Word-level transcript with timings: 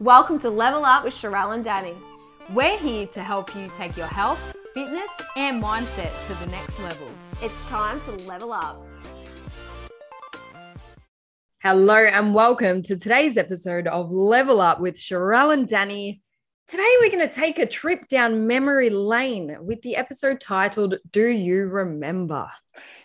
Welcome 0.00 0.40
to 0.40 0.48
Level 0.48 0.86
Up 0.86 1.04
with 1.04 1.12
Sharelle 1.12 1.54
and 1.54 1.62
Danny. 1.62 1.92
We're 2.54 2.78
here 2.78 3.06
to 3.08 3.22
help 3.22 3.54
you 3.54 3.70
take 3.76 3.98
your 3.98 4.06
health, 4.06 4.40
fitness, 4.72 5.10
and 5.36 5.62
mindset 5.62 6.10
to 6.26 6.32
the 6.42 6.50
next 6.50 6.80
level. 6.80 7.06
It's 7.42 7.68
time 7.68 8.00
to 8.06 8.12
level 8.26 8.50
up. 8.50 8.82
Hello 11.58 11.96
and 11.96 12.34
welcome 12.34 12.82
to 12.84 12.96
today's 12.96 13.36
episode 13.36 13.88
of 13.88 14.10
Level 14.10 14.62
Up 14.62 14.80
with 14.80 14.94
Sharelle 14.94 15.52
and 15.52 15.68
Danny. 15.68 16.22
Today 16.70 16.96
we're 17.00 17.10
going 17.10 17.28
to 17.28 17.34
take 17.34 17.58
a 17.58 17.66
trip 17.66 18.06
down 18.06 18.46
memory 18.46 18.90
lane 18.90 19.56
with 19.60 19.82
the 19.82 19.96
episode 19.96 20.40
titled 20.40 20.98
Do 21.10 21.26
You 21.26 21.66
Remember? 21.66 22.48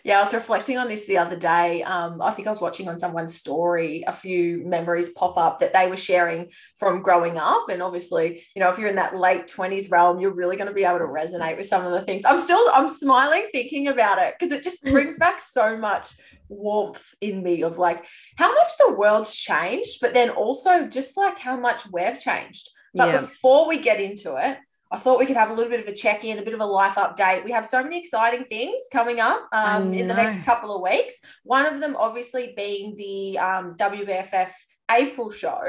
Yeah, 0.04 0.20
I 0.20 0.22
was 0.22 0.32
reflecting 0.32 0.78
on 0.78 0.86
this 0.86 1.06
the 1.06 1.18
other 1.18 1.34
day. 1.34 1.82
Um, 1.82 2.22
I 2.22 2.30
think 2.30 2.46
I 2.46 2.52
was 2.52 2.60
watching 2.60 2.88
on 2.88 2.96
someone's 2.96 3.34
story 3.34 4.04
a 4.06 4.12
few 4.12 4.64
memories 4.64 5.08
pop 5.14 5.36
up 5.36 5.58
that 5.58 5.72
they 5.72 5.90
were 5.90 5.96
sharing 5.96 6.52
from 6.76 7.02
growing 7.02 7.38
up. 7.38 7.68
And 7.68 7.82
obviously, 7.82 8.44
you 8.54 8.62
know, 8.62 8.70
if 8.70 8.78
you're 8.78 8.88
in 8.88 8.94
that 8.94 9.16
late 9.16 9.48
20s 9.48 9.90
realm, 9.90 10.20
you're 10.20 10.30
really 10.30 10.54
going 10.54 10.68
to 10.68 10.72
be 10.72 10.84
able 10.84 10.98
to 10.98 11.06
resonate 11.06 11.56
with 11.56 11.66
some 11.66 11.84
of 11.84 11.90
the 11.90 12.02
things. 12.02 12.24
I'm 12.24 12.38
still 12.38 12.70
I'm 12.72 12.86
smiling 12.86 13.48
thinking 13.50 13.88
about 13.88 14.20
it 14.20 14.36
because 14.38 14.52
it 14.52 14.62
just 14.62 14.84
brings 14.92 15.18
back 15.18 15.40
so 15.40 15.76
much 15.76 16.14
warmth 16.48 17.16
in 17.20 17.42
me 17.42 17.64
of 17.64 17.78
like 17.78 18.04
how 18.36 18.54
much 18.54 18.68
the 18.78 18.94
world's 18.94 19.34
changed, 19.34 19.98
but 20.00 20.14
then 20.14 20.30
also 20.30 20.86
just 20.86 21.16
like 21.16 21.40
how 21.40 21.56
much 21.56 21.82
we've 21.92 22.20
changed. 22.20 22.70
But 22.96 23.08
yeah. 23.08 23.20
before 23.20 23.68
we 23.68 23.78
get 23.78 24.00
into 24.00 24.36
it, 24.36 24.58
I 24.90 24.98
thought 24.98 25.18
we 25.18 25.26
could 25.26 25.36
have 25.36 25.50
a 25.50 25.52
little 25.52 25.70
bit 25.70 25.80
of 25.80 25.88
a 25.88 25.92
check 25.92 26.24
in, 26.24 26.38
a 26.38 26.42
bit 26.42 26.54
of 26.54 26.60
a 26.60 26.66
life 26.66 26.94
update. 26.94 27.44
We 27.44 27.50
have 27.52 27.66
so 27.66 27.82
many 27.82 27.98
exciting 27.98 28.44
things 28.44 28.82
coming 28.92 29.20
up 29.20 29.48
um, 29.52 29.92
in 29.92 30.06
the 30.06 30.14
next 30.14 30.44
couple 30.44 30.74
of 30.74 30.82
weeks. 30.82 31.20
One 31.42 31.66
of 31.66 31.80
them, 31.80 31.96
obviously, 31.96 32.54
being 32.56 32.94
the 32.96 33.38
um, 33.38 33.76
WBFF 33.76 34.50
April 34.90 35.30
show. 35.30 35.62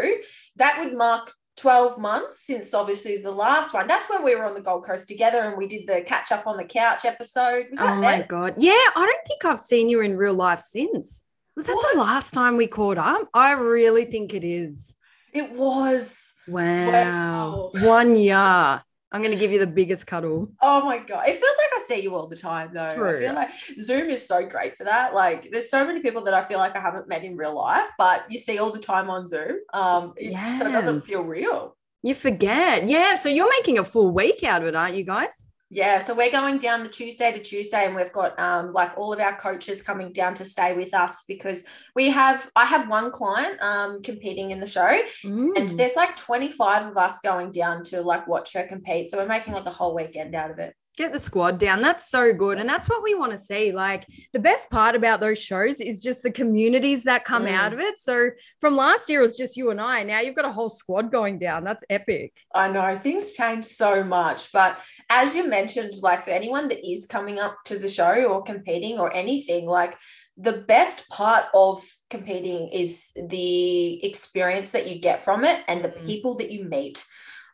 That 0.58 0.80
would 0.80 0.96
mark 0.96 1.34
12 1.58 1.98
months 1.98 2.46
since 2.46 2.74
obviously 2.74 3.18
the 3.18 3.32
last 3.32 3.74
one. 3.74 3.88
That's 3.88 4.08
when 4.10 4.24
we 4.24 4.36
were 4.36 4.46
on 4.46 4.54
the 4.54 4.62
Gold 4.62 4.86
Coast 4.86 5.08
together 5.08 5.42
and 5.42 5.58
we 5.58 5.68
did 5.68 5.88
the 5.88 6.02
catch 6.02 6.32
up 6.32 6.46
on 6.46 6.58
the 6.58 6.64
couch 6.64 7.04
episode. 7.04 7.66
oh 7.80 7.86
then? 7.86 8.02
my 8.02 8.22
God. 8.22 8.54
Yeah, 8.58 8.72
I 8.74 9.06
don't 9.06 9.28
think 9.28 9.46
I've 9.46 9.60
seen 9.60 9.90
you 9.90 10.02
in 10.02 10.16
real 10.16 10.36
life 10.36 10.60
since. 10.60 11.26
Was 11.56 11.66
that 11.66 11.76
what? 11.76 11.96
the 11.96 12.02
last 12.02 12.36
time 12.36 12.56
we 12.56 12.68
caught 12.68 13.00
up? 13.00 13.28
I 13.34 13.52
really 13.52 14.06
think 14.06 14.36
it 14.36 14.44
is. 14.44 14.96
It 15.34 15.58
was. 15.58 16.27
Wow. 16.48 16.92
wow. 16.92 17.72
One 17.82 18.16
year. 18.16 18.84
I'm 19.10 19.22
going 19.22 19.32
to 19.32 19.38
give 19.38 19.52
you 19.54 19.60
the 19.60 19.68
biggest 19.68 20.06
cuddle. 20.06 20.52
Oh 20.62 20.84
my 20.84 20.98
God. 20.98 21.28
It 21.28 21.40
feels 21.40 21.58
like 21.58 21.70
I 21.78 21.82
see 21.88 22.02
you 22.02 22.14
all 22.14 22.28
the 22.28 22.36
time, 22.36 22.74
though. 22.74 22.94
True. 22.94 23.16
I 23.16 23.20
feel 23.20 23.34
like 23.34 23.50
Zoom 23.80 24.10
is 24.10 24.28
so 24.28 24.46
great 24.46 24.76
for 24.76 24.84
that. 24.84 25.14
Like, 25.14 25.50
there's 25.50 25.70
so 25.70 25.88
many 25.88 26.02
people 26.02 26.24
that 26.24 26.34
I 26.34 26.42
feel 26.42 26.60
like 26.60 26.76
I 26.76 26.82
haven't 26.82 27.08
met 27.08 27.24
in 27.24 27.38
real 27.38 27.56
life, 27.56 27.88
but 27.98 28.26
you 28.30 28.38
see 28.38 28.58
all 28.58 28.70
the 28.70 28.80
time 28.80 29.10
on 29.10 29.26
Zoom. 29.26 29.60
Um, 29.74 30.14
yeah. 30.20 30.60
So 30.60 30.68
it 30.68 30.74
doesn't 30.74 31.02
feel 31.02 31.24
real. 31.24 31.78
You 32.04 32.14
forget. 32.14 32.86
Yeah. 32.86 33.16
So 33.16 33.30
you're 33.30 33.50
making 33.50 33.80
a 33.80 33.86
full 33.86 34.12
week 34.12 34.44
out 34.44 34.62
of 34.62 34.68
it, 34.68 34.76
aren't 34.76 34.96
you 34.96 35.06
guys? 35.06 35.48
Yeah, 35.70 36.00
so 36.00 36.16
we're 36.16 36.32
going 36.32 36.60
down 36.60 36.84
the 36.84 36.90
Tuesday 36.90 37.34
to 37.34 37.44
Tuesday, 37.44 37.86
and 37.86 37.94
we've 37.94 38.12
got 38.14 38.40
um, 38.40 38.72
like 38.72 38.98
all 38.98 39.12
of 39.12 39.20
our 39.20 39.36
coaches 39.36 39.82
coming 39.82 40.14
down 40.14 40.34
to 40.36 40.46
stay 40.46 40.74
with 40.74 40.94
us 40.94 41.26
because 41.28 41.66
we 41.94 42.10
have 42.10 42.50
I 42.56 42.64
have 42.64 42.88
one 42.88 43.12
client 43.12 43.62
um, 43.62 44.02
competing 44.02 44.52
in 44.52 44.62
the 44.62 44.68
show, 44.68 44.98
mm. 45.26 45.58
and 45.58 45.70
there's 45.72 45.98
like 45.98 46.16
25 46.16 46.88
of 46.88 46.98
us 46.98 47.20
going 47.20 47.52
down 47.52 47.84
to 47.86 48.02
like 48.02 48.28
watch 48.28 48.54
her 48.54 48.64
compete. 48.64 49.10
So 49.10 49.18
we're 49.18 49.28
making 49.28 49.56
like 49.56 49.66
a 49.66 49.72
whole 49.72 49.94
weekend 49.94 50.36
out 50.36 50.52
of 50.52 50.60
it 50.60 50.74
get 50.98 51.14
the 51.14 51.20
squad 51.20 51.60
down. 51.60 51.82
That's 51.82 52.10
so 52.10 52.34
good. 52.34 52.58
And 52.58 52.68
that's 52.68 52.90
what 52.90 53.04
we 53.04 53.16
want 53.16 53.32
to 53.32 53.38
see. 53.38 53.72
Like 53.72 54.06
the 54.34 54.40
best 54.40 54.70
part 54.70 54.96
about 54.96 55.20
those 55.20 55.40
shows 55.40 55.80
is 55.80 56.02
just 56.02 56.24
the 56.24 56.32
communities 56.32 57.04
that 57.04 57.24
come 57.24 57.46
mm. 57.46 57.52
out 57.52 57.72
of 57.72 57.80
it. 57.80 58.00
So 58.00 58.32
from 58.60 58.76
last 58.76 59.08
year, 59.08 59.20
it 59.20 59.24
was 59.24 59.38
just 59.38 59.56
you 59.56 59.70
and 59.70 59.80
I. 59.80 60.04
Now 60.04 60.20
you've 60.20 60.36
got 60.36 60.46
a 60.46 60.52
whole 60.52 60.70
squad 60.70 61.12
going 61.12 61.38
down. 61.38 61.64
That's 61.64 61.84
epic. 61.90 62.34
I 62.54 62.68
know 62.70 62.98
things 62.98 63.34
change 63.34 63.66
so 63.66 64.04
much. 64.04 64.52
But 64.52 64.80
as 65.10 65.36
you 65.36 65.48
mentioned, 65.48 65.94
like 66.02 66.26
for 66.26 66.32
anyone 66.32 66.68
that 66.70 66.86
is 66.86 67.06
coming 67.06 67.40
up 67.40 67.58
to 67.66 67.78
the 67.78 67.90
show 67.90 68.26
or 68.26 68.42
competing 68.42 68.98
or 68.98 69.14
anything, 69.14 69.68
like 69.68 69.96
the 70.36 70.54
best 70.54 71.08
part 71.10 71.46
of 71.54 71.84
competing 72.10 72.70
is 72.70 73.12
the 73.16 74.04
experience 74.04 74.72
that 74.72 74.88
you 74.88 75.00
get 75.00 75.22
from 75.22 75.46
it 75.46 75.64
and 75.68 75.84
the 75.84 75.90
mm. 75.90 76.06
people 76.06 76.34
that 76.36 76.52
you 76.52 76.66
meet. 76.66 77.06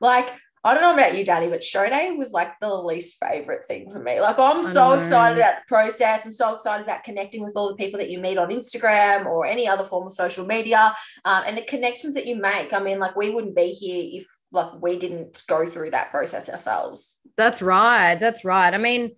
Like 0.01 0.33
I 0.65 0.73
don't 0.73 0.81
know 0.81 0.93
about 0.93 1.17
you, 1.17 1.25
Danny, 1.25 1.49
but 1.49 1.63
show 1.63 1.87
day 1.89 2.11
was 2.11 2.31
like 2.31 2.59
the 2.61 2.73
least 2.73 3.17
favorite 3.19 3.65
thing 3.65 3.91
for 3.91 3.99
me. 3.99 4.21
Like, 4.21 4.39
I'm 4.39 4.63
so 4.63 4.93
excited 4.93 5.37
about 5.37 5.57
the 5.57 5.61
process. 5.67 6.25
I'm 6.25 6.31
so 6.31 6.53
excited 6.53 6.85
about 6.85 7.03
connecting 7.03 7.43
with 7.43 7.57
all 7.57 7.67
the 7.67 7.75
people 7.75 7.97
that 7.97 8.09
you 8.09 8.19
meet 8.19 8.37
on 8.37 8.49
Instagram 8.49 9.25
or 9.25 9.45
any 9.45 9.67
other 9.67 9.83
form 9.83 10.07
of 10.07 10.13
social 10.13 10.45
media 10.45 10.95
um, 11.25 11.43
and 11.45 11.57
the 11.57 11.63
connections 11.63 12.13
that 12.13 12.27
you 12.27 12.37
make. 12.37 12.71
I 12.71 12.79
mean, 12.79 12.99
like, 12.99 13.17
we 13.17 13.29
wouldn't 13.29 13.55
be 13.55 13.71
here 13.71 14.21
if 14.21 14.27
like 14.53 14.81
we 14.81 14.97
didn't 14.97 15.41
go 15.47 15.65
through 15.65 15.91
that 15.91 16.11
process 16.11 16.47
ourselves. 16.47 17.19
That's 17.35 17.61
right. 17.61 18.15
That's 18.15 18.45
right. 18.45 18.73
I 18.73 18.77
mean, 18.77 19.15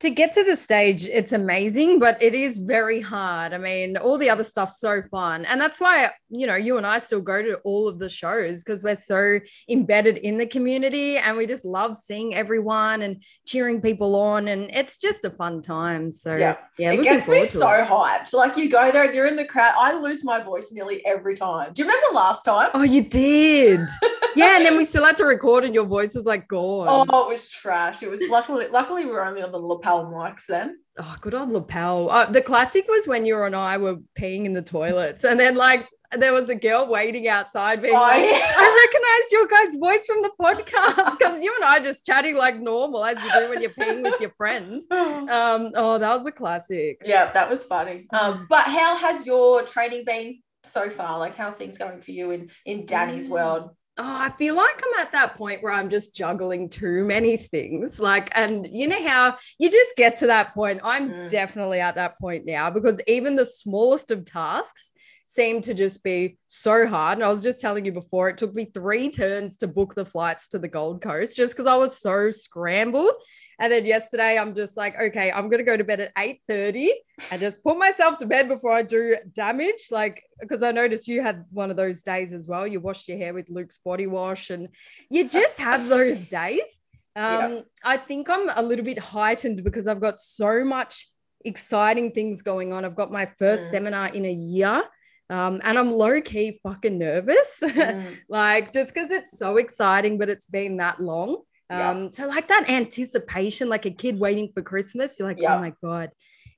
to 0.00 0.10
get 0.10 0.32
to 0.32 0.44
the 0.44 0.54
stage, 0.54 1.06
it's 1.06 1.32
amazing, 1.32 1.98
but 1.98 2.22
it 2.22 2.32
is 2.32 2.58
very 2.58 3.00
hard. 3.00 3.52
I 3.52 3.58
mean, 3.58 3.96
all 3.96 4.16
the 4.16 4.30
other 4.30 4.44
stuff's 4.44 4.78
so 4.78 5.02
fun. 5.10 5.44
And 5.44 5.60
that's 5.60 5.80
why, 5.80 6.10
you 6.28 6.46
know, 6.46 6.54
you 6.54 6.76
and 6.76 6.86
I 6.86 6.98
still 6.98 7.20
go 7.20 7.42
to 7.42 7.56
all 7.64 7.88
of 7.88 7.98
the 7.98 8.08
shows 8.08 8.62
because 8.62 8.84
we're 8.84 8.94
so 8.94 9.40
embedded 9.68 10.18
in 10.18 10.38
the 10.38 10.46
community 10.46 11.18
and 11.18 11.36
we 11.36 11.46
just 11.46 11.64
love 11.64 11.96
seeing 11.96 12.32
everyone 12.32 13.02
and 13.02 13.24
cheering 13.44 13.80
people 13.80 14.14
on. 14.14 14.46
And 14.46 14.70
it's 14.72 15.00
just 15.00 15.24
a 15.24 15.30
fun 15.30 15.62
time. 15.62 16.12
So, 16.12 16.36
yeah, 16.36 16.58
yeah 16.78 16.92
it 16.92 17.02
gets 17.02 17.26
me 17.26 17.42
so 17.42 17.68
it. 17.72 17.88
hyped. 17.88 18.32
Like, 18.32 18.56
you 18.56 18.70
go 18.70 18.92
there 18.92 19.04
and 19.04 19.14
you're 19.14 19.26
in 19.26 19.34
the 19.34 19.44
crowd. 19.44 19.74
I 19.76 19.98
lose 19.98 20.22
my 20.22 20.40
voice 20.40 20.70
nearly 20.70 21.04
every 21.06 21.34
time. 21.34 21.72
Do 21.72 21.82
you 21.82 21.88
remember 21.88 22.14
last 22.14 22.44
time? 22.44 22.70
Oh, 22.72 22.84
you 22.84 23.02
did. 23.02 23.80
yeah. 24.36 24.58
And 24.58 24.64
then 24.64 24.76
we 24.76 24.84
still 24.84 25.04
had 25.04 25.16
to 25.16 25.24
record 25.24 25.64
and 25.64 25.74
your 25.74 25.86
voice 25.86 26.14
was 26.14 26.24
like 26.24 26.46
gone. 26.46 26.86
Oh, 26.88 27.24
it 27.24 27.28
was 27.28 27.48
trash. 27.48 28.04
It 28.04 28.10
was 28.10 28.22
luckily, 28.30 28.68
luckily, 28.68 29.04
we 29.04 29.10
were 29.10 29.24
only 29.24 29.42
on 29.42 29.50
the 29.50 29.58
lapel 29.58 29.87
mics 29.96 30.46
then. 30.46 30.78
Oh, 30.98 31.16
good 31.20 31.34
old 31.34 31.50
lapel. 31.50 32.10
Uh, 32.10 32.26
the 32.26 32.42
classic 32.42 32.86
was 32.88 33.06
when 33.06 33.24
you 33.24 33.42
and 33.42 33.54
I 33.54 33.76
were 33.76 33.96
peeing 34.18 34.44
in 34.44 34.52
the 34.52 34.62
toilets, 34.62 35.24
and 35.24 35.38
then 35.38 35.54
like 35.54 35.88
there 36.16 36.32
was 36.32 36.48
a 36.48 36.54
girl 36.54 36.88
waiting 36.88 37.28
outside 37.28 37.82
being 37.82 37.94
oh, 37.94 38.00
like, 38.00 38.22
yeah. 38.22 38.40
I 38.56 38.86
recognized 38.86 39.32
your 39.32 39.46
guys' 39.46 39.74
voice 39.78 40.06
from 40.06 40.22
the 40.22 40.30
podcast 40.40 41.18
because 41.18 41.42
you 41.42 41.54
and 41.54 41.64
I 41.64 41.80
just 41.80 42.06
chatting 42.06 42.36
like 42.36 42.58
normal 42.58 43.04
as 43.04 43.22
you 43.22 43.30
do 43.30 43.48
when 43.50 43.60
you're 43.60 43.70
peeing 43.70 44.02
with 44.02 44.20
your 44.20 44.32
friend. 44.36 44.82
Um, 45.28 45.72
oh, 45.74 45.98
that 45.98 46.14
was 46.14 46.26
a 46.26 46.32
classic. 46.32 47.02
Yeah, 47.04 47.30
that 47.32 47.50
was 47.50 47.62
funny. 47.62 48.06
Um, 48.10 48.46
but 48.48 48.64
how 48.64 48.96
has 48.96 49.26
your 49.26 49.62
training 49.62 50.04
been 50.04 50.40
so 50.64 50.90
far? 50.90 51.18
Like, 51.18 51.36
how's 51.36 51.56
things 51.56 51.76
going 51.76 52.00
for 52.00 52.10
you 52.10 52.30
in 52.30 52.50
in 52.64 52.86
Danny's 52.86 53.28
mm. 53.28 53.32
world? 53.32 53.70
Oh, 53.98 54.16
I 54.16 54.30
feel 54.30 54.54
like 54.54 54.80
I'm 54.86 55.00
at 55.00 55.12
that 55.12 55.36
point 55.36 55.62
where 55.62 55.72
I'm 55.72 55.90
just 55.90 56.14
juggling 56.14 56.68
too 56.68 57.04
many 57.04 57.36
things. 57.36 58.00
Like, 58.00 58.30
and 58.34 58.66
you 58.70 58.86
know 58.86 59.02
how 59.06 59.36
you 59.58 59.70
just 59.70 59.96
get 59.96 60.18
to 60.18 60.28
that 60.28 60.54
point. 60.54 60.80
I'm 60.84 61.10
mm. 61.10 61.28
definitely 61.28 61.80
at 61.80 61.96
that 61.96 62.18
point 62.18 62.46
now 62.46 62.70
because 62.70 63.00
even 63.06 63.36
the 63.36 63.44
smallest 63.44 64.10
of 64.10 64.24
tasks 64.24 64.92
seemed 65.28 65.62
to 65.62 65.74
just 65.74 66.02
be 66.02 66.38
so 66.46 66.86
hard. 66.86 67.18
And 67.18 67.24
I 67.24 67.28
was 67.28 67.42
just 67.42 67.60
telling 67.60 67.84
you 67.84 67.92
before, 67.92 68.30
it 68.30 68.38
took 68.38 68.54
me 68.54 68.64
three 68.64 69.10
turns 69.10 69.58
to 69.58 69.68
book 69.68 69.94
the 69.94 70.06
flights 70.06 70.48
to 70.48 70.58
the 70.58 70.68
Gold 70.68 71.02
Coast 71.02 71.36
just 71.36 71.54
because 71.54 71.66
I 71.66 71.74
was 71.76 72.00
so 72.00 72.30
scrambled. 72.30 73.12
And 73.60 73.70
then 73.70 73.84
yesterday, 73.84 74.38
I'm 74.38 74.54
just 74.54 74.78
like, 74.78 74.98
okay, 74.98 75.30
I'm 75.30 75.50
gonna 75.50 75.64
go 75.64 75.76
to 75.76 75.84
bed 75.84 76.00
at 76.00 76.12
8:30 76.16 76.92
and 77.30 77.40
just 77.40 77.62
put 77.62 77.76
myself 77.76 78.16
to 78.18 78.26
bed 78.26 78.48
before 78.48 78.72
I 78.72 78.80
do 78.80 79.16
damage. 79.34 79.88
Like, 79.90 80.22
because 80.40 80.62
I 80.62 80.72
noticed 80.72 81.08
you 81.08 81.20
had 81.20 81.44
one 81.50 81.70
of 81.70 81.76
those 81.76 82.02
days 82.02 82.32
as 82.32 82.48
well. 82.48 82.66
You 82.66 82.80
washed 82.80 83.06
your 83.06 83.18
hair 83.18 83.34
with 83.34 83.50
Luke's 83.50 83.78
body 83.84 84.06
wash, 84.06 84.48
and 84.48 84.68
you 85.10 85.28
just 85.28 85.60
have 85.60 85.88
those 85.88 86.26
days. 86.26 86.80
Um, 87.16 87.52
yeah. 87.52 87.60
I 87.82 87.96
think 87.96 88.30
I'm 88.30 88.48
a 88.54 88.62
little 88.62 88.84
bit 88.84 89.00
heightened 89.00 89.64
because 89.64 89.88
I've 89.88 90.00
got 90.00 90.20
so 90.20 90.62
much 90.62 91.04
exciting 91.44 92.12
things 92.12 92.42
going 92.42 92.72
on. 92.72 92.84
I've 92.84 92.94
got 92.94 93.10
my 93.10 93.26
first 93.26 93.66
mm. 93.66 93.70
seminar 93.72 94.06
in 94.14 94.24
a 94.24 94.32
year. 94.32 94.84
Um, 95.30 95.60
and 95.62 95.78
I'm 95.78 95.92
low 95.92 96.20
key 96.20 96.58
fucking 96.62 96.98
nervous, 96.98 97.60
mm. 97.62 98.16
like 98.28 98.72
just 98.72 98.94
because 98.94 99.10
it's 99.10 99.38
so 99.38 99.58
exciting, 99.58 100.16
but 100.18 100.30
it's 100.30 100.46
been 100.46 100.78
that 100.78 101.00
long. 101.00 101.42
Um, 101.70 102.04
yeah. 102.04 102.08
So 102.08 102.26
like 102.26 102.48
that 102.48 102.70
anticipation, 102.70 103.68
like 103.68 103.84
a 103.84 103.90
kid 103.90 104.18
waiting 104.18 104.50
for 104.52 104.62
Christmas, 104.62 105.18
you're 105.18 105.28
like, 105.28 105.40
yeah. 105.40 105.56
oh 105.56 105.60
my 105.60 105.74
God. 105.84 106.10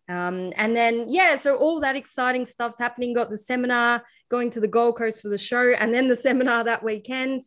Um, 0.08 0.52
and 0.56 0.74
then, 0.74 1.06
yeah, 1.08 1.36
so 1.36 1.56
all 1.56 1.80
that 1.80 1.96
exciting 1.96 2.44
stuff's 2.44 2.78
happening. 2.78 3.14
Got 3.14 3.30
the 3.30 3.36
seminar, 3.36 4.02
going 4.28 4.50
to 4.50 4.60
the 4.60 4.68
Gold 4.68 4.96
Coast 4.96 5.22
for 5.22 5.28
the 5.28 5.38
show, 5.38 5.70
and 5.70 5.94
then 5.94 6.08
the 6.08 6.16
seminar 6.16 6.64
that 6.64 6.82
weekend. 6.82 7.42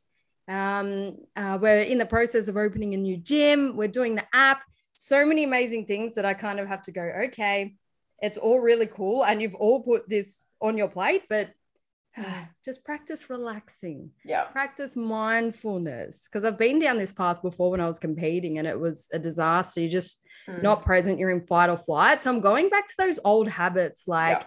Um, 0.48 1.12
uh, 1.36 1.58
we're 1.62 1.82
in 1.82 1.98
the 1.98 2.06
process 2.06 2.48
of 2.48 2.58
opening 2.58 2.94
a 2.94 2.98
new 2.98 3.18
gym. 3.18 3.76
We're 3.76 3.88
doing 3.88 4.16
the 4.16 4.26
app. 4.34 4.62
So 4.94 5.26
many 5.26 5.44
amazing 5.44 5.86
things 5.88 6.16
that 6.16 6.26
I 6.26 6.34
kind 6.34 6.60
of 6.60 6.68
have 6.68 6.82
to 6.84 6.92
go, 6.92 7.02
okay, 7.02 7.76
it's 8.24 8.38
all 8.38 8.60
really 8.60 8.88
cool. 8.88 9.26
And 9.26 9.42
you've 9.42 9.54
all 9.56 9.84
put 9.84 10.08
this 10.08 10.46
on 10.62 10.78
your 10.78 10.88
plate, 10.88 11.24
but 11.30 11.50
just 12.66 12.86
practice 12.86 13.30
relaxing. 13.30 14.12
Yeah. 14.24 14.46
Practice 14.46 14.96
mindfulness. 14.96 16.30
Because 16.30 16.46
I've 16.46 16.58
been 16.58 16.80
down 16.80 16.98
this 16.98 17.12
path 17.12 17.42
before 17.42 17.70
when 17.70 17.82
I 17.82 17.86
was 17.86 18.00
competing 18.00 18.60
and 18.60 18.68
it 18.68 18.80
was 18.80 19.10
a 19.12 19.20
disaster. 19.20 19.82
You're 19.82 19.90
just 19.90 20.24
mm. 20.48 20.64
not 20.64 20.84
present. 20.84 21.20
You're 21.20 21.32
in 21.32 21.46
fight 21.46 21.70
or 21.70 21.76
flight. 21.78 22.22
So 22.22 22.32
I'm 22.32 22.40
going 22.40 22.70
back 22.70 22.88
to 22.88 22.94
those 22.98 23.20
old 23.26 23.50
habits 23.50 24.08
like, 24.08 24.46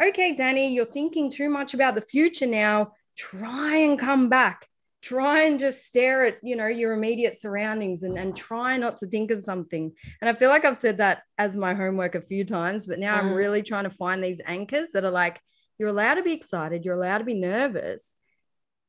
yeah. 0.00 0.08
okay, 0.08 0.34
Danny, 0.34 0.74
you're 0.74 0.84
thinking 0.84 1.30
too 1.30 1.48
much 1.48 1.72
about 1.72 1.94
the 1.94 2.00
future 2.00 2.46
now. 2.46 2.94
Try 3.16 3.76
and 3.76 3.96
come 3.96 4.28
back 4.28 4.66
try 5.04 5.42
and 5.42 5.60
just 5.60 5.84
stare 5.84 6.24
at 6.24 6.38
you 6.42 6.56
know 6.56 6.66
your 6.66 6.94
immediate 6.94 7.36
surroundings 7.36 8.04
and, 8.04 8.16
and 8.16 8.34
try 8.34 8.78
not 8.78 8.96
to 8.96 9.06
think 9.06 9.30
of 9.30 9.42
something 9.42 9.92
and 10.22 10.30
i 10.30 10.32
feel 10.32 10.48
like 10.48 10.64
i've 10.64 10.78
said 10.78 10.96
that 10.96 11.22
as 11.36 11.56
my 11.56 11.74
homework 11.74 12.14
a 12.14 12.22
few 12.22 12.42
times 12.42 12.86
but 12.86 12.98
now 12.98 13.14
mm. 13.14 13.18
i'm 13.18 13.34
really 13.34 13.62
trying 13.62 13.84
to 13.84 13.90
find 13.90 14.24
these 14.24 14.40
anchors 14.46 14.92
that 14.92 15.04
are 15.04 15.10
like 15.10 15.38
you're 15.78 15.90
allowed 15.90 16.14
to 16.14 16.22
be 16.22 16.32
excited 16.32 16.84
you're 16.84 16.94
allowed 16.94 17.18
to 17.18 17.24
be 17.24 17.34
nervous 17.34 18.14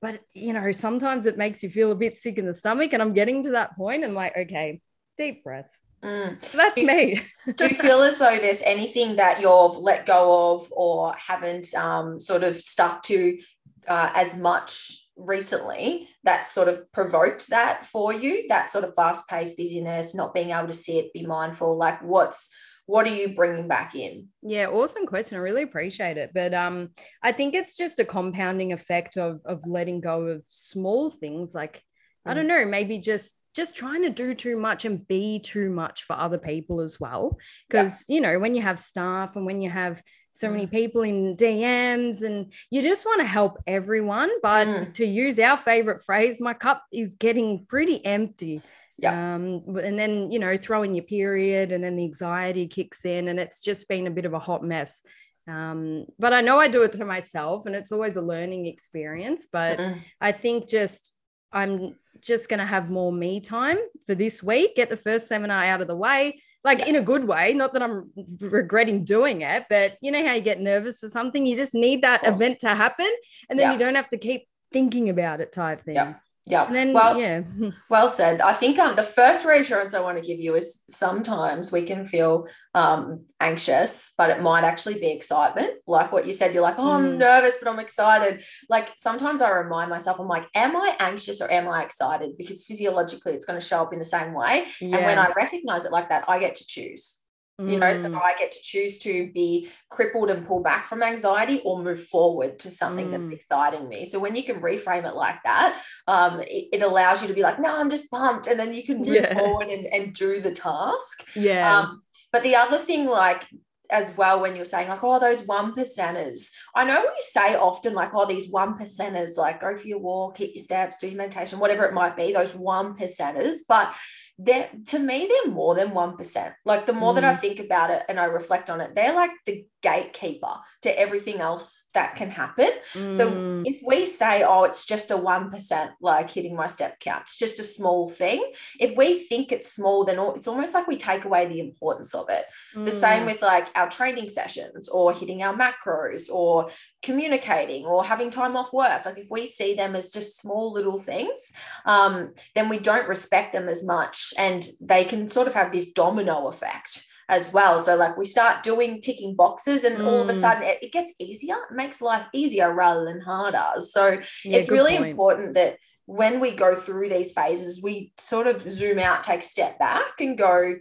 but 0.01 0.21
you 0.33 0.53
know 0.53 0.71
sometimes 0.71 1.25
it 1.25 1.37
makes 1.37 1.61
you 1.61 1.69
feel 1.69 1.91
a 1.91 1.95
bit 1.95 2.15
sick 2.15 2.37
in 2.37 2.45
the 2.45 2.53
stomach 2.53 2.93
and 2.93 3.01
i'm 3.01 3.13
getting 3.13 3.43
to 3.43 3.51
that 3.51 3.75
point 3.75 4.05
and 4.05 4.15
like 4.15 4.35
okay 4.37 4.81
deep 5.17 5.43
breath 5.43 5.77
Mm. 6.03 6.39
That's 6.51 6.75
do 6.75 6.85
me. 6.85 7.19
do 7.55 7.67
you 7.67 7.73
feel 7.73 8.03
as 8.03 8.19
though 8.19 8.37
there's 8.37 8.61
anything 8.61 9.15
that 9.15 9.41
you've 9.41 9.77
let 9.77 10.05
go 10.05 10.53
of 10.53 10.71
or 10.71 11.15
haven't 11.15 11.73
um, 11.73 12.19
sort 12.19 12.43
of 12.43 12.57
stuck 12.57 13.01
to 13.03 13.39
uh, 13.87 14.11
as 14.13 14.37
much 14.37 15.04
recently 15.17 16.07
that 16.23 16.45
sort 16.45 16.67
of 16.67 16.91
provoked 16.91 17.49
that 17.49 17.85
for 17.85 18.13
you 18.13 18.45
that 18.49 18.69
sort 18.69 18.83
of 18.83 18.93
fast 18.95 19.27
paced 19.29 19.57
busyness 19.57 20.13
not 20.13 20.33
being 20.33 20.49
able 20.49 20.67
to 20.67 20.73
sit 20.73 21.13
be 21.13 21.25
mindful 21.25 21.77
like 21.77 22.01
what's 22.01 22.49
what 22.85 23.07
are 23.07 23.15
you 23.15 23.33
bringing 23.33 23.67
back 23.67 23.95
in 23.95 24.27
yeah 24.41 24.67
awesome 24.67 25.05
question 25.05 25.37
i 25.37 25.41
really 25.41 25.63
appreciate 25.63 26.17
it 26.17 26.31
but 26.33 26.53
um 26.53 26.89
i 27.23 27.31
think 27.31 27.53
it's 27.53 27.77
just 27.77 27.99
a 27.99 28.05
compounding 28.05 28.73
effect 28.73 29.17
of 29.17 29.41
of 29.45 29.65
letting 29.65 30.01
go 30.01 30.23
of 30.23 30.45
small 30.45 31.09
things 31.09 31.55
like 31.55 31.77
mm. 31.77 32.31
i 32.31 32.33
don't 32.33 32.47
know 32.47 32.65
maybe 32.65 32.97
just 32.97 33.35
just 33.55 33.73
trying 33.73 34.01
to 34.01 34.09
do 34.09 34.35
too 34.35 34.57
much 34.57 34.83
and 34.83 35.07
be 35.07 35.39
too 35.39 35.69
much 35.69 36.03
for 36.03 36.13
other 36.13 36.37
people 36.37 36.81
as 36.81 36.99
well 36.99 37.37
because 37.69 38.03
yeah. 38.07 38.15
you 38.15 38.21
know 38.21 38.37
when 38.37 38.53
you 38.53 38.61
have 38.61 38.77
staff 38.77 39.37
and 39.37 39.45
when 39.45 39.61
you 39.61 39.69
have 39.69 40.01
so 40.35 40.49
many 40.49 40.67
people 40.67 41.01
in 41.03 41.37
DMs 41.37 42.23
and 42.23 42.51
you 42.69 42.81
just 42.81 43.05
want 43.05 43.21
to 43.21 43.25
help 43.25 43.57
everyone. 43.65 44.29
But 44.41 44.67
mm. 44.67 44.93
to 44.95 45.05
use 45.05 45.39
our 45.39 45.57
favorite 45.57 46.01
phrase, 46.01 46.41
my 46.41 46.53
cup 46.53 46.83
is 46.91 47.15
getting 47.15 47.65
pretty 47.65 48.05
empty. 48.05 48.61
Yeah. 48.97 49.35
Um, 49.35 49.63
and 49.77 49.97
then, 49.97 50.31
you 50.31 50.39
know, 50.39 50.57
throw 50.57 50.83
in 50.83 50.93
your 50.93 51.05
period 51.05 51.71
and 51.71 51.83
then 51.83 51.95
the 51.95 52.03
anxiety 52.03 52.67
kicks 52.67 53.05
in 53.05 53.29
and 53.29 53.39
it's 53.39 53.61
just 53.61 53.87
been 53.87 54.07
a 54.07 54.11
bit 54.11 54.25
of 54.25 54.33
a 54.33 54.39
hot 54.39 54.63
mess. 54.63 55.01
Um, 55.47 56.05
but 56.19 56.33
I 56.33 56.41
know 56.41 56.59
I 56.59 56.67
do 56.67 56.83
it 56.83 56.91
to 56.93 57.05
myself 57.05 57.65
and 57.65 57.75
it's 57.75 57.91
always 57.91 58.17
a 58.17 58.21
learning 58.21 58.65
experience. 58.65 59.47
But 59.51 59.79
mm 59.79 59.97
I 60.19 60.31
think 60.31 60.67
just 60.67 61.13
I'm 61.51 61.95
just 62.19 62.49
going 62.49 62.59
to 62.59 62.65
have 62.65 62.89
more 62.89 63.13
me 63.13 63.39
time 63.39 63.77
for 64.05 64.15
this 64.15 64.43
week, 64.43 64.75
get 64.75 64.89
the 64.89 64.97
first 64.97 65.27
seminar 65.27 65.63
out 65.63 65.81
of 65.81 65.87
the 65.87 65.95
way, 65.95 66.41
like 66.65 66.79
yeah. 66.79 66.87
in 66.87 66.95
a 66.95 67.01
good 67.01 67.25
way. 67.25 67.53
Not 67.53 67.73
that 67.73 67.83
I'm 67.83 68.11
regretting 68.41 69.05
doing 69.05 69.41
it, 69.41 69.65
but 69.69 69.93
you 70.01 70.11
know 70.11 70.25
how 70.25 70.33
you 70.33 70.41
get 70.41 70.59
nervous 70.59 70.99
for 70.99 71.07
something, 71.07 71.45
you 71.45 71.55
just 71.55 71.73
need 71.73 72.01
that 72.01 72.25
event 72.27 72.59
to 72.59 72.75
happen, 72.75 73.09
and 73.49 73.57
then 73.57 73.67
yeah. 73.67 73.73
you 73.73 73.79
don't 73.79 73.95
have 73.95 74.09
to 74.09 74.17
keep 74.17 74.47
thinking 74.73 75.09
about 75.09 75.39
it, 75.39 75.53
type 75.53 75.85
thing. 75.85 75.95
Yeah. 75.95 76.15
Yeah. 76.47 76.65
And 76.65 76.75
then, 76.75 76.93
well, 76.93 77.19
yeah. 77.19 77.41
well 77.89 78.07
said. 78.07 78.39
I 78.39 78.53
think 78.53 78.77
um, 78.77 78.95
the 78.95 79.03
first 79.03 79.45
reassurance 79.45 79.95
I 79.95 79.99
want 79.99 80.17
to 80.17 80.23
give 80.23 80.39
you 80.39 80.55
is 80.55 80.83
sometimes 80.87 81.71
we 81.71 81.83
can 81.83 82.05
feel 82.05 82.47
um, 82.75 83.25
anxious, 83.39 84.13
but 84.15 84.29
it 84.29 84.41
might 84.41 84.63
actually 84.63 84.99
be 84.99 85.11
excitement. 85.11 85.73
Like 85.87 86.11
what 86.11 86.27
you 86.27 86.33
said, 86.33 86.53
you're 86.53 86.61
like, 86.61 86.77
oh, 86.77 86.91
I'm 86.91 87.13
mm. 87.13 87.17
nervous, 87.17 87.55
but 87.59 87.71
I'm 87.71 87.79
excited. 87.79 88.43
Like 88.69 88.91
sometimes 88.95 89.41
I 89.41 89.49
remind 89.49 89.89
myself, 89.89 90.19
I'm 90.19 90.27
like, 90.27 90.47
am 90.53 90.75
I 90.75 90.95
anxious 90.99 91.41
or 91.41 91.51
am 91.51 91.67
I 91.67 91.83
excited? 91.83 92.37
Because 92.37 92.63
physiologically 92.63 93.33
it's 93.33 93.45
going 93.45 93.59
to 93.59 93.65
show 93.65 93.81
up 93.81 93.93
in 93.93 93.99
the 93.99 94.05
same 94.05 94.33
way. 94.33 94.65
Yeah. 94.79 94.97
And 94.97 95.05
when 95.05 95.19
I 95.19 95.31
recognize 95.35 95.85
it 95.85 95.91
like 95.91 96.09
that, 96.09 96.25
I 96.27 96.39
get 96.39 96.55
to 96.55 96.67
choose. 96.67 97.21
You 97.57 97.79
know, 97.79 97.93
so 97.93 98.09
mm. 98.09 98.21
I 98.21 98.37
get 98.37 98.51
to 98.51 98.59
choose 98.61 98.97
to 98.99 99.31
be 99.31 99.69
crippled 99.89 100.29
and 100.29 100.45
pull 100.45 100.61
back 100.61 100.87
from 100.87 101.01
anxiety 101.01 101.61
or 101.63 101.81
move 101.81 102.03
forward 102.03 102.59
to 102.59 102.69
something 102.69 103.07
mm. 103.07 103.11
that's 103.11 103.29
exciting 103.29 103.87
me. 103.87 104.03
So 104.03 104.19
when 104.19 104.35
you 104.35 104.43
can 104.43 104.59
reframe 104.59 105.05
it 105.05 105.15
like 105.15 105.41
that, 105.45 105.81
um, 106.05 106.41
it, 106.41 106.67
it, 106.73 106.81
allows 106.81 107.21
you 107.21 107.29
to 107.29 107.33
be 107.33 107.43
like, 107.43 107.57
no, 107.57 107.79
I'm 107.79 107.89
just 107.89 108.11
pumped. 108.11 108.47
And 108.47 108.59
then 108.59 108.73
you 108.73 108.83
can 108.83 108.97
move 108.97 109.07
yeah. 109.07 109.33
forward 109.33 109.69
and, 109.69 109.85
and 109.85 110.13
do 110.13 110.41
the 110.41 110.51
task. 110.51 111.25
Yeah. 111.33 111.79
Um, 111.79 112.01
but 112.33 112.43
the 112.43 112.55
other 112.55 112.77
thing, 112.77 113.07
like 113.07 113.45
as 113.91 114.15
well 114.17 114.41
when 114.41 114.55
you're 114.55 114.65
saying 114.65 114.89
like 114.89 115.03
oh 115.03 115.19
those 115.19 115.43
one 115.43 115.73
percenters 115.75 116.49
i 116.75 116.83
know 116.83 117.01
we 117.01 117.19
say 117.19 117.55
often 117.55 117.93
like 117.93 118.09
oh 118.13 118.25
these 118.25 118.49
one 118.49 118.77
percenters 118.77 119.37
like 119.37 119.61
go 119.61 119.77
for 119.77 119.87
your 119.87 119.99
walk 119.99 120.37
hit 120.37 120.55
your 120.55 120.63
steps 120.63 120.97
do 120.97 121.07
your 121.07 121.17
meditation 121.17 121.59
whatever 121.59 121.85
it 121.85 121.93
might 121.93 122.15
be 122.15 122.33
those 122.33 122.55
one 122.55 122.95
percenters 122.95 123.57
but 123.67 123.93
they're 124.37 124.69
to 124.85 124.99
me 124.99 125.29
they're 125.29 125.53
more 125.53 125.75
than 125.75 125.91
1% 125.91 126.53
like 126.65 126.85
the 126.85 126.93
more 126.93 127.13
mm. 127.13 127.15
that 127.15 127.23
i 127.23 127.33
mm. 127.33 127.39
think 127.39 127.59
about 127.59 127.89
it 127.89 128.03
and 128.09 128.19
i 128.19 128.25
reflect 128.25 128.69
on 128.69 128.81
it 128.81 128.93
they're 128.93 129.15
like 129.15 129.31
the 129.45 129.65
gatekeeper 129.81 130.55
to 130.81 130.99
everything 130.99 131.39
else 131.39 131.85
that 131.93 132.15
can 132.15 132.29
happen 132.29 132.69
mm. 132.93 133.13
so 133.13 133.63
if 133.65 133.79
we 133.85 134.05
say 134.05 134.43
oh 134.43 134.63
it's 134.63 134.85
just 134.85 135.11
a 135.11 135.15
1% 135.15 135.89
like 136.01 136.29
hitting 136.29 136.55
my 136.55 136.67
step 136.67 136.99
count 136.99 137.21
it's 137.21 137.37
just 137.37 137.59
a 137.59 137.63
small 137.63 138.09
thing 138.09 138.43
if 138.79 138.95
we 138.97 139.19
think 139.19 139.51
it's 139.51 139.71
small 139.71 140.03
then 140.03 140.19
it's 140.35 140.47
almost 140.47 140.73
like 140.73 140.87
we 140.87 140.97
take 140.97 141.23
away 141.23 141.47
the 141.47 141.59
importance 141.59 142.13
of 142.13 142.29
it 142.29 142.45
mm. 142.75 142.83
the 142.83 142.91
same 142.91 143.23
mm. 143.23 143.27
with 143.27 143.41
like 143.41 143.69
our 143.75 143.89
training 143.89 144.27
sessions 144.27 144.89
or 144.89 145.13
hitting 145.13 145.43
our 145.43 145.55
macros 145.55 146.29
or 146.29 146.69
communicating 147.05 147.85
or 147.85 148.03
having 148.03 148.31
time 148.31 148.57
off 148.57 148.73
work 148.73 149.05
like 149.05 149.19
if 149.19 149.29
we 149.29 149.45
see 149.45 149.75
them 149.75 149.95
as 149.95 150.11
just 150.11 150.39
small 150.39 150.73
little 150.73 150.99
things 150.99 151.53
um, 151.85 152.33
then 152.55 152.67
we 152.67 152.79
don't 152.79 153.07
respect 153.07 153.53
them 153.53 153.69
as 153.69 153.85
much 153.85 154.33
and 154.39 154.67
they 154.81 155.05
can 155.05 155.29
sort 155.29 155.47
of 155.47 155.53
have 155.53 155.71
this 155.71 155.91
domino 155.91 156.47
effect 156.47 157.05
as 157.29 157.53
well 157.53 157.77
so 157.77 157.95
like 157.95 158.17
we 158.17 158.25
start 158.25 158.63
doing 158.63 158.99
ticking 159.01 159.35
boxes 159.35 159.83
and 159.83 159.97
mm. 159.97 160.05
all 160.05 160.21
of 160.21 160.29
a 160.29 160.33
mm. 160.33 160.39
sudden 160.39 160.63
it, 160.63 160.79
it, 160.81 160.91
gets 160.91 161.13
easier 161.19 161.55
it 161.69 161.75
makes 161.75 162.01
life 162.01 162.25
easier 162.33 162.73
rather 162.73 163.05
than 163.05 163.21
harder 163.21 163.79
so 163.79 164.09
yeah, 164.43 164.57
it's 164.57 164.69
really 164.69 164.97
point. 164.97 165.09
important 165.09 165.53
that 165.53 165.77
when 166.07 166.39
we 166.39 166.51
go 166.51 166.75
through 166.75 167.07
these 167.09 167.31
phases 167.31 167.81
we 167.81 168.11
sort 168.17 168.47
of 168.47 168.69
zoom 168.69 168.97
out 168.97 169.23
take 169.23 169.41
a 169.41 169.45
step 169.45 169.77
back 169.77 170.19
and 170.19 170.37
go 170.37 170.73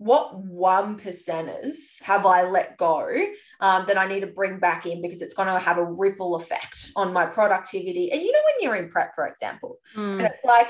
what 0.00 0.34
one 0.34 0.98
percenters 0.98 2.02
have 2.02 2.24
I 2.24 2.44
let 2.44 2.78
go 2.78 3.06
um, 3.60 3.84
that 3.86 3.98
I 3.98 4.06
need 4.08 4.20
to 4.20 4.26
bring 4.26 4.58
back 4.58 4.86
in 4.86 5.02
because 5.02 5.20
it's 5.20 5.34
going 5.34 5.48
to 5.48 5.58
have 5.58 5.76
a 5.76 5.84
ripple 5.84 6.36
effect 6.36 6.90
on 6.96 7.12
my 7.12 7.26
productivity? 7.26 8.10
And 8.10 8.22
you 8.22 8.32
know, 8.32 8.38
when 8.38 8.54
you're 8.62 8.82
in 8.82 8.90
prep, 8.90 9.14
for 9.14 9.26
example, 9.26 9.76
mm. 9.94 10.16
and 10.16 10.22
it's 10.22 10.42
like 10.42 10.68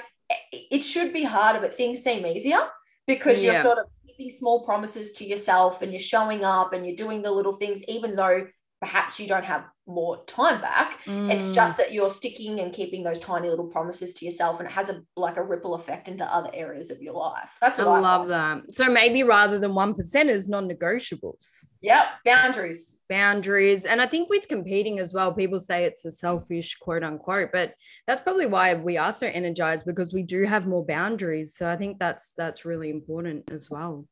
it 0.53 0.83
should 0.83 1.13
be 1.13 1.23
harder, 1.23 1.61
but 1.61 1.77
things 1.77 2.03
seem 2.03 2.27
easier 2.27 2.59
because 3.07 3.41
you're 3.41 3.55
sort 3.63 3.79
of 3.79 3.85
keeping 4.05 4.33
small 4.33 4.65
promises 4.65 5.13
to 5.13 5.25
yourself 5.25 5.81
and 5.81 5.93
you're 5.93 6.01
showing 6.01 6.45
up 6.45 6.73
and 6.73 6.85
you're 6.85 6.97
doing 6.97 7.23
the 7.23 7.31
little 7.31 7.53
things, 7.53 7.85
even 7.85 8.17
though 8.17 8.49
perhaps 8.81 9.21
you 9.21 9.29
don't 9.29 9.45
have 9.45 9.65
more 9.87 10.25
time 10.25 10.61
back. 10.61 11.03
Mm. 11.03 11.33
it's 11.33 11.53
just 11.53 11.77
that 11.77 11.93
you're 11.93 12.11
sticking 12.11 12.61
and 12.61 12.73
keeping 12.73 13.03
those 13.03 13.19
tiny 13.19 13.49
little 13.49 13.67
promises 13.67 14.15
to 14.15 14.25
yourself 14.25 14.61
and 14.61 14.69
it 14.69 14.73
has 14.73 14.89
a 14.89 15.03
like 15.17 15.37
a 15.37 15.43
ripple 15.43 15.75
effect 15.75 16.09
into 16.09 16.25
other 16.25 16.51
areas 16.55 16.91
of 16.91 17.03
your 17.03 17.15
life. 17.15 17.57
That's 17.61 17.79
what 17.79 17.89
i, 17.89 17.97
I 17.97 18.01
love 18.01 18.29
that. 18.29 18.73
So 18.73 18.89
maybe 18.89 19.23
rather 19.23 19.59
than 19.59 19.75
one 19.75 19.95
is 19.99 20.49
non-negotiables. 20.49 21.67
Yep 21.83 22.05
boundaries. 22.25 23.01
Boundaries. 23.09 23.85
And 23.85 24.01
i 24.01 24.07
think 24.07 24.31
with 24.31 24.49
competing 24.49 24.99
as 24.99 25.13
well 25.13 25.35
people 25.35 25.61
say 25.61 25.85
it's 25.85 26.05
a 26.05 26.11
selfish 26.11 26.77
quote 26.77 27.03
unquote 27.03 27.51
but 27.53 27.75
that's 28.07 28.21
probably 28.21 28.47
why 28.47 28.75
we 28.75 28.97
are 28.97 29.13
so 29.13 29.27
energized 29.27 29.85
because 29.85 30.15
we 30.15 30.23
do 30.23 30.45
have 30.45 30.67
more 30.67 30.85
boundaries. 30.85 31.55
So 31.55 31.69
i 31.71 31.77
think 31.77 31.99
that's 31.99 32.35
that's 32.35 32.65
really 32.65 32.91
important 32.91 33.51
as 33.51 33.69
well 33.69 34.07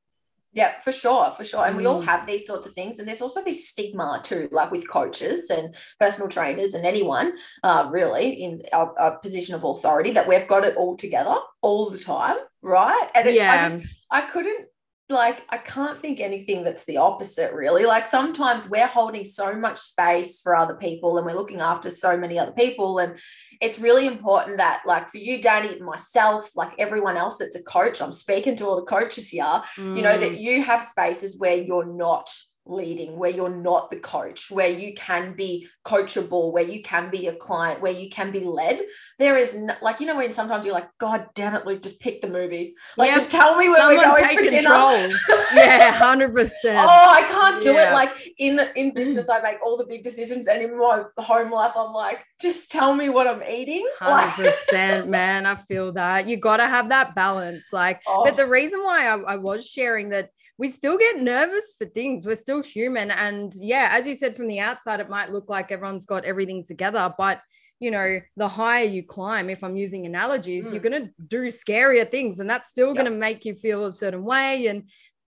yeah, 0.52 0.81
for 0.81 0.93
sure, 0.93 1.31
for 1.37 1.45
sure. 1.45 1.67
And 1.67 1.76
we 1.76 1.87
all 1.87 2.00
mm. 2.00 2.07
have 2.07 2.26
these 2.26 2.47
sorts 2.47 2.67
of 2.67 2.73
things. 2.73 2.99
And 2.99 3.07
there's 3.07 3.21
also 3.21 3.45
this 3.45 3.69
stigma 3.69 4.21
too, 4.25 4.49
like 4.50 4.71
with 4.71 4.88
coaches 4.88 5.50
and 5.50 5.75
personal 6.00 6.28
trainers 6.28 6.75
and 6.75 6.87
anyone 6.87 7.33
uh, 7.62 7.88
really 7.90 8.33
in 8.33 8.62
a 8.73 9.12
position 9.23 9.55
of 9.55 9.64
authority 9.64 10.11
that 10.12 10.26
we've 10.26 10.49
got 10.49 10.64
it 10.64 10.76
all 10.76 10.97
together 10.97 11.37
all 11.61 11.90
the 11.90 11.99
time, 11.99 12.37
right? 12.62 13.09
And 13.14 13.28
it, 13.28 13.35
yeah. 13.35 13.52
I 13.52 13.69
just 13.69 13.95
I 14.11 14.21
couldn't 14.23 14.69
like 15.11 15.43
I 15.49 15.57
can't 15.57 15.99
think 15.99 16.21
anything 16.21 16.65
that's 16.65 16.85
the 16.85 16.99
opposite 16.99 17.53
really. 17.55 17.87
Like 17.87 18.07
sometimes 18.07 18.69
we're 18.69 18.87
holding 18.87 19.25
so 19.25 19.55
much 19.55 19.79
space 19.79 20.41
for 20.41 20.55
other 20.55 20.75
people 20.75 21.17
and 21.17 21.27
we're 21.27 21.35
looking 21.35 21.61
after 21.61 21.91
so 21.91 22.17
many 22.17 22.38
other 22.38 22.53
people. 22.53 22.99
And 22.99 23.19
it's 23.61 23.79
really 23.79 24.07
important 24.07 24.59
that, 24.59 24.83
like 24.87 25.09
for 25.09 25.19
you, 25.19 25.41
Danny, 25.41 25.81
myself, 25.81 26.55
like 26.55 26.75
everyone 26.79 27.17
else 27.17 27.38
that's 27.38 27.57
a 27.57 27.62
coach, 27.62 28.03
I'm 28.03 28.12
speaking 28.12 28.55
to 28.57 28.67
all 28.67 28.77
the 28.77 28.83
coaches 28.83 29.29
here, 29.29 29.45
mm. 29.77 29.97
you 29.97 30.03
know, 30.03 30.19
that 30.19 30.33
mm. 30.33 30.41
you 30.41 30.62
have 30.62 30.85
spaces 30.85 31.38
where 31.38 31.57
you're 31.57 31.87
not 31.87 32.31
leading, 32.68 33.16
where 33.16 33.30
you're 33.30 33.48
not 33.48 33.90
the 33.90 33.96
coach, 33.96 34.50
where 34.50 34.68
you 34.68 34.94
can 34.94 35.32
be 35.32 35.68
coachable, 35.84 36.52
where 36.52 36.66
you 36.66 36.82
can 36.82 37.10
be 37.10 37.26
a 37.26 37.34
client, 37.34 37.80
where 37.80 37.92
you 37.92 38.08
can 38.10 38.30
be 38.30 38.40
led. 38.40 38.80
There 39.18 39.37
is 39.37 39.56
no, 39.56 39.75
like, 39.80 40.00
you 40.00 40.06
know, 40.06 40.16
when 40.16 40.30
sometimes 40.32 40.64
you're 40.64 40.75
like, 40.75 40.88
God 40.98 41.26
damn 41.34 41.54
it, 41.54 41.66
Luke, 41.66 41.82
just 41.82 42.00
pick 42.00 42.20
the 42.20 42.28
movie. 42.28 42.75
Like, 42.96 43.14
just 43.14 43.30
tell 43.30 43.56
me 43.56 43.68
where 43.68 43.88
we're 43.88 44.04
going 44.04 44.16
for 44.16 44.48
control. 44.50 44.92
dinner. 44.92 45.14
yeah, 45.54 45.92
hundred 45.92 46.34
percent. 46.34 46.78
Oh, 46.78 47.10
I 47.10 47.22
can't 47.22 47.62
do 47.62 47.72
yeah. 47.72 47.90
it. 47.90 47.94
Like 47.94 48.32
in 48.38 48.60
in 48.76 48.94
business, 48.94 49.28
I 49.28 49.40
make 49.40 49.58
all 49.64 49.76
the 49.76 49.87
big 49.87 50.02
decisions, 50.02 50.46
and 50.46 50.62
in 50.62 50.78
my 50.78 51.04
home 51.16 51.50
life, 51.50 51.72
I'm 51.76 51.92
like, 51.92 52.25
just 52.40 52.70
tell 52.70 52.94
me 52.94 53.08
what 53.08 53.26
I'm 53.26 53.42
eating. 53.42 53.88
Hundred 53.98 54.52
percent, 54.52 55.08
man. 55.08 55.46
I 55.46 55.56
feel 55.56 55.92
that 55.92 56.28
you 56.28 56.37
got 56.37 56.58
to 56.58 56.66
have 56.66 56.90
that 56.90 57.14
balance. 57.14 57.64
Like, 57.72 58.02
oh. 58.06 58.25
but 58.25 58.37
the 58.37 58.46
reason 58.46 58.82
why 58.82 59.06
I, 59.06 59.16
I 59.18 59.37
was 59.37 59.66
sharing 59.66 60.10
that 60.10 60.30
we 60.59 60.69
still 60.69 60.99
get 60.99 61.21
nervous 61.21 61.73
for 61.79 61.87
things. 61.87 62.27
We're 62.27 62.35
still 62.37 62.62
human. 62.62 63.11
And 63.11 63.53
yeah, 63.61 63.91
as 63.93 64.07
you 64.07 64.15
said, 64.15 64.37
from 64.37 64.49
the 64.49 64.61
outside, 64.61 65.00
it 65.00 65.09
might 65.09 65.31
look 65.31 65.49
like 65.49 65.71
everyone's 65.73 66.05
got 66.05 66.25
everything 66.25 66.65
together, 66.65 67.15
but 67.17 67.41
you 67.81 67.93
know, 67.93 68.21
the 68.37 68.49
higher 68.49 68.85
you 68.85 69.05
climb, 69.05 69.49
if 69.49 69.62
I'm 69.62 69.77
using 69.77 70.05
analogies, 70.05 70.67
Mm. 70.67 70.73
you're 70.73 70.83
going 70.83 71.05
to 71.05 71.11
do 71.29 71.43
scarier 71.47 72.11
things 72.11 72.41
and 72.41 72.50
that's 72.50 72.69
still 72.69 72.88
Yep. 72.88 72.97
going 72.97 73.05
to 73.12 73.17
make 73.17 73.45
you 73.45 73.55
feel 73.55 73.87
a 73.87 73.93
certain 73.93 74.25
way. 74.25 74.67
And 74.67 74.91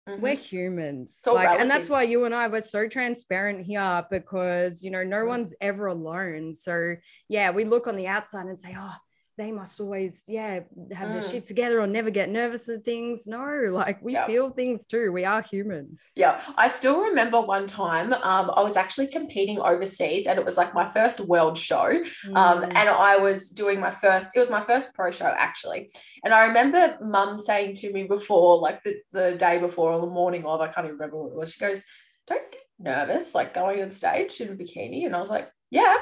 Mhm. 0.07 0.19
we're 0.19 0.35
humans. 0.35 1.23
All 1.27 1.35
Like, 1.37 1.59
and 1.59 1.71
that's 1.71 1.89
why 1.89 2.03
you 2.03 2.27
and 2.27 2.35
I 2.35 2.49
were 2.49 2.61
so 2.61 2.87
transparent 2.87 3.65
here 3.65 4.05
because, 4.11 4.83
you 4.83 4.91
know, 4.91 5.03
no 5.03 5.25
Mm. 5.25 5.29
one's 5.29 5.55
ever 5.63 5.87
alone. 5.87 6.55
So, 6.55 6.97
yeah, 7.31 7.51
we 7.51 7.65
look 7.65 7.87
on 7.87 7.97
the 7.97 8.09
outside 8.09 8.45
and 8.45 8.61
say, 8.61 8.77
oh, 8.79 8.95
they 9.37 9.51
must 9.51 9.81
always, 9.81 10.25
yeah, 10.29 10.61
have 10.93 11.13
their 11.13 11.21
Mm. 11.23 11.31
shit 11.31 11.45
together 11.45 11.81
or 11.81 11.87
never 11.89 12.11
get 12.11 12.29
nervous 12.29 12.69
with 12.69 12.85
things. 12.85 13.27
No, 13.27 13.39
like 13.73 14.01
we 14.03 14.13
Yep. 14.13 14.27
feel 14.27 14.51
things 14.51 14.87
too. 14.87 15.11
We 15.13 15.25
are 15.25 15.43
human. 15.43 15.99
Yeah, 16.15 16.41
I 16.57 16.69
still 16.69 17.03
remember 17.03 17.41
one 17.41 17.67
time 17.67 18.13
um, 18.13 18.51
I 18.55 18.63
was 18.63 18.77
actually 18.77 19.09
competing 19.09 19.59
overseas 19.59 20.27
and 20.29 20.39
it 20.39 20.45
was 20.45 20.57
like 20.57 20.73
my 20.73 20.87
first 20.87 21.19
world 21.21 21.59
show. 21.59 21.87
Um, 22.35 22.63
Mm. 22.63 22.65
and 22.77 22.89
I 22.89 23.17
was 23.17 23.49
doing 23.49 23.81
my 23.81 23.91
first, 23.91 24.31
it 24.37 24.39
was 24.39 24.51
my 24.51 24.61
first 24.61 24.95
pro 24.95 25.11
show 25.11 25.27
actually. 25.37 25.91
And 26.25 26.33
I 26.33 26.47
remember 26.47 26.97
mum 27.01 27.37
saying 27.39 27.75
to 27.77 27.93
me 27.93 28.05
before, 28.05 28.59
like 28.59 28.83
the, 28.85 28.97
the 29.13 29.33
day 29.37 29.59
before 29.59 29.91
or 29.93 30.01
the 30.01 30.07
morning 30.07 30.45
of, 30.47 30.61
I 30.61 30.69
can't 30.69 30.87
even 30.87 30.97
remember 30.99 31.17
what 31.23 31.33
it 31.33 31.37
was. 31.37 31.53
She 31.53 31.61
goes, 31.61 31.83
Don't 32.29 32.51
get 32.53 32.63
nervous, 32.79 33.35
like 33.35 33.53
going 33.53 33.83
on 33.83 33.91
stage 33.91 34.41
in 34.41 34.49
a 34.51 34.55
bikini. 34.55 35.07
And 35.07 35.15
I 35.17 35.21
was 35.21 35.31
like, 35.31 35.51
Yeah, 35.71 35.97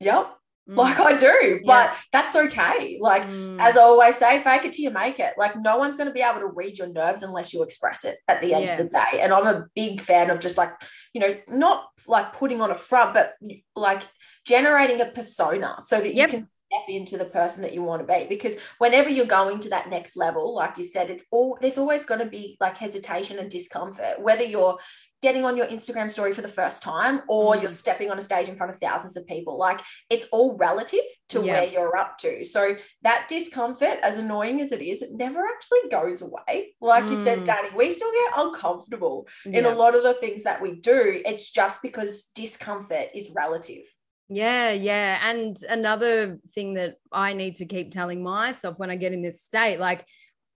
yep, 0.00 0.34
Mm. 0.68 0.76
like 0.76 0.98
I 0.98 1.14
do, 1.14 1.60
but 1.66 1.94
that's 2.10 2.34
okay. 2.34 2.96
Like, 2.98 3.24
Mm. 3.24 3.60
as 3.60 3.76
I 3.76 3.82
always 3.82 4.16
say, 4.16 4.38
fake 4.40 4.64
it 4.64 4.72
till 4.72 4.84
you 4.84 4.90
make 4.90 5.20
it. 5.20 5.34
Like 5.36 5.56
no 5.56 5.76
one's 5.76 5.96
going 5.96 6.06
to 6.08 6.12
be 6.14 6.22
able 6.22 6.40
to 6.40 6.46
read 6.46 6.78
your 6.78 6.88
nerves 6.88 7.22
unless 7.22 7.52
you 7.52 7.62
express 7.62 8.04
it 8.04 8.16
at 8.28 8.40
the 8.40 8.54
end 8.54 8.64
Yeah. 8.64 8.72
of 8.72 8.78
the 8.78 8.88
day. 8.88 9.20
And 9.20 9.32
I'm 9.34 9.46
a 9.46 9.66
big 9.74 10.00
fan 10.00 10.30
of 10.30 10.40
just 10.40 10.56
like, 10.56 10.72
you 11.12 11.20
know, 11.20 11.36
not 11.48 11.88
like 12.06 12.32
putting 12.32 12.62
on 12.62 12.70
a 12.70 12.74
front, 12.74 13.12
but 13.12 13.34
like 13.76 14.02
generating 14.46 15.00
a 15.02 15.06
persona 15.06 15.76
so 15.80 16.00
that 16.00 16.14
Yep. 16.14 16.32
you 16.32 16.38
can 16.38 16.48
step 16.72 16.88
into 16.88 17.18
the 17.18 17.26
person 17.26 17.62
that 17.62 17.74
you 17.74 17.82
want 17.82 18.06
to 18.06 18.12
be. 18.12 18.24
Because 18.26 18.56
whenever 18.78 19.10
you're 19.10 19.26
going 19.26 19.60
to 19.60 19.68
that 19.68 19.90
next 19.90 20.16
level, 20.16 20.54
like 20.54 20.78
you 20.78 20.84
said, 20.84 21.10
it's 21.10 21.24
all 21.30 21.58
there's 21.60 21.78
always 21.78 22.04
going 22.06 22.20
to 22.20 22.26
be 22.26 22.56
like 22.58 22.78
hesitation 22.78 23.38
and 23.38 23.50
discomfort, 23.50 24.20
whether 24.20 24.44
you're 24.44 24.78
getting 25.26 25.44
on 25.48 25.56
your 25.56 25.66
Instagram 25.76 26.08
story 26.10 26.32
for 26.34 26.42
the 26.48 26.54
first 26.60 26.78
time 26.82 27.16
or 27.28 27.54
Mm. 27.54 27.62
you're 27.62 27.70
stepping 27.84 28.10
on 28.10 28.18
a 28.18 28.20
stage 28.30 28.48
in 28.50 28.56
front 28.56 28.70
of 28.72 28.78
thousands 28.78 29.16
of 29.16 29.26
people. 29.26 29.54
Like 29.68 29.80
it's 30.14 30.26
all 30.34 30.50
relative 30.68 31.06
to 31.30 31.38
Yeah. 31.40 31.52
where 31.52 31.64
you're 31.74 31.96
up 31.96 32.12
to. 32.24 32.44
So 32.44 32.76
that 33.02 33.26
discomfort, 33.28 33.98
as 34.02 34.18
annoying 34.18 34.60
as 34.60 34.70
it 34.76 34.82
is, 34.82 35.02
it 35.02 35.12
never 35.12 35.40
actually 35.52 35.84
goes 35.90 36.20
away. 36.28 36.74
Like 36.80 37.04
you 37.10 37.16
said, 37.16 37.38
Mm. 37.40 37.46
Danny, 37.46 37.70
we 37.74 37.90
still 37.90 38.12
get 38.12 38.32
uncomfortable 38.44 39.26
in 39.46 39.64
a 39.64 39.74
lot 39.82 39.96
of 39.96 40.02
the 40.02 40.14
things 40.14 40.42
that 40.44 40.60
we 40.60 40.70
do. 40.92 41.22
It's 41.24 41.50
just 41.50 41.80
because 41.82 42.24
discomfort 42.34 43.08
is 43.14 43.30
relative. 43.34 43.84
Yeah, 44.28 44.70
yeah. 44.72 45.18
And 45.30 45.56
another 45.68 46.38
thing 46.54 46.74
that 46.74 46.96
I 47.12 47.32
need 47.32 47.56
to 47.56 47.66
keep 47.66 47.90
telling 47.92 48.22
myself 48.22 48.78
when 48.78 48.90
I 48.90 48.96
get 48.96 49.12
in 49.12 49.22
this 49.22 49.42
state, 49.42 49.78
like, 49.78 50.04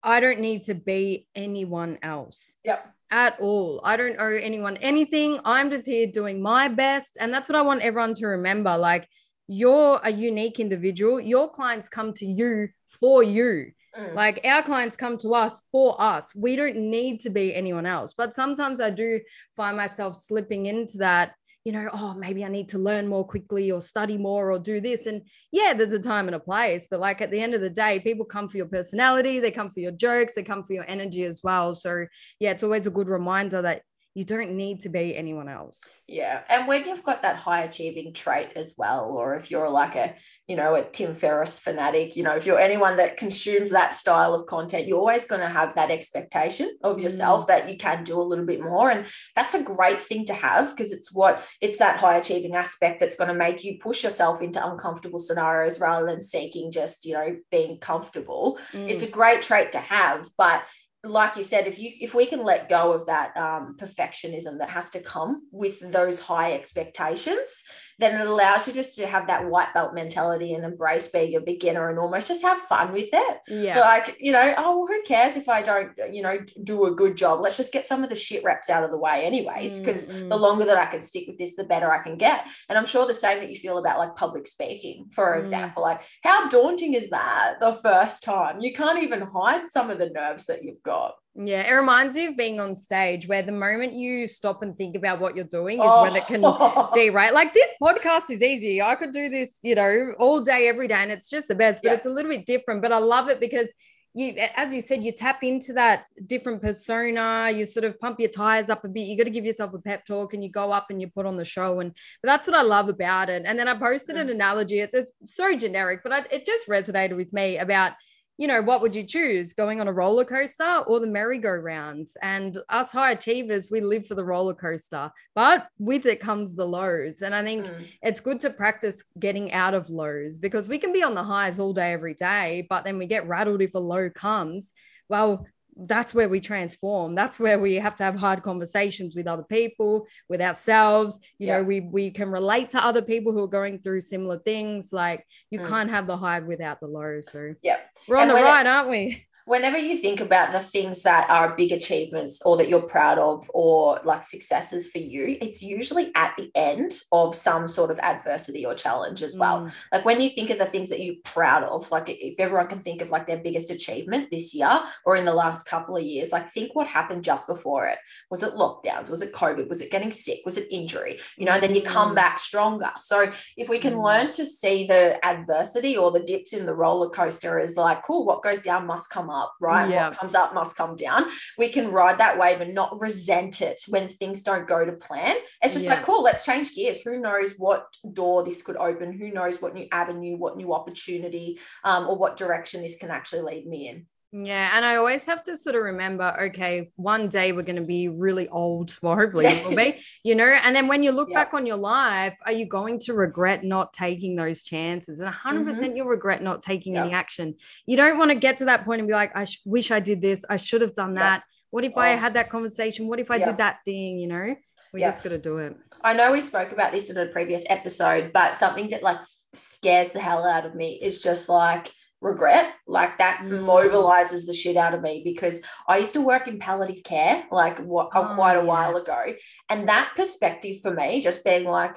I 0.03 0.21
don't 0.21 0.41
need 0.41 0.61
to 0.67 0.75
be 0.75 1.27
anyone 1.35 1.99
else 2.01 2.55
Yep. 2.65 2.81
At 3.11 3.39
all. 3.41 3.81
I 3.85 3.97
don't 3.97 4.17
owe 4.19 4.35
anyone 4.35 4.77
anything. 4.79 5.41
I'm 5.45 5.71
just 5.71 5.87
here 5.87 6.07
doing 6.07 6.43
my 6.43 6.69
best. 6.69 7.17
And 7.21 7.33
that's 7.33 7.49
what 7.49 7.57
I 7.57 7.63
want 7.63 7.83
everyone 7.83 8.15
to 8.15 8.27
remember. 8.27 8.77
Like, 8.77 9.09
you're 9.49 10.01
a 10.03 10.11
unique 10.11 10.59
individual. 10.59 11.21
Your 11.21 11.49
clients 11.49 11.89
come 11.89 12.13
to 12.15 12.27
you 12.27 12.69
for 12.89 13.23
you. 13.23 13.73
Mm. 13.99 14.15
Like 14.15 14.41
our 14.45 14.63
clients 14.63 14.97
come 14.97 15.19
to 15.19 15.35
us 15.35 15.63
for 15.73 16.01
us. 16.01 16.35
We 16.35 16.57
don't 16.57 16.77
need 16.77 17.21
to 17.21 17.31
be 17.31 17.55
anyone 17.55 17.87
else. 17.87 18.13
But 18.17 18.35
sometimes 18.35 18.81
I 18.81 18.91
do 18.91 19.21
find 19.55 19.77
myself 19.77 20.15
slipping 20.15 20.67
into 20.67 20.99
that, 20.99 21.35
you 21.67 21.73
know, 21.73 21.91
oh, 21.93 22.15
maybe 22.15 22.45
I 22.45 22.49
need 22.49 22.69
to 22.69 22.79
learn 22.79 23.09
more 23.09 23.27
quickly 23.27 23.73
or 23.73 23.81
study 23.81 24.17
more 24.17 24.53
or 24.53 24.59
do 24.61 24.81
this. 24.81 25.07
And 25.07 25.23
yeah, 25.51 25.75
there's 25.75 25.93
a 25.93 25.99
time 25.99 26.29
and 26.29 26.37
a 26.37 26.39
place. 26.39 26.87
But 26.89 27.01
like 27.01 27.21
at 27.21 27.33
the 27.33 27.41
end 27.41 27.55
of 27.55 27.61
the 27.61 27.69
day, 27.69 27.99
people 27.99 28.25
come 28.25 28.49
for 28.49 28.57
your 28.57 28.69
personality, 28.69 29.41
they 29.41 29.51
come 29.51 29.71
for 29.71 29.81
your 29.81 29.91
jokes, 29.91 30.37
they 30.37 30.45
come 30.45 30.63
for 30.63 30.75
your 30.75 30.89
energy 30.89 31.25
as 31.25 31.41
well. 31.43 31.75
So 31.75 32.07
yeah, 32.39 32.53
it's 32.53 32.63
always 32.63 32.87
a 32.87 32.91
good 32.91 33.09
reminder 33.09 33.63
that 33.63 33.83
you 34.17 34.25
don't 34.25 34.57
need 34.57 34.81
to 34.81 34.89
be 34.89 35.15
anyone 35.15 35.47
else. 35.47 35.93
Yeah. 36.09 36.41
And 36.49 36.67
when 36.67 36.87
you've 36.87 37.03
got 37.03 37.21
that 37.21 37.37
high 37.37 37.65
achieving 37.65 38.15
trait 38.15 38.53
as 38.57 38.75
well, 38.79 39.11
or 39.11 39.35
if 39.35 39.51
you're 39.51 39.69
like 39.69 39.95
a, 39.95 40.15
you 40.49 40.57
know, 40.57 40.75
a 40.75 40.85
Tim 40.85 41.15
Ferriss 41.15 41.61
fanatic, 41.61 42.17
you 42.17 42.23
know, 42.23 42.35
if 42.35 42.47
you're 42.47 42.59
anyone 42.59 42.97
that 42.97 43.19
consumes 43.19 43.73
that 43.73 43.95
style 43.95 44.33
of 44.33 44.47
content, 44.47 44.87
you're 44.87 44.99
always 44.99 45.27
going 45.27 45.43
to 45.43 45.49
have 45.51 45.75
that 45.75 45.91
expectation 45.91 46.71
of 46.83 46.99
yourself 46.99 47.47
that 47.49 47.69
you 47.71 47.77
can 47.77 48.05
do 48.05 48.19
a 48.19 48.23
little 48.23 48.47
bit 48.47 48.63
more. 48.63 48.91
And 48.91 49.05
that's 49.35 49.55
a 49.55 49.63
great 49.63 50.01
thing 50.01 50.25
to 50.27 50.35
have 50.35 50.75
because 50.75 50.93
it's 50.93 51.13
what 51.13 51.43
it's 51.61 51.79
that 51.81 51.99
high 52.01 52.17
achieving 52.17 52.57
aspect 52.57 53.01
that's 53.01 53.17
going 53.17 53.29
to 53.29 53.37
make 53.37 53.65
you 53.65 53.77
push 53.79 54.03
yourself 54.03 54.41
into 54.41 54.67
uncomfortable 54.67 55.19
scenarios 55.19 55.79
rather 55.79 56.07
than 56.07 56.23
seeking 56.23 56.73
just, 56.73 57.05
you 57.05 57.13
know, 57.13 57.37
being 57.51 57.79
comfortable 57.81 58.59
it's 58.73 59.05
Mm. 59.05 59.09
a 59.09 59.11
great 59.11 59.43
trait 59.43 59.73
to 59.73 59.79
have 59.79 60.27
but 60.39 60.63
like 61.05 61.37
you 61.37 61.43
said 61.43 61.67
if 61.67 61.79
you 61.79 61.91
if 62.01 62.15
we 62.15 62.27
can 62.27 62.43
let 62.43 62.69
go 62.69 62.93
of 62.93 63.07
that 63.07 63.37
um, 63.37 63.77
perfectionism 63.79 64.59
that 64.59 64.71
has 64.71 64.91
to 64.91 65.01
come 65.01 65.43
with 65.53 65.79
those 65.93 66.19
high 66.19 66.53
expectations 66.53 67.63
then 67.99 68.21
it 68.21 68.27
allows 68.27 68.67
you 68.67 68.75
just 68.75 68.97
to 68.97 69.07
have 69.07 69.27
that 69.29 69.49
white 69.49 69.73
belt 69.73 69.95
mentality 69.95 70.53
and 70.55 70.65
embrace 70.65 71.09
being 71.09 71.35
a 71.37 71.41
beginner 71.41 71.89
and 71.89 71.99
almost 71.99 72.29
just 72.29 72.43
have 72.43 72.61
fun 72.63 72.93
with 72.93 73.09
it. 73.13 73.39
Yeah. 73.49 73.81
like 73.81 74.17
you 74.21 74.33
know 74.33 74.55
oh 74.59 74.79
well, 74.79 74.87
who 74.87 75.03
cares 75.03 75.37
if 75.37 75.49
i 75.49 75.63
don't 75.63 75.93
you 76.11 76.23
know 76.23 76.39
do 76.63 76.87
a 76.87 76.91
good 76.95 77.17
job? 77.17 77.41
Let's 77.41 77.57
just 77.57 77.73
get 77.73 77.87
some 77.87 78.03
of 78.03 78.09
the 78.11 78.15
shit 78.17 78.45
reps 78.45 78.69
out 78.71 78.85
of 78.85 78.91
the 78.91 78.99
way 78.99 79.25
anyways 79.25 79.81
because 79.81 80.09
Mm, 80.09 80.29
the 80.29 80.37
longer 80.37 80.65
that 80.67 80.77
i 80.79 80.87
can 80.87 81.03
stick 81.03 81.25
with 81.27 81.39
this 81.39 81.57
the 81.57 81.65
better 81.65 81.91
i 81.91 82.03
can 82.03 82.17
get. 82.17 82.45
And 82.69 82.77
i'm 82.79 82.87
sure 82.87 83.07
the 83.07 83.15
same 83.15 83.39
that 83.41 83.51
you 83.51 83.57
feel 83.57 83.79
about 83.79 83.99
like 83.99 84.15
public 84.17 84.47
speaking 84.47 85.07
for 85.13 85.35
Mm. 85.35 85.41
example 85.41 85.83
like 85.83 86.03
how 86.23 86.49
daunting 86.49 86.95
is 86.95 87.11
that 87.11 87.55
the 87.61 87.75
first 87.75 88.23
time? 88.23 88.61
You 88.61 88.73
can't 88.73 89.03
even 89.03 89.23
hide 89.23 89.71
some 89.71 89.91
of 89.91 89.99
the 89.99 90.11
nerves 90.11 90.47
that 90.47 90.63
you've 90.63 90.83
got 90.83 91.15
Yeah, 91.39 91.69
it 91.69 91.73
reminds 91.75 92.15
me 92.17 92.27
of 92.27 92.37
being 92.37 92.61
on 92.61 92.75
stage 92.75 93.29
where 93.29 93.43
the 93.43 93.53
moment 93.53 93.93
you 93.93 94.27
stop 94.27 94.63
and 94.63 94.75
think 94.75 94.97
about 94.97 95.21
what 95.21 95.37
you're 95.37 95.45
doing 95.45 95.79
is 95.81 95.85
Oh. 95.87 96.03
when 96.03 96.17
it 96.17 96.27
can 96.27 96.41
derail. 96.95 97.35
Like 97.35 97.53
this 97.53 97.73
podcast 97.83 98.31
is 98.31 98.43
easy. 98.43 98.81
I 98.81 98.95
could 98.95 99.13
do 99.13 99.29
this, 99.29 99.59
you 99.63 99.75
know, 99.75 100.15
all 100.19 100.41
day, 100.41 100.67
every 100.67 100.89
day, 100.89 100.95
and 100.95 101.13
it's 101.13 101.29
just 101.29 101.47
the 101.49 101.55
best, 101.55 101.83
but 101.83 101.91
Yeah. 101.91 101.95
it's 101.97 102.07
a 102.07 102.11
little 102.11 102.31
bit 102.31 102.47
different. 102.47 102.81
But 102.81 102.93
I 102.93 102.99
love 102.99 103.29
it 103.29 103.39
because 103.39 103.71
you, 104.15 104.35
as 104.57 104.73
you 104.73 104.81
said, 104.81 105.05
you 105.05 105.13
tap 105.13 105.43
into 105.45 105.75
that 105.75 106.07
different 106.27 106.63
persona, 106.63 107.51
you 107.55 107.67
sort 107.67 107.85
of 107.85 108.01
pump 108.01 108.19
your 108.19 108.31
tires 108.31 108.71
up 108.71 108.83
a 108.83 108.89
bit. 108.89 109.07
You 109.07 109.19
got 109.19 109.25
to 109.25 109.31
give 109.31 109.45
yourself 109.45 109.75
a 109.75 109.79
pep 109.79 110.07
talk 110.07 110.33
and 110.33 110.43
you 110.43 110.51
go 110.51 110.73
up 110.73 110.87
and 110.89 111.03
you 111.03 111.09
put 111.09 111.27
on 111.27 111.37
the 111.37 111.45
show. 111.45 111.81
And 111.81 111.93
but 112.23 112.29
that's 112.29 112.47
what 112.47 112.57
I 112.57 112.63
love 112.63 112.89
about 112.89 113.29
it. 113.29 113.43
And 113.45 113.59
then 113.59 113.69
I 113.69 113.75
posted 113.75 114.17
an 114.17 114.29
Mm. 114.29 114.37
analogy. 114.37 114.81
It- 114.81 114.91
It's 114.95 115.13
so 115.25 115.55
generic, 115.55 116.01
but 116.03 116.13
I, 116.13 116.21
it 116.31 116.47
just 116.47 116.67
resonated 116.67 117.15
with 117.17 117.31
me 117.35 117.59
about 117.59 117.93
you 118.39 118.47
know, 118.47 118.61
what 118.61 118.83
would 118.83 118.95
you 118.95 119.03
choose, 119.03 119.55
going 119.55 119.81
on 119.81 119.89
a 119.89 119.93
roller 119.93 120.25
coaster 120.25 120.83
or 120.87 121.01
the 121.01 121.07
merry-go-round? 121.07 122.07
And 122.23 122.57
us 122.69 122.93
high 122.93 123.13
achievers, 123.13 123.71
we 123.71 123.81
live 123.81 124.07
for 124.07 124.15
the 124.15 124.25
roller 124.25 124.55
coaster, 124.55 125.11
but 125.35 125.69
with 125.79 126.05
it 126.07 126.21
comes 126.21 126.55
the 126.55 126.67
lows. 126.67 127.23
And 127.23 127.35
I 127.35 127.43
think 127.43 127.67
Mm. 127.67 127.87
it's 128.03 128.21
good 128.21 128.41
to 128.43 128.51
practice 128.51 129.03
getting 129.19 129.53
out 129.53 129.75
of 129.75 129.89
lows 129.89 130.37
because 130.39 130.69
we 130.69 130.79
can 130.79 130.93
be 130.93 131.03
on 131.03 131.15
the 131.15 131.25
highs 131.25 131.59
all 131.59 131.73
day, 131.73 131.93
every 131.93 132.15
day, 132.15 132.67
but 132.69 132.85
then 132.85 132.99
we 132.99 133.07
get 133.07 133.27
rattled 133.27 133.63
if 133.63 133.75
a 133.75 133.79
low 133.79 134.11
comes. 134.11 134.73
Well, 135.09 135.47
that's 135.79 136.15
where 136.15 136.29
we 136.29 136.41
transform. 136.41 137.15
That's 137.15 137.39
where 137.39 137.59
we 137.59 137.75
have 137.75 137.97
to 137.97 138.05
have 138.05 138.15
hard 138.17 138.43
conversations 138.43 139.15
with 139.15 139.27
other 139.27 139.43
people, 139.43 140.07
with 140.29 140.41
ourselves. 140.41 141.19
You 141.39 141.49
know, 141.49 141.63
we 141.63 141.81
we 141.81 142.11
can 142.11 142.31
relate 142.31 142.71
to 142.71 142.83
other 142.85 143.03
people 143.03 143.33
who 143.33 143.43
are 143.45 143.49
going 143.49 143.81
through 143.81 144.01
similar 144.01 144.39
things. 144.39 144.93
Like 144.93 145.27
you 145.51 145.61
Mm. 145.61 145.69
can't 145.69 145.91
have 145.91 146.07
the 146.07 146.17
high 146.17 146.41
without 146.41 146.81
the 146.81 146.87
low. 146.87 147.21
So 147.21 147.55
yeah 147.63 147.77
we're 148.09 148.17
on 148.17 148.23
And 148.23 148.31
the 148.31 148.35
when 148.35 148.45
it- 148.45 148.49
right, 148.49 148.67
aren't 148.67 148.89
we? 148.89 149.27
Whenever 149.47 149.79
you 149.79 149.97
think 149.97 150.21
about 150.21 150.51
the 150.51 150.59
things 150.59 151.03
that 151.03 151.31
are 151.31 151.57
big 151.57 151.71
achievements 151.71 152.43
or 152.45 152.57
that 152.57 152.69
you're 152.69 152.83
proud 152.83 153.17
of 153.17 153.49
or 153.55 154.01
like 154.03 154.25
successes 154.25 154.91
for 154.91 154.99
you 154.99 155.39
it's 155.41 155.63
usually 155.63 156.11
at 156.17 156.35
the 156.37 156.51
end 156.57 156.93
of 157.13 157.33
some 157.35 157.69
sort 157.69 157.89
of 157.93 157.99
adversity 158.01 158.67
or 158.67 158.75
challenge 158.75 159.23
as 159.23 159.37
well. 159.39 159.63
Mm, 159.63 159.73
like 159.93 160.05
when 160.05 160.21
you 160.21 160.29
think 160.29 160.51
of 160.51 160.59
the 160.59 160.67
things 160.67 160.91
that 160.91 161.01
you're 161.01 161.15
proud 161.25 161.63
of 161.63 161.89
like 161.93 162.07
if 162.09 162.41
everyone 162.41 162.67
can 162.67 162.81
think 162.81 163.01
of 163.01 163.11
like 163.11 163.29
their 163.29 163.39
biggest 163.39 163.71
achievement 163.71 164.33
this 164.33 164.53
year 164.53 164.81
or 165.05 165.15
in 165.15 165.25
the 165.25 165.33
last 165.33 165.63
couple 165.65 165.97
of 165.97 166.03
years 166.03 166.33
like 166.33 166.49
think 166.49 166.75
what 166.75 166.89
happened 166.89 167.23
just 167.23 167.47
before 167.47 167.87
it. 167.87 167.99
Was 168.33 168.43
it 168.43 168.55
lockdowns? 168.55 169.11
Was 169.11 169.23
it 169.23 169.33
covid? 169.33 169.69
Was 169.69 169.81
it 169.81 169.93
getting 169.93 170.11
sick? 170.11 170.41
Was 170.45 170.57
it 170.57 170.67
injury? 170.73 171.21
You 171.37 171.47
know 171.47 171.61
then 171.61 171.75
you 171.75 171.83
come 171.83 172.13
Mm. 172.13 172.17
back 172.17 172.41
stronger. 172.41 172.91
So 172.97 173.31
if 173.57 173.69
we 173.69 173.79
can 173.79 173.95
Mm. 173.95 174.05
learn 174.05 174.31
to 174.33 174.45
see 174.45 174.87
the 174.89 175.25
adversity 175.25 175.97
or 175.97 176.11
the 176.11 176.21
dips 176.21 176.53
in 176.53 176.67
the 176.67 176.75
roller 176.75 177.11
coaster 177.11 177.61
as 177.61 177.77
like 177.77 178.05
cool 178.05 178.27
what 178.27 178.43
goes 178.43 178.61
down 178.61 178.87
must 178.89 179.09
come 179.09 179.31
up 179.31 179.36
right? 179.61 179.89
Yeah. 179.91 180.09
what 180.09 180.19
comes 180.19 180.35
up 180.35 180.55
must 180.55 180.77
come 180.77 180.97
down. 180.97 181.27
We 181.59 181.69
can 181.69 181.91
ride 181.93 182.19
that 182.19 182.39
wave 182.39 182.61
and 182.61 182.75
not 182.75 183.01
resent 183.01 183.61
it 183.63 183.81
when 183.89 184.09
things 184.09 184.43
don't 184.43 184.69
go 184.69 184.85
to 184.85 184.93
plan. 184.93 185.37
It's 185.63 185.75
just 185.75 185.87
Yeah. 185.87 185.95
like 185.95 186.05
cool 186.05 186.23
let's 186.23 186.45
change 186.45 186.75
gears. 186.75 187.01
Who 187.03 187.21
knows 187.21 187.53
what 187.59 187.87
door 188.13 188.43
this 188.43 188.63
could 188.63 188.77
open? 188.77 189.13
Who 189.13 189.31
knows 189.31 189.61
what 189.63 189.75
new 189.75 189.87
avenue 189.93 190.37
what 190.37 190.57
new 190.57 190.73
opportunity 190.75 191.59
um, 191.85 192.07
or 192.09 192.17
what 192.17 192.37
direction 192.37 192.83
this 192.83 192.97
can 192.99 193.11
actually 193.11 193.43
lead 193.43 193.67
me 193.67 193.89
in 193.89 194.07
Yeah, 194.45 194.77
and 194.77 194.85
I 194.85 194.97
always 194.97 195.25
have 195.27 195.43
to 195.45 195.57
sort 195.57 195.77
of 195.77 195.83
remember, 195.83 196.37
okay, 196.49 196.91
one 196.97 197.29
day 197.29 197.53
we're 197.53 197.63
going 197.63 197.77
to 197.77 197.83
be 197.83 198.09
really 198.09 198.49
old. 198.49 198.95
Well, 199.01 199.15
hopefully 199.17 199.47
it 199.47 199.65
will 199.67 199.75
be, 199.77 199.99
you 200.25 200.35
know. 200.35 200.45
And 200.47 200.77
then 200.77 200.89
when 200.89 201.03
you 201.03 201.11
look 201.11 201.31
Yeah. 201.31 201.45
back 201.45 201.55
on 201.55 201.65
your 201.65 201.77
life, 201.79 202.37
are 202.45 202.53
you 202.53 202.67
going 202.67 202.99
to 203.01 203.15
regret 203.15 203.65
not 203.65 203.93
taking 203.95 204.37
those 204.37 204.63
chances? 204.63 205.21
And 205.21 205.33
100% 205.33 205.65
Mm-hmm. 205.65 205.97
you'll 205.97 206.07
regret 206.07 206.43
not 206.43 206.61
taking 206.61 206.95
Yeah. 206.95 207.05
any 207.05 207.15
action. 207.15 207.55
You 207.87 207.97
don't 207.97 208.19
want 208.19 208.31
to 208.31 208.35
get 208.35 208.59
to 208.59 208.67
that 208.67 208.85
point 208.85 208.99
and 209.01 209.09
be 209.09 209.15
like, 209.15 209.35
I 209.35 209.45
sh- 209.45 209.63
wish 209.65 209.91
I 209.91 210.01
did 210.01 210.21
this. 210.21 210.45
I 210.51 210.57
should 210.57 210.83
have 210.83 210.95
done 210.95 211.15
that. 211.15 211.43
What 211.71 211.85
if 211.85 211.97
I 211.97 212.13
Oh. 212.15 212.17
had 212.19 212.35
that 212.35 212.51
conversation? 212.51 213.09
What 213.09 213.21
if 213.21 213.31
I 213.31 213.39
did 213.39 213.57
that 213.59 213.79
thing? 213.87 214.19
You 214.19 214.27
know, 214.29 214.55
we 214.93 215.01
just 215.01 215.23
got 215.23 215.31
to 215.31 215.39
do 215.39 215.59
it. 215.59 215.77
I 216.03 216.13
know 216.13 216.33
we 216.33 216.41
spoke 216.41 216.73
about 216.73 216.93
this 216.93 217.09
in 217.11 217.17
a 217.17 217.27
previous 217.27 217.65
episode, 217.71 218.33
but 218.35 218.55
something 218.55 218.91
that 218.91 219.03
like 219.03 219.19
scares 219.55 220.11
the 220.11 220.21
hell 220.21 220.45
out 220.47 220.67
of 220.67 220.75
me 220.75 220.99
is 221.01 221.23
just 221.23 221.49
like 221.49 221.91
regret. 222.21 222.73
Like 222.87 223.19
that 223.19 223.41
Mm. 223.43 223.65
mobilizes 223.67 224.47
the 224.47 224.55
shit 224.55 224.77
out 224.77 224.95
of 224.95 225.03
me 225.03 225.23
because 225.25 225.63
I 225.89 225.99
used 225.99 226.15
to 226.15 226.21
work 226.21 226.49
in 226.49 226.59
palliative 226.59 227.05
care 227.05 227.45
like 227.51 227.79
what 227.81 228.11
Oh, 228.15 228.33
quite 228.35 228.57
a 228.57 228.61
yeah. 228.61 228.65
while 228.65 228.97
ago. 228.97 229.35
And 229.69 229.89
that 229.89 230.13
perspective 230.17 230.77
for 230.83 230.91
me, 230.93 231.21
just 231.21 231.45
being 231.45 231.65
like, 231.65 231.95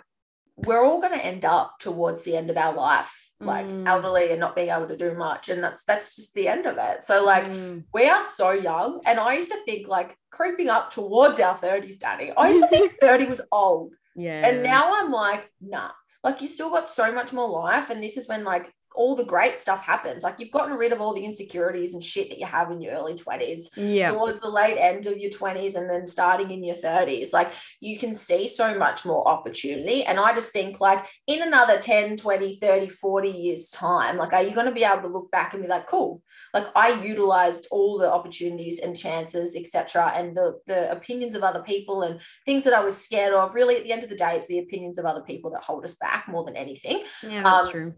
we're 0.58 0.84
all 0.86 1.00
going 1.00 1.14
to 1.18 1.26
end 1.26 1.46
up 1.46 1.76
towards 1.80 2.24
the 2.24 2.36
end 2.36 2.50
of 2.50 2.58
our 2.58 2.74
life, 2.74 3.32
like 3.40 3.66
Mm. 3.66 3.88
elderly 3.88 4.32
and 4.32 4.42
not 4.42 4.56
being 4.58 4.70
able 4.72 4.90
to 4.90 4.98
do 4.98 5.14
much. 5.14 5.48
And 5.48 5.64
that's 5.64 5.86
that's 5.86 6.18
just 6.18 6.34
the 6.34 6.50
end 6.50 6.66
of 6.66 6.78
it. 6.78 7.06
So 7.06 7.24
like 7.24 7.46
Mm. 7.46 7.86
we 7.94 8.10
are 8.10 8.20
so 8.22 8.52
young. 8.52 9.02
And 9.06 9.20
I 9.22 9.36
used 9.36 9.52
to 9.52 9.64
think 9.64 9.88
like 9.88 10.18
creeping 10.32 10.70
up 10.70 10.92
towards 10.92 11.40
our 11.40 11.56
30s, 11.56 11.98
Danny. 11.98 12.34
I 12.36 12.50
used 12.50 12.62
to 12.62 12.68
think 12.68 12.92
30 13.02 13.28
was 13.28 13.40
old. 13.54 13.94
yeah. 14.16 14.46
And 14.48 14.64
now 14.64 14.92
I'm 15.02 15.12
like, 15.14 15.50
nah, 15.62 15.92
like 16.26 16.42
you 16.42 16.50
still 16.50 16.70
got 16.72 16.90
so 16.90 17.10
much 17.14 17.32
more 17.32 17.48
life. 17.48 17.90
And 17.90 18.04
this 18.04 18.18
is 18.18 18.28
when 18.28 18.44
like 18.44 18.70
all 18.96 19.16
the 19.16 19.24
great 19.24 19.60
stuff 19.60 19.84
happens. 19.84 20.24
Like 20.24 20.36
you've 20.40 20.52
gotten 20.52 20.76
rid 20.78 20.92
of 20.92 21.02
all 21.02 21.14
the 21.14 21.24
insecurities 21.24 21.94
and 21.94 22.04
shit 22.04 22.30
that 22.30 22.40
you 22.40 22.46
have 22.46 22.72
in 22.72 22.82
your 22.82 22.94
early 22.94 23.14
20s 23.14 23.70
yeah. 23.76 24.12
towards 24.12 24.40
the 24.40 24.50
late 24.50 24.78
end 24.78 25.06
of 25.06 25.18
your 25.18 25.32
20s 25.32 25.76
and 25.76 25.90
then 25.90 26.08
starting 26.08 26.52
in 26.52 26.64
your 26.64 26.76
30s. 26.76 27.32
Like 27.32 27.54
you 27.80 27.98
can 27.98 28.14
see 28.14 28.48
so 28.48 28.78
much 28.78 29.06
more 29.06 29.28
opportunity. 29.28 30.04
And 30.04 30.20
I 30.20 30.34
just 30.34 30.52
think 30.52 30.80
like 30.80 31.06
in 31.28 31.42
another 31.42 31.80
10, 31.80 32.18
20, 32.18 32.58
30, 32.58 32.90
40 32.90 33.30
years 33.30 33.70
time, 33.70 34.18
like 34.18 34.34
are 34.34 34.44
you 34.44 34.54
going 34.54 34.68
to 34.68 34.74
be 34.74 34.84
able 34.84 35.04
to 35.04 35.08
look 35.08 35.32
back 35.32 35.54
and 35.54 35.64
be 35.64 35.70
like, 35.70 35.88
cool, 35.88 36.22
like 36.54 36.68
I 36.76 37.02
utilized 37.02 37.68
all 37.72 37.98
the 37.98 38.12
opportunities 38.12 38.80
and 38.80 38.98
chances, 38.98 39.56
etc. 39.56 40.12
and 40.16 40.36
the 40.36 40.60
the 40.68 40.92
opinions 40.92 41.36
of 41.36 41.44
other 41.44 41.62
people 41.62 42.02
and 42.02 42.20
things 42.46 42.64
that 42.64 42.74
I 42.74 42.84
was 42.84 42.98
scared 42.98 43.34
of. 43.34 43.54
Really 43.54 43.76
at 43.76 43.84
the 43.84 43.92
end 43.92 44.04
of 44.04 44.10
the 44.10 44.16
day, 44.16 44.36
it's 44.36 44.48
the 44.48 44.60
opinions 44.60 44.98
of 44.98 45.06
other 45.06 45.22
people 45.22 45.52
that 45.52 45.62
hold 45.62 45.84
us 45.84 45.96
back 45.96 46.28
more 46.28 46.44
than 46.44 46.56
anything. 46.56 47.04
Yeah, 47.24 47.44
that's 47.44 47.66
um, 47.66 47.72
true. 47.72 47.94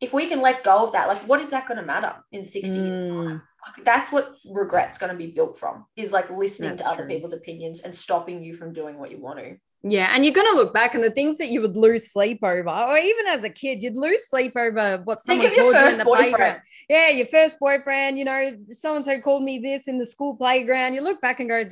If 0.00 0.12
we 0.12 0.26
can 0.26 0.42
let 0.42 0.62
go 0.62 0.84
of 0.84 0.92
that, 0.92 1.08
like 1.08 1.18
what 1.26 1.40
is 1.40 1.50
that 1.50 1.66
going 1.66 1.78
to 1.78 1.86
matter 1.86 2.14
in 2.32 2.44
60? 2.44 2.76
Mm. 2.76 3.42
Like, 3.66 3.84
that's 3.84 4.12
what 4.12 4.34
regret's 4.44 4.98
going 4.98 5.10
to 5.10 5.18
be 5.18 5.28
built 5.28 5.58
from 5.58 5.86
is 5.96 6.12
like 6.12 6.30
listening 6.30 6.70
That's 6.70 6.84
to 6.84 6.90
other 6.90 7.06
people's 7.06 7.32
opinions 7.32 7.80
and 7.80 7.94
stopping 7.94 8.42
you 8.42 8.54
from 8.54 8.72
doing 8.72 8.98
what 8.98 9.10
you 9.10 9.18
want 9.18 9.38
to. 9.40 9.56
Yeah, 9.88 10.10
and 10.12 10.24
you're 10.24 10.34
gonna 10.34 10.56
look 10.56 10.74
back 10.74 10.94
and 10.94 11.04
the 11.04 11.10
things 11.10 11.38
that 11.38 11.48
you 11.48 11.60
would 11.60 11.76
lose 11.76 12.10
sleep 12.10 12.40
over, 12.42 12.68
or 12.68 12.96
even 12.98 13.26
as 13.26 13.44
a 13.44 13.50
kid, 13.50 13.82
you'd 13.82 13.96
lose 13.96 14.28
sleep 14.28 14.54
over 14.56 15.00
what 15.04 15.22
Think 15.24 15.42
someone 15.42 15.46
of 15.46 15.52
your 15.52 15.62
called 15.64 15.74
you 15.74 15.78
in 15.80 15.84
first 15.86 15.98
the 15.98 16.04
boyfriend. 16.04 16.30
playground. 16.36 16.60
Yeah, 16.88 17.08
your 17.10 17.26
first 17.26 17.58
boyfriend. 17.60 18.18
You 18.18 18.24
know, 18.24 18.56
so 18.72 18.96
and 18.96 19.04
so 19.04 19.20
called 19.20 19.44
me 19.44 19.58
this 19.58 19.86
in 19.86 19.98
the 19.98 20.06
school 20.06 20.34
playground. 20.34 20.94
You 20.94 21.02
look 21.02 21.20
back 21.20 21.40
and 21.40 21.48
go, 21.48 21.64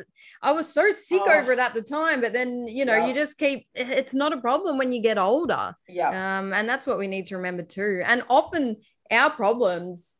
I 0.42 0.52
was 0.52 0.72
so 0.72 0.90
sick 0.90 1.22
Oh. 1.24 1.32
over 1.32 1.52
it 1.52 1.58
at 1.58 1.74
the 1.74 1.82
time, 1.82 2.20
but 2.20 2.32
then 2.32 2.68
you 2.68 2.84
know, 2.84 2.96
Yeah. 2.96 3.06
you 3.08 3.14
just 3.14 3.36
keep. 3.38 3.66
It's 3.74 4.14
not 4.14 4.32
a 4.32 4.38
problem 4.40 4.78
when 4.78 4.92
you 4.92 5.00
get 5.02 5.18
older, 5.18 5.74
Yeah. 5.88 6.38
um, 6.38 6.52
and 6.52 6.68
that's 6.68 6.86
what 6.86 6.98
we 6.98 7.06
need 7.08 7.26
to 7.26 7.36
remember 7.36 7.62
too. 7.62 8.02
And 8.06 8.22
often 8.28 8.76
our 9.10 9.30
problems, 9.30 10.18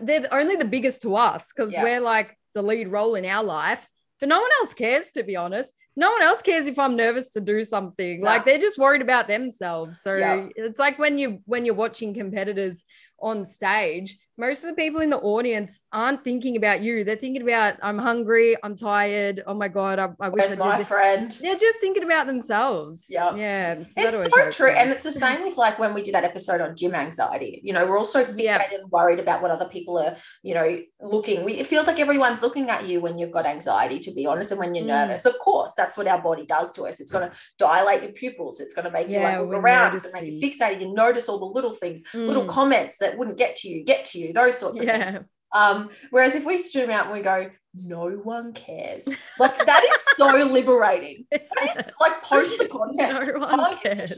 they're 0.00 0.26
only 0.32 0.56
the 0.56 0.64
biggest 0.64 1.02
to 1.02 1.16
us 1.16 1.52
because 1.52 1.72
Yeah. 1.72 1.82
we're 1.82 2.00
like 2.00 2.36
the 2.54 2.62
lead 2.62 2.88
role 2.88 3.14
in 3.14 3.24
our 3.24 3.44
life. 3.44 3.86
But 4.20 4.28
no 4.28 4.40
one 4.40 4.50
else 4.60 4.74
cares, 4.74 5.12
to 5.12 5.22
be 5.22 5.36
honest. 5.36 5.72
No 5.98 6.12
one 6.12 6.22
else 6.22 6.42
cares 6.42 6.68
if 6.68 6.78
I'm 6.78 6.94
nervous 6.94 7.30
to 7.30 7.40
do 7.40 7.64
something. 7.64 8.22
Like 8.22 8.44
they're 8.44 8.56
just 8.58 8.78
worried 8.78 9.02
about 9.02 9.26
themselves. 9.26 10.00
So 10.00 10.14
Yeah. 10.16 10.46
it's 10.54 10.78
like 10.78 10.96
when 10.96 11.18
you 11.18 11.40
when 11.44 11.64
you're 11.66 11.74
watching 11.74 12.14
competitors 12.14 12.84
on 13.20 13.44
stage, 13.44 14.18
most 14.40 14.62
of 14.62 14.68
the 14.70 14.76
people 14.76 15.00
in 15.00 15.10
the 15.10 15.18
audience 15.18 15.82
aren't 15.92 16.22
thinking 16.22 16.54
about 16.56 16.80
you. 16.80 17.02
They're 17.02 17.16
thinking 17.16 17.42
about 17.42 17.74
I'm 17.82 17.98
hungry, 17.98 18.56
I'm 18.62 18.76
tired. 18.76 19.42
Oh 19.48 19.54
my 19.54 19.66
god, 19.66 19.98
I, 19.98 20.04
I 20.20 20.28
wish 20.28 20.44
I 20.44 20.46
Where's 20.46 20.50
did 20.50 20.58
my 20.60 20.78
this. 20.78 20.86
friend? 20.86 21.32
They're 21.42 21.56
just 21.56 21.80
thinking 21.80 22.04
about 22.04 22.28
themselves. 22.28 23.06
Yeah. 23.10 23.34
yeah. 23.34 23.74
so 23.88 24.00
It's 24.00 24.22
so 24.32 24.50
true. 24.52 24.70
And 24.70 24.90
it's 24.90 25.02
the 25.02 25.10
same 25.10 25.42
with 25.42 25.56
like 25.56 25.80
when 25.80 25.92
we 25.92 26.02
did 26.02 26.14
that 26.14 26.22
episode 26.22 26.60
on 26.60 26.76
gym 26.76 26.94
anxiety. 26.94 27.60
You 27.64 27.72
know, 27.72 27.84
we're 27.84 27.98
also 27.98 28.24
fixated 28.24 28.38
Yeah. 28.44 28.62
and 28.80 28.88
worried 28.92 29.18
about 29.18 29.42
what 29.42 29.50
other 29.50 29.64
people 29.66 29.98
are, 29.98 30.14
you 30.44 30.54
know, 30.54 30.78
looking. 31.00 31.42
We, 31.44 31.54
it 31.54 31.66
feels 31.66 31.88
like 31.88 31.98
everyone's 31.98 32.40
looking 32.40 32.70
at 32.70 32.86
you 32.86 33.00
when 33.00 33.18
you've 33.18 33.32
got 33.32 33.44
anxiety, 33.44 33.98
to 34.00 34.12
be 34.12 34.24
honest, 34.26 34.52
and 34.52 34.60
when 34.60 34.72
you're 34.76 34.84
Mm. 34.84 35.08
nervous. 35.08 35.24
Of 35.24 35.36
course, 35.40 35.74
that's 35.76 35.96
what 35.96 36.06
our 36.06 36.22
body 36.22 36.46
does 36.46 36.70
to 36.74 36.86
us. 36.86 37.00
It's 37.00 37.10
going 37.10 37.28
to 37.28 37.34
dilate 37.58 38.04
your 38.04 38.12
pupils. 38.12 38.60
It's 38.60 38.72
going 38.74 38.84
to 38.84 38.92
make 38.92 39.08
you 39.10 39.18
like 39.18 39.40
look 39.40 39.50
around. 39.50 39.94
It's 39.94 40.02
going 40.04 40.14
to 40.14 40.20
make 40.22 40.32
you 40.32 40.40
fixated. 40.48 40.80
You 40.80 40.94
notice 40.94 41.28
all 41.28 41.40
the 41.40 41.46
little 41.46 41.72
things, 41.74 42.04
little 42.14 42.44
Mm. 42.44 42.48
comments 42.48 42.98
that 42.98 43.07
wouldn't 43.16 43.38
get 43.38 43.56
to 43.56 43.68
you, 43.68 43.84
get 43.84 44.04
to 44.06 44.18
you, 44.18 44.32
those 44.32 44.58
sorts 44.58 44.80
of 44.80 44.86
things. 44.86 45.18
Um, 45.54 45.88
whereas 46.10 46.34
if 46.34 46.44
we 46.44 46.58
zoom 46.58 46.90
out 46.90 47.06
and 47.06 47.14
we 47.14 47.20
go, 47.20 47.50
no 47.82 48.10
one 48.10 48.52
cares. 48.52 49.08
Like 49.38 49.64
that 49.66 49.84
is 49.84 50.16
so 50.16 50.26
liberating. 50.50 51.26
It's 51.30 51.52
like 52.00 52.22
post 52.22 52.58
the 52.58 52.66
content. 52.68 53.28
no 53.36 53.56
one 53.56 53.76
cares. 53.78 54.14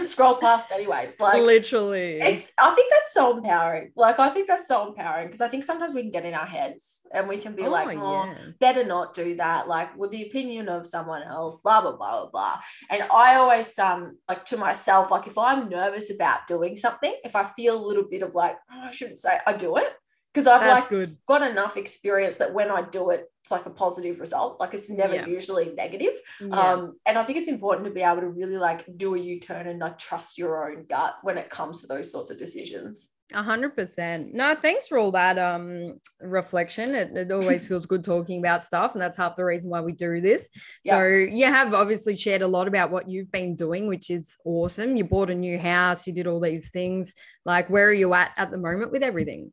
Scroll 0.00 0.36
past 0.36 0.72
anyways. 0.72 1.18
Like 1.20 1.42
Literally. 1.42 2.20
it's 2.20 2.52
I 2.58 2.74
think 2.74 2.90
that's 2.90 3.12
so 3.12 3.36
empowering. 3.36 3.92
Like 3.96 4.18
I 4.18 4.30
think 4.30 4.48
that's 4.48 4.66
so 4.66 4.88
empowering 4.88 5.26
because 5.26 5.40
I 5.40 5.48
think 5.48 5.64
sometimes 5.64 5.94
we 5.94 6.02
can 6.02 6.10
get 6.10 6.24
in 6.24 6.34
our 6.34 6.46
heads 6.46 7.06
and 7.12 7.28
we 7.28 7.38
can 7.38 7.54
be 7.54 7.66
like, 7.66 7.96
oh, 7.98 8.24
yeah. 8.24 8.34
better 8.60 8.84
not 8.84 9.14
do 9.14 9.36
that. 9.36 9.68
Like 9.68 9.96
with 9.96 10.10
the 10.10 10.22
opinion 10.22 10.68
of 10.68 10.86
someone 10.86 11.22
else, 11.22 11.58
blah 11.58 11.80
blah 11.80 11.96
blah 11.96 12.22
blah 12.22 12.30
blah. 12.30 12.60
And 12.90 13.02
I 13.02 13.36
always 13.36 13.78
um 13.78 14.18
like 14.28 14.44
to 14.46 14.56
myself, 14.56 15.10
like 15.10 15.26
if 15.26 15.38
I'm 15.38 15.68
nervous 15.68 16.12
about 16.12 16.46
doing 16.46 16.76
something, 16.76 17.14
if 17.24 17.36
I 17.36 17.44
feel 17.44 17.82
a 17.82 17.86
little 17.86 18.04
bit 18.04 18.22
of 18.22 18.34
like, 18.34 18.56
oh, 18.72 18.80
I 18.88 18.92
shouldn't 18.92 19.18
say 19.18 19.38
I 19.46 19.52
do 19.52 19.76
it. 19.76 19.92
Because 20.32 20.46
I've 20.46 20.62
That's 20.62 20.84
like 20.84 20.88
good. 20.90 21.18
got 21.26 21.42
enough 21.42 21.76
experience 21.76 22.38
that 22.38 22.54
when 22.54 22.70
I 22.70 22.82
do 22.82 23.10
it, 23.10 23.30
it's 23.42 23.50
like 23.50 23.66
a 23.66 23.70
positive 23.70 24.18
result. 24.18 24.58
Like 24.60 24.72
it's 24.72 24.88
never 24.88 25.14
Yeah. 25.14 25.26
usually 25.26 25.74
negative. 25.74 26.14
Yeah. 26.40 26.72
Um, 26.72 26.94
and 27.04 27.18
I 27.18 27.22
think 27.24 27.38
it's 27.38 27.48
important 27.48 27.86
to 27.86 27.92
be 27.92 28.00
able 28.00 28.22
to 28.22 28.28
really 28.28 28.56
like 28.56 28.86
do 28.96 29.14
a 29.14 29.18
U-turn 29.18 29.66
and 29.66 29.78
like 29.80 29.98
trust 29.98 30.38
your 30.38 30.70
own 30.70 30.86
gut 30.88 31.16
when 31.22 31.36
it 31.36 31.50
comes 31.50 31.82
to 31.82 31.86
those 31.86 32.10
sorts 32.10 32.30
of 32.30 32.38
decisions. 32.38 33.10
A 33.34 33.42
hundred 33.42 33.74
percent. 33.74 34.34
No, 34.34 34.54
thanks 34.54 34.86
for 34.86 34.98
all 34.98 35.10
that 35.12 35.38
um 35.38 36.00
reflection. 36.20 36.94
It, 36.94 37.16
it 37.16 37.32
always 37.32 37.66
feels 37.68 37.86
good 37.86 38.04
talking 38.04 38.38
about 38.40 38.64
stuff, 38.64 38.92
and 38.92 39.00
that's 39.00 39.16
half 39.16 39.36
the 39.36 39.44
reason 39.44 39.70
why 39.70 39.80
we 39.80 39.92
do 39.92 40.20
this. 40.20 40.48
So 40.84 41.06
you 41.06 41.46
have 41.46 41.72
obviously 41.72 42.16
shared 42.16 42.42
a 42.42 42.46
lot 42.48 42.68
about 42.68 42.90
what 42.90 43.08
you've 43.08 43.32
been 43.32 43.56
doing, 43.56 43.86
which 43.86 44.10
is 44.10 44.36
awesome. 44.44 44.96
You 44.96 45.04
bought 45.04 45.30
a 45.30 45.34
new 45.34 45.58
house, 45.58 46.06
you 46.06 46.12
did 46.12 46.26
all 46.26 46.40
these 46.40 46.70
things. 46.70 47.14
Like, 47.44 47.70
where 47.70 47.88
are 47.88 47.92
you 47.92 48.12
at 48.14 48.32
at 48.36 48.50
the 48.50 48.58
moment 48.58 48.92
with 48.92 49.02
everything? 49.02 49.52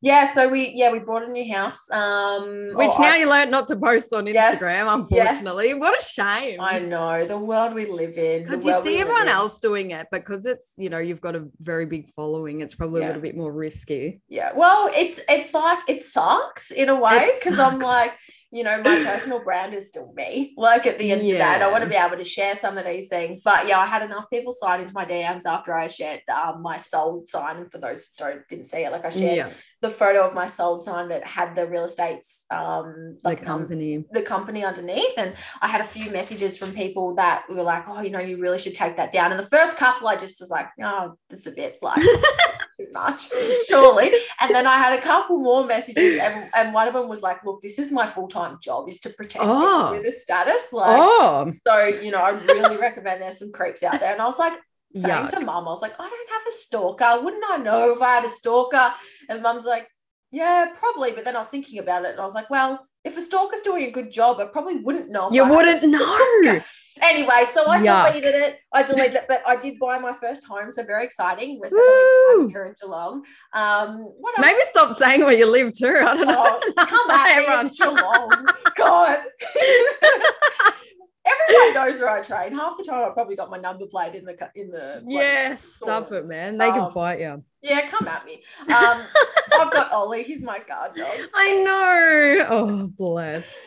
Yeah, 0.00 0.26
so 0.26 0.48
we 0.48 0.68
yeah 0.76 0.92
we 0.92 1.00
bought 1.00 1.24
a 1.24 1.28
new 1.28 1.52
house. 1.52 1.90
Um, 1.90 2.70
Which 2.74 2.90
oh, 2.98 3.02
now 3.02 3.14
I, 3.14 3.16
you 3.16 3.28
learned 3.28 3.50
not 3.50 3.66
to 3.66 3.76
post 3.76 4.12
on 4.12 4.28
Yes, 4.28 4.60
Instagram, 4.62 4.94
unfortunately. 4.94 5.74
What 5.74 6.00
a 6.00 6.04
shame. 6.04 6.60
I 6.60 6.78
know 6.78 7.26
the 7.26 7.36
world 7.36 7.74
we 7.74 7.84
live 7.86 8.16
in. 8.16 8.44
Because 8.44 8.64
you 8.64 8.80
see 8.80 8.98
everyone 8.98 9.26
else 9.26 9.58
doing 9.58 9.90
it, 9.90 10.06
because 10.12 10.46
it's 10.46 10.74
you 10.78 10.88
know 10.88 10.98
you've 10.98 11.20
got 11.20 11.34
a 11.34 11.48
very 11.58 11.84
big 11.84 12.10
following. 12.14 12.60
It's 12.60 12.74
probably 12.74 13.00
Yeah. 13.00 13.06
a 13.06 13.08
little 13.08 13.17
bit 13.18 13.36
more 13.36 13.52
risky. 13.52 14.20
Yeah, 14.28 14.52
well, 14.54 14.90
it's 14.94 15.20
it's 15.28 15.54
like 15.54 15.78
it 15.88 16.02
sucks 16.02 16.70
in 16.70 16.88
a 16.88 16.94
way 16.94 17.30
because 17.42 17.58
I'm 17.58 17.78
like, 17.80 18.12
you 18.50 18.64
know, 18.64 18.80
my 18.82 19.04
personal 19.04 19.42
brand 19.44 19.74
is 19.74 19.88
still 19.88 20.12
me. 20.14 20.54
Like 20.56 20.86
at 20.86 20.98
the 20.98 21.10
end 21.12 21.20
of 21.20 21.26
the 21.26 21.32
day, 21.34 21.40
and 21.40 21.62
I 21.62 21.70
want 21.70 21.84
to 21.84 21.90
be 21.90 21.96
able 21.96 22.16
to 22.16 22.24
share 22.24 22.56
some 22.56 22.78
of 22.78 22.84
these 22.84 23.08
things. 23.08 23.40
But 23.40 23.66
yeah, 23.68 23.78
I 23.78 23.86
had 23.86 24.02
enough 24.02 24.24
people 24.30 24.52
sign 24.52 24.80
into 24.80 24.94
my 24.94 25.04
DMs 25.04 25.44
after 25.46 25.74
I 25.74 25.86
shared 25.88 26.20
um, 26.32 26.62
my 26.62 26.76
sold 26.76 27.28
sign. 27.28 27.68
For 27.70 27.78
those 27.78 28.10
who 28.18 28.24
don't 28.24 28.48
didn't 28.48 28.66
see 28.66 28.84
it, 28.84 28.92
like 28.92 29.04
I 29.04 29.10
shared 29.10 29.36
Yeah, 29.36 29.50
the 29.80 29.90
photo 29.90 30.26
of 30.26 30.34
my 30.34 30.46
sold 30.46 30.82
sign 30.82 31.08
that 31.08 31.24
had 31.24 31.54
the 31.54 31.66
real 31.66 31.84
estate's 31.84 32.46
um 32.50 33.18
like 33.22 33.44
num- 33.44 33.60
company. 33.60 34.04
the 34.10 34.22
company 34.22 34.64
underneath 34.64 35.12
and 35.16 35.34
i 35.62 35.68
had 35.68 35.80
a 35.80 35.84
few 35.84 36.10
messages 36.10 36.58
from 36.58 36.72
people 36.72 37.14
that 37.14 37.44
were 37.48 37.62
like 37.62 37.84
oh 37.88 38.00
you 38.00 38.10
know 38.10 38.18
you 38.18 38.38
really 38.38 38.58
should 38.58 38.74
take 38.74 38.96
that 38.96 39.12
down 39.12 39.30
and 39.30 39.38
the 39.38 39.46
first 39.46 39.76
couple 39.76 40.08
i 40.08 40.16
just 40.16 40.40
was 40.40 40.50
like 40.50 40.66
oh 40.82 41.12
it's 41.30 41.46
a 41.46 41.52
bit 41.52 41.78
like 41.80 42.02
too 42.78 42.86
much 42.92 43.28
surely 43.68 44.10
and 44.40 44.54
then 44.54 44.66
i 44.66 44.78
had 44.78 44.98
a 44.98 45.02
couple 45.02 45.38
more 45.38 45.66
messages 45.66 46.18
and, 46.18 46.48
and 46.54 46.72
one 46.72 46.86
of 46.86 46.94
them 46.94 47.08
was 47.08 47.22
like 47.22 47.44
look 47.44 47.60
this 47.62 47.78
is 47.78 47.90
my 47.90 48.06
full-time 48.06 48.58
job 48.62 48.88
is 48.88 49.00
to 49.00 49.10
protect 49.10 49.44
Oh. 49.44 49.88
people 49.90 49.96
with 49.96 50.04
the 50.04 50.10
status 50.12 50.72
like 50.72 50.96
oh, 50.98 51.52
so 51.66 51.84
you 51.86 52.10
know 52.10 52.22
i 52.22 52.30
really 52.30 52.76
recommend 52.76 53.22
there's 53.22 53.38
some 53.38 53.52
creeps 53.52 53.82
out 53.82 54.00
there 54.00 54.12
and 54.12 54.22
i 54.22 54.26
was 54.26 54.38
like 54.38 54.54
saying 54.94 55.26
yuck. 55.26 55.28
to 55.30 55.40
mum, 55.40 55.68
I 55.68 55.70
was 55.70 55.82
like, 55.82 55.94
I 55.98 56.08
don't 56.08 56.30
have 56.30 56.42
a 56.48 56.52
stalker. 56.52 57.20
Wouldn't 57.22 57.44
I 57.48 57.56
know 57.58 57.92
if 57.92 58.02
I 58.02 58.14
had 58.14 58.24
a 58.24 58.28
stalker? 58.28 58.94
And 59.28 59.42
mum's 59.42 59.64
like, 59.64 59.88
yeah, 60.30 60.68
probably. 60.74 61.12
But 61.12 61.24
then 61.24 61.36
I 61.36 61.40
was 61.40 61.48
thinking 61.48 61.78
about 61.78 62.04
it 62.04 62.12
and 62.12 62.20
I 62.20 62.24
was 62.24 62.34
like, 62.34 62.50
well, 62.50 62.86
if 63.08 63.16
a 63.16 63.22
stalker's 63.22 63.60
doing 63.60 63.84
a 63.84 63.90
good 63.90 64.10
job, 64.10 64.38
I 64.38 64.44
probably 64.44 64.76
wouldn't 64.76 65.08
know. 65.10 65.28
You 65.32 65.42
I 65.42 65.46
had 65.48 65.52
a 65.54 65.56
wouldn't 65.56 65.92
know. 65.92 66.60
Anyway, 67.00 67.44
so 67.52 67.68
I 67.68 67.78
Yuck. 67.78 68.08
deleted 68.12 68.34
it. 68.34 68.58
I 68.72 68.82
deleted 68.82 69.14
it, 69.14 69.24
but 69.28 69.40
I 69.46 69.54
did 69.54 69.78
buy 69.78 69.98
my 69.98 70.12
first 70.20 70.44
home, 70.44 70.68
so 70.70 70.82
very 70.84 71.04
exciting. 71.04 71.58
We're 71.60 71.68
settling 71.68 72.50
here 72.50 72.64
in 72.66 72.74
Geelong. 72.80 73.24
Um, 73.52 74.00
what 74.18 74.36
else? 74.36 74.46
Maybe 74.46 74.58
stop 74.70 74.90
saying 74.92 75.20
where 75.20 75.32
you 75.32 75.46
live 75.50 75.72
too. 75.72 75.94
I 75.96 76.14
don't 76.16 76.26
know. 76.26 76.60
Oh, 76.60 76.72
come 76.86 77.10
at 77.10 77.38
me, 77.38 77.44
it's 77.66 77.78
Geelong. 77.78 78.30
God. 78.76 79.20
Everyone 81.50 81.74
knows 81.74 82.00
where 82.00 82.08
I 82.10 82.22
train. 82.22 82.52
Half 82.54 82.78
the 82.78 82.84
time, 82.84 83.04
I 83.08 83.10
probably 83.12 83.36
got 83.36 83.50
my 83.50 83.58
number 83.58 83.86
plate 83.86 84.14
in 84.14 84.24
the 84.24 84.34
in 84.54 84.70
the. 84.70 85.02
Yes, 85.06 85.62
stop 85.62 86.10
it, 86.10 86.24
man. 86.26 86.56
They 86.58 86.70
can 86.70 86.80
Um, 86.84 86.90
fight 86.90 87.20
you. 87.20 87.44
Yeah, 87.62 87.88
come 87.88 88.06
at 88.06 88.24
me. 88.24 88.42
Um, 88.60 89.02
I've 89.52 89.72
got 89.72 89.90
Ollie. 89.90 90.22
He's 90.22 90.42
my 90.42 90.60
guard 90.60 90.94
dog. 90.94 91.08
I 91.34 91.54
know. 91.64 92.46
Oh, 92.50 92.86
bless. 92.86 93.64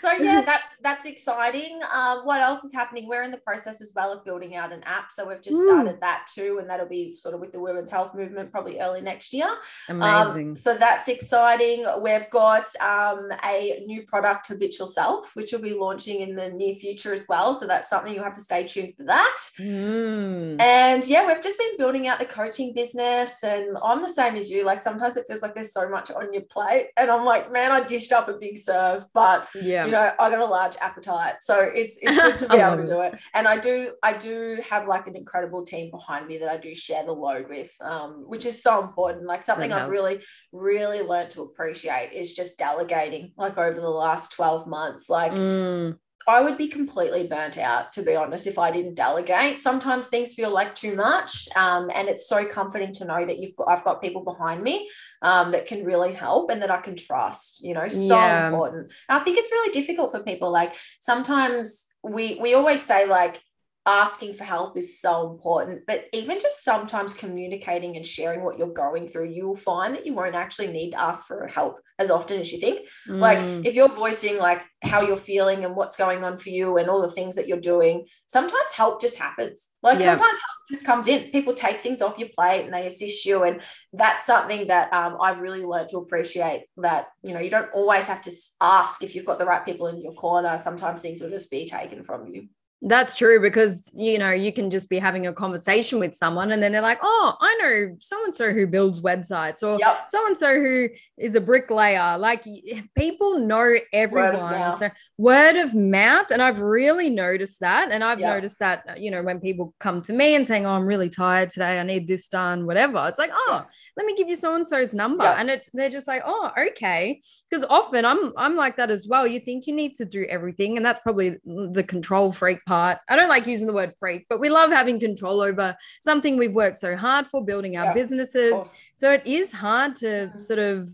So 0.00 0.12
yeah, 0.12 0.40
that's 0.40 0.76
that's 0.82 1.04
exciting. 1.04 1.80
Um, 1.92 2.20
what 2.24 2.40
else 2.40 2.64
is 2.64 2.72
happening? 2.72 3.06
We're 3.08 3.22
in 3.22 3.30
the 3.30 3.38
process 3.38 3.82
as 3.82 3.92
well 3.94 4.12
of 4.12 4.24
building 4.24 4.56
out 4.56 4.72
an 4.72 4.82
app. 4.84 5.12
So 5.12 5.28
we've 5.28 5.42
just 5.42 5.56
Ooh. 5.56 5.66
started 5.66 6.00
that 6.00 6.26
too, 6.32 6.58
and 6.60 6.70
that'll 6.70 6.88
be 6.88 7.10
sort 7.10 7.34
of 7.34 7.40
with 7.40 7.52
the 7.52 7.60
women's 7.60 7.90
health 7.90 8.14
movement 8.14 8.50
probably 8.50 8.80
early 8.80 9.00
next 9.00 9.32
year. 9.32 9.48
Um, 9.88 10.00
Amazing. 10.00 10.56
so 10.56 10.76
that's 10.76 11.08
exciting. 11.08 11.86
We've 12.00 12.30
got 12.30 12.64
um, 12.80 13.30
a 13.44 13.82
new 13.86 14.02
product, 14.02 14.46
Habitual 14.48 14.86
Self, 14.86 15.34
which 15.34 15.52
will 15.52 15.60
be 15.60 15.74
launching 15.74 16.20
in 16.20 16.34
the 16.34 16.48
near 16.48 16.74
future 16.74 17.12
as 17.12 17.26
well. 17.28 17.54
So 17.54 17.66
that's 17.66 17.90
something 17.90 18.14
you'll 18.14 18.24
have 18.24 18.32
to 18.34 18.40
stay 18.40 18.66
tuned 18.66 18.94
for 18.96 19.04
that. 19.04 19.36
Mm. 19.58 20.60
And 20.60 21.06
yeah, 21.06 21.26
we've 21.26 21.42
just 21.42 21.58
been 21.58 21.76
building 21.76 22.06
out 22.06 22.18
the 22.18 22.24
coaching 22.24 22.72
business. 22.72 23.33
And 23.42 23.76
I'm 23.84 24.02
the 24.02 24.08
same 24.08 24.36
as 24.36 24.50
you. 24.50 24.64
Like 24.64 24.82
sometimes 24.82 25.16
it 25.16 25.26
feels 25.26 25.42
like 25.42 25.54
there's 25.54 25.72
so 25.72 25.88
much 25.88 26.10
on 26.10 26.32
your 26.32 26.42
plate. 26.42 26.88
And 26.96 27.10
I'm 27.10 27.24
like, 27.24 27.50
man, 27.50 27.72
I 27.72 27.82
dished 27.82 28.12
up 28.12 28.28
a 28.28 28.34
big 28.34 28.58
serve, 28.58 29.06
but 29.12 29.48
Yeah. 29.54 29.86
you 29.86 29.92
know, 29.92 30.12
I 30.18 30.30
got 30.30 30.38
a 30.38 30.44
large 30.44 30.76
appetite. 30.80 31.36
So 31.40 31.58
it's 31.60 31.98
it's 32.02 32.16
good 32.18 32.38
to 32.38 32.48
be 32.50 32.56
able 32.56 32.76
to 32.76 32.86
do 32.86 33.00
it. 33.00 33.18
And 33.34 33.48
I 33.48 33.58
do 33.58 33.92
I 34.02 34.12
do 34.12 34.60
have 34.70 34.86
like 34.86 35.06
an 35.06 35.16
incredible 35.16 35.64
team 35.64 35.90
behind 35.90 36.26
me 36.26 36.38
that 36.38 36.48
I 36.48 36.56
do 36.58 36.74
share 36.74 37.04
the 37.04 37.12
load 37.12 37.48
with, 37.48 37.72
um, 37.80 38.24
which 38.26 38.46
is 38.46 38.62
so 38.62 38.82
important. 38.82 39.26
Like 39.26 39.42
something 39.42 39.72
I've 39.72 39.88
really, 39.88 40.20
really 40.52 41.02
learned 41.02 41.30
to 41.30 41.42
appreciate 41.42 42.12
is 42.12 42.34
just 42.34 42.58
delegating, 42.58 43.32
like 43.36 43.56
over 43.58 43.80
the 43.80 43.88
last 43.90 44.32
12 44.32 44.66
months. 44.66 45.08
Like 45.08 45.32
Mm. 45.32 45.98
I 46.26 46.40
would 46.40 46.56
be 46.56 46.68
completely 46.68 47.26
burnt 47.26 47.58
out, 47.58 47.92
to 47.94 48.02
be 48.02 48.16
honest, 48.16 48.46
if 48.46 48.58
I 48.58 48.70
didn't 48.70 48.94
delegate. 48.94 49.60
Sometimes 49.60 50.06
things 50.08 50.34
feel 50.34 50.50
like 50.50 50.74
too 50.74 50.94
much, 50.96 51.48
um, 51.56 51.90
and 51.94 52.08
it's 52.08 52.28
so 52.28 52.46
comforting 52.46 52.92
to 52.94 53.04
know 53.04 53.24
that 53.26 53.38
you've 53.38 53.56
got 53.56 53.68
I've 53.68 53.84
got 53.84 54.00
people 54.00 54.24
behind 54.24 54.62
me 54.62 54.88
um, 55.22 55.52
that 55.52 55.66
can 55.66 55.84
really 55.84 56.12
help 56.12 56.50
and 56.50 56.62
that 56.62 56.70
I 56.70 56.80
can 56.80 56.96
trust. 56.96 57.62
You 57.62 57.74
know, 57.74 57.88
so 57.88 57.96
Yeah. 57.96 58.46
important. 58.46 58.92
And 59.08 59.20
I 59.20 59.24
think 59.24 59.38
it's 59.38 59.52
really 59.52 59.72
difficult 59.72 60.12
for 60.12 60.22
people. 60.22 60.50
Like 60.50 60.74
sometimes 61.00 61.86
we 62.02 62.38
we 62.40 62.54
always 62.54 62.82
say 62.82 63.06
like 63.06 63.40
asking 63.86 64.34
for 64.34 64.44
help 64.44 64.76
is 64.78 65.00
so 65.00 65.30
important 65.30 65.82
but 65.86 66.04
even 66.12 66.40
just 66.40 66.64
sometimes 66.64 67.12
communicating 67.12 67.96
and 67.96 68.06
sharing 68.06 68.42
what 68.42 68.58
you're 68.58 68.72
going 68.72 69.08
through 69.08 69.28
you 69.28 69.46
will 69.46 69.54
find 69.54 69.94
that 69.94 70.06
you 70.06 70.14
won't 70.14 70.34
actually 70.34 70.68
need 70.68 70.92
to 70.92 71.00
ask 71.00 71.26
for 71.26 71.46
help 71.46 71.76
as 71.98 72.10
often 72.10 72.40
as 72.40 72.50
you 72.50 72.58
think. 72.58 72.88
Like 73.06 73.38
Mm. 73.38 73.64
if 73.64 73.74
you're 73.74 73.88
voicing 73.88 74.36
like 74.38 74.62
how 74.82 75.02
you're 75.02 75.16
feeling 75.16 75.64
and 75.64 75.76
what's 75.76 75.96
going 75.96 76.24
on 76.24 76.36
for 76.38 76.48
you 76.48 76.76
and 76.78 76.88
all 76.88 77.00
the 77.00 77.12
things 77.12 77.36
that 77.36 77.46
you're 77.46 77.60
doing 77.60 78.06
sometimes 78.26 78.72
help 78.72 79.00
just 79.00 79.16
happens. 79.16 79.70
Like 79.82 80.00
Yeah. 80.00 80.06
sometimes 80.06 80.38
help 80.38 80.58
just 80.72 80.84
comes 80.84 81.06
in. 81.06 81.30
People 81.30 81.54
take 81.54 81.80
things 81.80 82.02
off 82.02 82.18
your 82.18 82.30
plate 82.36 82.64
and 82.64 82.74
they 82.74 82.86
assist 82.86 83.24
you 83.24 83.44
and 83.44 83.60
that's 83.92 84.24
something 84.26 84.66
that 84.68 84.92
um, 84.92 85.16
i've 85.20 85.38
really 85.40 85.64
learned 85.64 85.88
to 85.90 85.98
appreciate 85.98 86.64
that 86.78 87.06
you 87.22 87.32
know 87.32 87.40
you 87.40 87.50
don't 87.50 87.70
always 87.72 88.06
have 88.08 88.22
to 88.22 88.32
ask 88.60 89.02
if 89.02 89.14
you've 89.14 89.24
got 89.24 89.38
the 89.38 89.44
right 89.46 89.64
people 89.64 89.86
in 89.86 90.00
your 90.00 90.14
corner. 90.14 90.58
Sometimes 90.58 91.00
things 91.00 91.20
will 91.20 91.30
just 91.30 91.50
be 91.50 91.66
taken 91.66 92.02
from 92.02 92.26
you 92.26 92.48
That's 92.86 93.14
true 93.14 93.40
because 93.40 93.90
you 93.96 94.18
know 94.18 94.30
you 94.32 94.52
can 94.52 94.70
just 94.70 94.90
be 94.90 94.98
having 94.98 95.26
a 95.26 95.32
conversation 95.32 95.98
with 95.98 96.14
someone 96.14 96.52
and 96.52 96.62
then 96.62 96.70
they're 96.70 96.82
like, 96.82 96.98
"Oh, 97.02 97.34
I 97.40 97.54
know 97.60 97.96
so 97.98 98.22
and 98.24 98.34
so 98.34 98.52
who 98.52 98.66
builds 98.66 99.00
websites 99.00 99.62
or 99.62 99.78
so 100.06 100.26
and 100.26 100.36
so 100.36 100.54
who 100.60 100.88
is 101.16 101.34
a 101.34 101.40
bricklayer." 101.40 102.18
Like 102.18 102.46
eh, 102.46 102.82
people 102.94 103.38
know 103.38 103.74
everyone. 103.92 104.34
mouth. 104.34 104.78
So 104.78 104.90
word 105.16 105.56
of 105.56 105.74
mouth, 105.74 106.30
and 106.30 106.42
I've 106.42 106.60
really 106.60 107.08
noticed 107.08 107.60
that. 107.60 107.90
And 107.90 108.04
I've 108.04 108.20
Yeah. 108.20 108.34
noticed 108.34 108.58
that 108.58 109.00
you 109.00 109.10
know 109.10 109.22
when 109.22 109.40
people 109.40 109.74
come 109.80 110.02
to 110.02 110.12
me 110.12 110.34
and 110.34 110.46
saying, 110.46 110.66
"Oh, 110.66 110.72
I'm 110.72 110.84
really 110.86 111.08
tired 111.08 111.48
today. 111.48 111.78
I 111.80 111.84
need 111.84 112.06
this 112.06 112.28
done." 112.28 112.66
Whatever. 112.66 113.06
It's 113.08 113.18
like, 113.18 113.30
"Oh, 113.32 113.46
Yeah. 113.50 113.62
let 113.96 114.04
me 114.04 114.14
give 114.14 114.28
you 114.28 114.36
so 114.36 114.54
and 114.54 114.68
so's 114.68 114.94
number," 114.94 115.24
Yeah. 115.24 115.36
and 115.38 115.48
it's 115.48 115.70
they're 115.72 115.88
just 115.88 116.06
like, 116.06 116.22
"Oh, 116.26 116.50
okay." 116.68 117.22
Because 117.54 117.68
often 117.70 118.04
I'm 118.04 118.32
I'm 118.36 118.56
like 118.56 118.76
that 118.78 118.90
as 118.90 119.06
well. 119.06 119.28
You 119.28 119.38
think 119.38 119.68
you 119.68 119.74
need 119.76 119.94
to 119.94 120.04
do 120.04 120.24
everything, 120.28 120.76
and 120.76 120.84
that's 120.84 120.98
probably 120.98 121.36
the 121.44 121.84
control 121.84 122.32
freak 122.32 122.64
part. 122.64 122.98
I 123.08 123.14
don't 123.14 123.28
like 123.28 123.46
using 123.46 123.68
the 123.68 123.72
word 123.72 123.92
freak, 123.96 124.26
but 124.28 124.40
we 124.40 124.48
love 124.50 124.70
having 124.70 124.98
control 124.98 125.40
over 125.40 125.76
something 126.02 126.36
we've 126.36 126.54
worked 126.54 126.78
so 126.78 126.96
hard 126.96 127.28
for, 127.28 127.44
building 127.44 127.76
our 127.76 127.84
Yeah, 127.84 127.94
businesses. 127.94 128.76
So 128.96 129.12
it 129.12 129.24
is 129.24 129.52
hard 129.52 129.94
to 129.96 130.06
Mhm. 130.06 130.40
sort 130.40 130.58
of, 130.58 130.88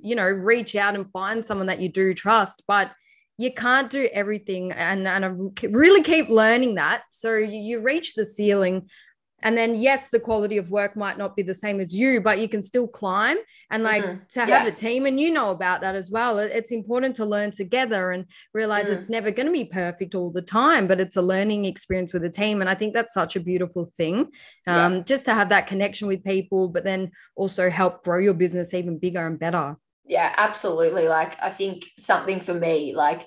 you 0.00 0.14
know, 0.14 0.28
reach 0.28 0.76
out 0.76 0.94
and 0.94 1.10
find 1.10 1.44
someone 1.44 1.66
that 1.66 1.80
you 1.80 1.88
do 1.88 2.14
trust, 2.14 2.62
but 2.68 2.92
you 3.36 3.52
can't 3.52 3.90
do 3.90 4.08
everything. 4.12 4.70
And, 4.70 5.08
and 5.08 5.24
I 5.24 5.28
really 5.66 6.02
keep 6.02 6.28
learning 6.28 6.76
that. 6.76 7.02
So 7.10 7.34
you, 7.34 7.58
you 7.70 7.80
reach 7.80 8.14
the 8.14 8.24
ceiling. 8.24 8.88
And 9.44 9.56
then, 9.58 9.76
yes, 9.76 10.08
the 10.08 10.18
quality 10.18 10.56
of 10.56 10.70
work 10.70 10.96
might 10.96 11.18
not 11.18 11.36
be 11.36 11.42
the 11.42 11.54
same 11.54 11.78
as 11.78 11.94
you, 11.94 12.20
but 12.20 12.38
you 12.38 12.48
can 12.48 12.62
still 12.62 12.88
climb. 12.88 13.36
And 13.70 13.82
like 13.84 14.02
Mhm. 14.02 14.28
to 14.30 14.46
have 14.46 14.66
a 14.66 14.70
team, 14.70 15.04
and 15.06 15.20
you 15.20 15.30
know 15.30 15.50
about 15.50 15.82
that 15.82 15.94
as 15.94 16.10
well. 16.10 16.38
it- 16.38 16.50
it's 16.52 16.72
important 16.72 17.14
to 17.16 17.24
learn 17.26 17.50
together 17.50 18.10
and 18.10 18.24
realize 18.54 18.86
Mm. 18.88 18.92
it's 18.96 19.10
never 19.10 19.30
going 19.30 19.46
to 19.46 19.52
be 19.52 19.64
perfect 19.64 20.14
all 20.14 20.30
the 20.30 20.42
time, 20.42 20.86
but 20.86 20.98
it's 20.98 21.16
a 21.16 21.22
learning 21.22 21.66
experience 21.66 22.12
with 22.14 22.24
a 22.24 22.30
team. 22.30 22.60
And 22.62 22.70
I 22.70 22.74
think 22.74 22.94
that's 22.94 23.12
such 23.12 23.36
a 23.36 23.40
beautiful 23.40 23.84
thing 23.84 24.28
Yeah. 24.66 24.86
um, 24.86 25.04
just 25.04 25.24
to 25.26 25.34
have 25.34 25.50
that 25.50 25.66
connection 25.66 26.08
with 26.08 26.24
people, 26.24 26.68
but 26.68 26.84
then 26.84 27.10
also 27.36 27.68
help 27.68 28.02
grow 28.04 28.18
your 28.18 28.34
business 28.34 28.72
even 28.72 28.98
bigger 28.98 29.26
and 29.26 29.38
better. 29.38 29.76
Yeah, 30.06 30.32
absolutely. 30.36 31.06
Like, 31.08 31.32
I 31.42 31.50
think 31.50 31.84
something 31.98 32.40
for 32.40 32.54
me, 32.54 32.94
like, 32.94 33.22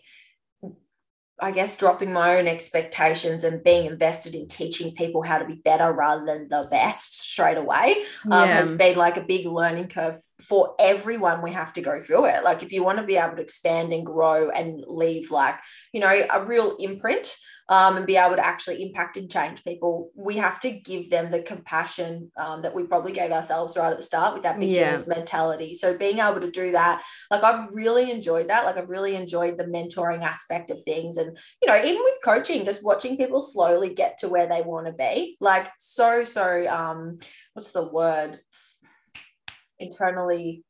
I 1.39 1.52
guess 1.52 1.78
dropping 1.78 2.12
my 2.12 2.38
own 2.38 2.47
expectations 2.47 3.43
and 3.43 3.63
being 3.63 3.86
invested 3.86 4.34
in 4.34 4.47
teaching 4.47 4.93
people 4.93 5.21
how 5.21 5.38
to 5.38 5.45
be 5.45 5.54
better 5.54 5.91
rather 5.91 6.26
than 6.26 6.50
the 6.50 6.67
best 6.71 7.30
straight 7.30 7.58
away 7.58 7.97
um, 8.32 8.47
has 8.47 8.71
been 8.71 8.97
like 8.97 9.17
a 9.17 9.21
big 9.21 9.45
learning 9.45 9.89
curve 9.89 10.19
for 10.41 10.73
everyone. 10.80 11.43
We 11.43 11.52
have 11.52 11.73
to 11.73 11.82
go 11.82 12.00
through 12.00 12.26
it. 12.26 12.43
Like, 12.43 12.63
if 12.63 12.71
you 12.71 12.84
want 12.84 12.97
to 12.97 13.04
be 13.04 13.17
able 13.17 13.36
to 13.36 13.41
expand 13.41 13.93
and 13.93 14.04
grow 14.04 14.50
and 14.50 14.84
leave, 14.88 15.30
like, 15.30 15.56
you 15.93 16.00
know, 16.00 16.26
a 16.32 16.43
real 16.43 16.76
imprint 16.80 17.38
um, 17.69 17.97
and 17.97 18.06
be 18.06 18.15
able 18.15 18.36
to 18.36 18.45
actually 18.45 18.82
impact 18.82 19.17
and 19.17 19.30
change 19.30 19.63
people, 19.63 20.12
we 20.15 20.38
have 20.38 20.60
to 20.62 20.71
give 20.71 21.10
them 21.10 21.32
the 21.32 21.41
compassion 21.41 22.32
um, 22.38 22.62
that 22.62 22.73
we 22.73 22.84
probably 22.84 23.12
gave 23.12 23.32
ourselves 23.32 23.75
right 23.75 23.91
at 23.91 23.97
the 23.97 24.03
start 24.03 24.34
with 24.34 24.43
that 24.43 24.60
Yeah. 24.60 24.67
beginner's 24.67 25.08
mentality. 25.08 25.73
So, 25.73 25.97
being 25.97 26.19
able 26.19 26.39
to 26.39 26.51
do 26.51 26.71
that, 26.71 27.03
like, 27.30 27.43
I've 27.43 27.69
really 27.73 28.10
enjoyed 28.10 28.49
that. 28.49 28.65
Like, 28.65 28.77
I've 28.77 28.89
really 28.89 29.15
enjoyed 29.15 29.58
the 29.58 29.65
mentoring 29.65 30.23
aspect 30.23 30.71
of 30.71 30.82
things. 30.84 31.17
And, 31.17 31.38
you 31.62 31.67
know, 31.67 31.84
even 31.84 32.03
with 32.03 32.17
coaching, 32.23 32.63
just 32.63 32.86
watching 32.86 33.17
people 33.17 33.41
slowly 33.41 33.93
get 33.93 34.17
to 34.19 34.30
where 34.30 34.47
they 34.47 34.62
want 34.62 34.88
to 34.88 34.93
be, 34.93 35.36
like, 35.41 35.69
so, 35.77 36.23
so, 36.23 36.67
um, 36.67 37.19
what's 37.53 37.73
the 37.73 37.88
word? 37.88 38.39
Internally 39.80 40.63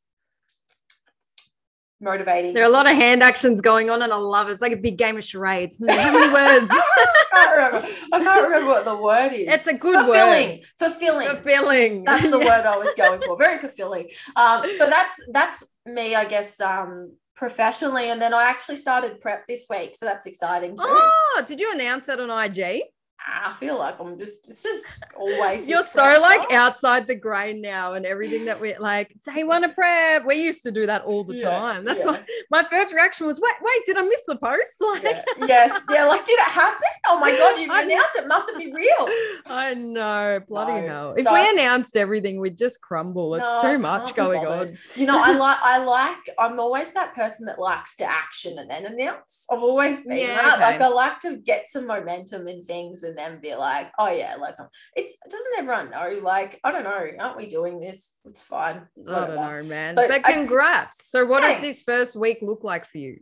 motivating. 2.00 2.54
There 2.54 2.62
are 2.62 2.66
a 2.66 2.72
lot 2.72 2.88
of 2.88 2.96
hand 2.96 3.22
actions 3.22 3.60
going 3.60 3.90
on, 3.90 4.02
and 4.02 4.12
I 4.12 4.16
love 4.16 4.48
it. 4.48 4.52
It's 4.52 4.62
like 4.62 4.72
a 4.72 4.76
big 4.76 4.96
game 4.98 5.16
of 5.16 5.24
charades. 5.24 5.78
How 5.78 6.12
many 6.12 6.32
words? 6.32 6.66
I 6.70 7.30
can't 7.32 7.56
remember. 7.56 7.88
I 8.12 8.20
can't 8.22 8.42
remember 8.42 8.66
what 8.68 8.84
the 8.84 8.96
word 8.96 9.32
is. 9.32 9.46
it's 9.48 9.66
a 9.66 9.74
good 9.74 10.04
fulfilling. 10.04 10.48
word. 10.50 10.64
Fulfilling. 10.78 11.28
Fulfilling. 11.28 12.04
That's 12.04 12.30
the 12.30 12.38
word 12.38 12.66
I 12.66 12.76
was 12.76 12.90
going 12.96 13.20
for. 13.20 13.36
Very 13.36 13.58
fulfilling. 13.58 14.08
Um, 14.36 14.64
so 14.76 14.88
that's 14.88 15.14
that's 15.32 15.64
me, 15.86 16.14
I 16.14 16.24
guess, 16.24 16.60
um, 16.60 17.12
professionally. 17.36 18.10
And 18.10 18.20
then 18.20 18.34
I 18.34 18.44
actually 18.44 18.76
started 18.76 19.20
prep 19.20 19.46
this 19.46 19.66
week, 19.70 19.96
so 19.96 20.06
that's 20.06 20.26
exciting 20.26 20.76
too. 20.76 20.82
Oh, 20.86 21.42
did 21.46 21.60
you 21.60 21.72
announce 21.72 22.06
that 22.06 22.20
on 22.20 22.30
IG? 22.30 22.82
I 23.26 23.52
feel 23.54 23.78
like 23.78 23.98
I'm 24.00 24.18
just 24.18 24.48
it's 24.48 24.62
just 24.62 24.86
always 25.16 25.68
You're 25.68 25.82
so 25.82 26.02
prep 26.02 26.20
like 26.22 26.52
outside 26.52 27.06
the 27.06 27.14
grain 27.14 27.60
now, 27.60 27.94
and 27.94 28.06
everything 28.06 28.44
that 28.46 28.60
we're 28.60 28.78
like. 28.78 29.12
Day 29.34 29.42
one 29.44 29.64
of 29.64 29.74
prep. 29.74 30.24
We 30.24 30.36
used 30.36 30.62
to 30.64 30.70
do 30.70 30.86
that 30.86 31.02
all 31.02 31.24
the 31.24 31.34
Yeah, 31.36 31.50
time. 31.50 31.84
That's 31.84 32.04
yeah. 32.04 32.12
why 32.12 32.24
my 32.50 32.64
first 32.70 32.92
reaction 32.94 33.26
was, 33.26 33.40
"Wait, 33.40 33.52
wait, 33.60 33.82
did 33.86 33.96
I 33.98 34.02
miss 34.02 34.22
the 34.26 34.36
post?" 34.36 34.76
Like, 34.80 35.02
Yeah. 35.02 35.46
Yes, 35.46 35.82
yeah. 35.90 36.04
Like, 36.06 36.24
did 36.24 36.38
it 36.38 36.40
happen? 36.48 36.88
Oh 37.08 37.18
my 37.20 37.30
god, 37.36 37.58
you 37.58 37.64
announced 37.70 38.16
it. 38.16 38.26
Mustn't 38.28 38.56
be 38.58 38.72
real. 38.72 39.08
I 39.46 39.74
know, 39.74 40.40
bloody 40.48 40.72
No. 40.72 40.86
hell. 40.86 41.14
If 41.16 41.26
So 41.26 41.34
we 41.34 41.48
announced 41.50 41.96
everything, 41.96 42.40
we'd 42.40 42.56
just 42.56 42.80
crumble. 42.80 43.34
It's 43.34 43.62
No, 43.62 43.72
too 43.72 43.78
much 43.78 44.14
going 44.14 44.46
on. 44.46 44.78
You 44.94 45.06
know, 45.06 45.20
I 45.22 45.32
like 45.36 45.58
I 45.62 45.78
like 45.84 46.30
I'm 46.38 46.58
always 46.60 46.92
that 46.92 47.14
person 47.14 47.46
that 47.46 47.58
likes 47.58 47.96
to 47.96 48.04
action 48.04 48.58
and 48.58 48.70
then 48.70 48.86
announce. 48.86 49.44
I've 49.50 49.58
always 49.62 50.04
been 50.04 50.18
Yeah, 50.18 50.34
that. 50.42 50.54
okay. 50.54 50.64
Like 50.64 50.80
I 50.80 50.88
like 50.88 51.20
to 51.20 51.36
get 51.36 51.68
some 51.68 51.86
momentum 51.86 52.46
in 52.48 52.62
things 52.64 53.02
and 53.08 53.18
then 53.18 53.40
be 53.40 53.54
like, 53.54 53.90
oh 53.98 54.10
yeah, 54.10 54.36
like 54.36 54.54
um, 54.58 54.68
it's 54.94 55.16
doesn't 55.28 55.58
everyone 55.58 55.90
know? 55.90 56.20
Like, 56.22 56.60
I 56.62 56.72
don't 56.72 56.84
know, 56.84 57.06
aren't 57.18 57.36
we 57.36 57.46
doing 57.46 57.80
this? 57.80 58.18
It's 58.24 58.42
fine. 58.42 58.82
I 59.08 59.26
don't 59.26 59.34
know, 59.34 59.62
man. 59.64 59.94
But 59.94 60.08
But 60.08 60.24
congrats. 60.24 61.06
So, 61.06 61.26
what 61.26 61.42
does 61.42 61.60
this 61.60 61.82
first 61.82 62.16
week 62.16 62.38
look 62.42 62.64
like 62.64 62.86
for 62.86 62.98
you? 62.98 63.20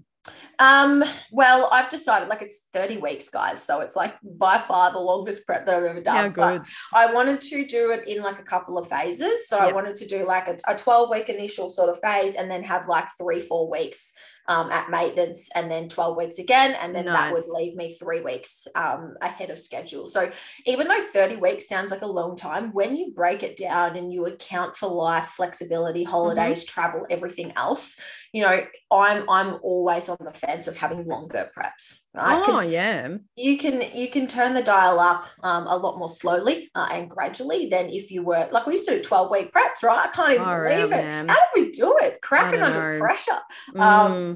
Um, 0.59 1.05
well, 1.31 1.69
I've 1.71 1.89
decided 1.89 2.29
like 2.29 2.43
it's 2.43 2.69
30 2.73 2.97
weeks, 2.99 3.29
guys. 3.29 3.63
So 3.63 3.81
it's 3.81 3.95
like 3.95 4.17
by 4.23 4.59
far 4.59 4.91
the 4.91 4.99
longest 4.99 5.47
prep 5.47 5.67
that 5.67 5.75
I've 5.75 5.85
ever 5.85 6.01
done. 6.01 6.33
But 6.33 6.67
I 6.93 7.13
wanted 7.13 7.41
to 7.43 7.65
do 7.67 7.93
it 7.93 8.09
in 8.09 8.23
like 8.23 8.39
a 8.41 8.45
couple 8.45 8.79
of 8.79 8.89
phases. 8.89 9.49
So 9.49 9.59
I 9.59 9.73
wanted 9.73 9.95
to 9.97 10.07
do 10.07 10.27
like 10.27 10.49
a, 10.49 10.59
a 10.67 10.75
12 10.77 11.11
week 11.11 11.29
initial 11.29 11.71
sort 11.71 11.91
of 11.91 12.01
phase 12.01 12.35
and 12.35 12.51
then 12.51 12.63
have 12.65 12.89
like 12.89 13.07
three, 13.19 13.41
four 13.41 13.71
weeks 13.71 14.15
um, 14.49 14.71
at 14.71 14.91
maintenance 14.91 15.49
and 15.55 15.71
then 15.71 15.89
12 15.89 16.17
weeks 16.17 16.39
again. 16.39 16.77
And 16.81 16.95
then 16.95 17.07
that 17.07 17.33
would 17.33 17.45
leave 17.53 17.75
me 17.75 17.95
three 17.95 18.21
weeks 18.21 18.67
um, 18.75 19.15
ahead 19.21 19.51
of 19.51 19.59
schedule. 19.59 20.07
So 20.07 20.31
even 20.65 20.89
though 20.89 21.05
30 21.13 21.37
weeks 21.37 21.69
sounds 21.69 21.91
like 21.91 22.03
a 22.03 22.07
long 22.07 22.37
time, 22.37 22.73
when 22.73 22.97
you 22.97 23.13
break 23.13 23.43
it 23.43 23.57
down 23.57 23.97
and 23.97 24.13
you 24.13 24.27
account 24.27 24.77
for 24.77 24.89
life, 24.89 25.27
flexibility, 25.37 26.05
holidays, 26.05 26.65
travel, 26.65 27.07
everything 27.11 27.53
else, 27.57 28.01
you 28.33 28.43
know, 28.43 28.61
I'm 28.93 29.29
I'm 29.31 29.59
always 29.63 30.09
on 30.09 30.19
the 30.21 30.31
fence 30.31 30.67
of 30.67 30.77
having 30.77 31.07
longer 31.07 31.51
preps. 31.57 32.01
Right? 32.15 32.43
Oh 32.47 32.61
yeah. 32.61 33.17
you 33.35 33.59
can 33.59 33.83
you 33.95 34.09
can 34.09 34.27
turn 34.27 34.55
the 34.55 34.63
dial 34.63 35.01
up 35.01 35.27
um, 35.43 35.67
a 35.67 35.77
lot 35.77 35.99
more 35.99 36.09
slowly 36.09 36.71
uh, 36.75 36.89
and 36.91 37.11
gradually 37.11 37.69
than 37.69 37.89
if 37.89 38.11
you 38.11 38.23
were 38.23 38.49
like 38.53 38.67
we 38.67 38.75
used 38.75 38.89
to 38.89 38.97
do 38.97 39.03
12 39.03 39.31
week 39.31 39.53
preps, 39.53 39.83
right? 39.83 40.07
I 40.07 40.09
can't 40.09 40.33
even 40.33 40.45
Far 40.45 40.69
believe 40.69 40.93
it. 40.93 41.05
man. 41.05 41.29
How 41.29 41.35
did 41.35 41.63
we 41.63 41.71
do 41.73 41.97
it? 41.99 42.21
Cracking 42.23 42.63
under 42.63 42.93
know. 42.93 42.99
pressure. 42.99 43.41
Mm. 43.75 44.36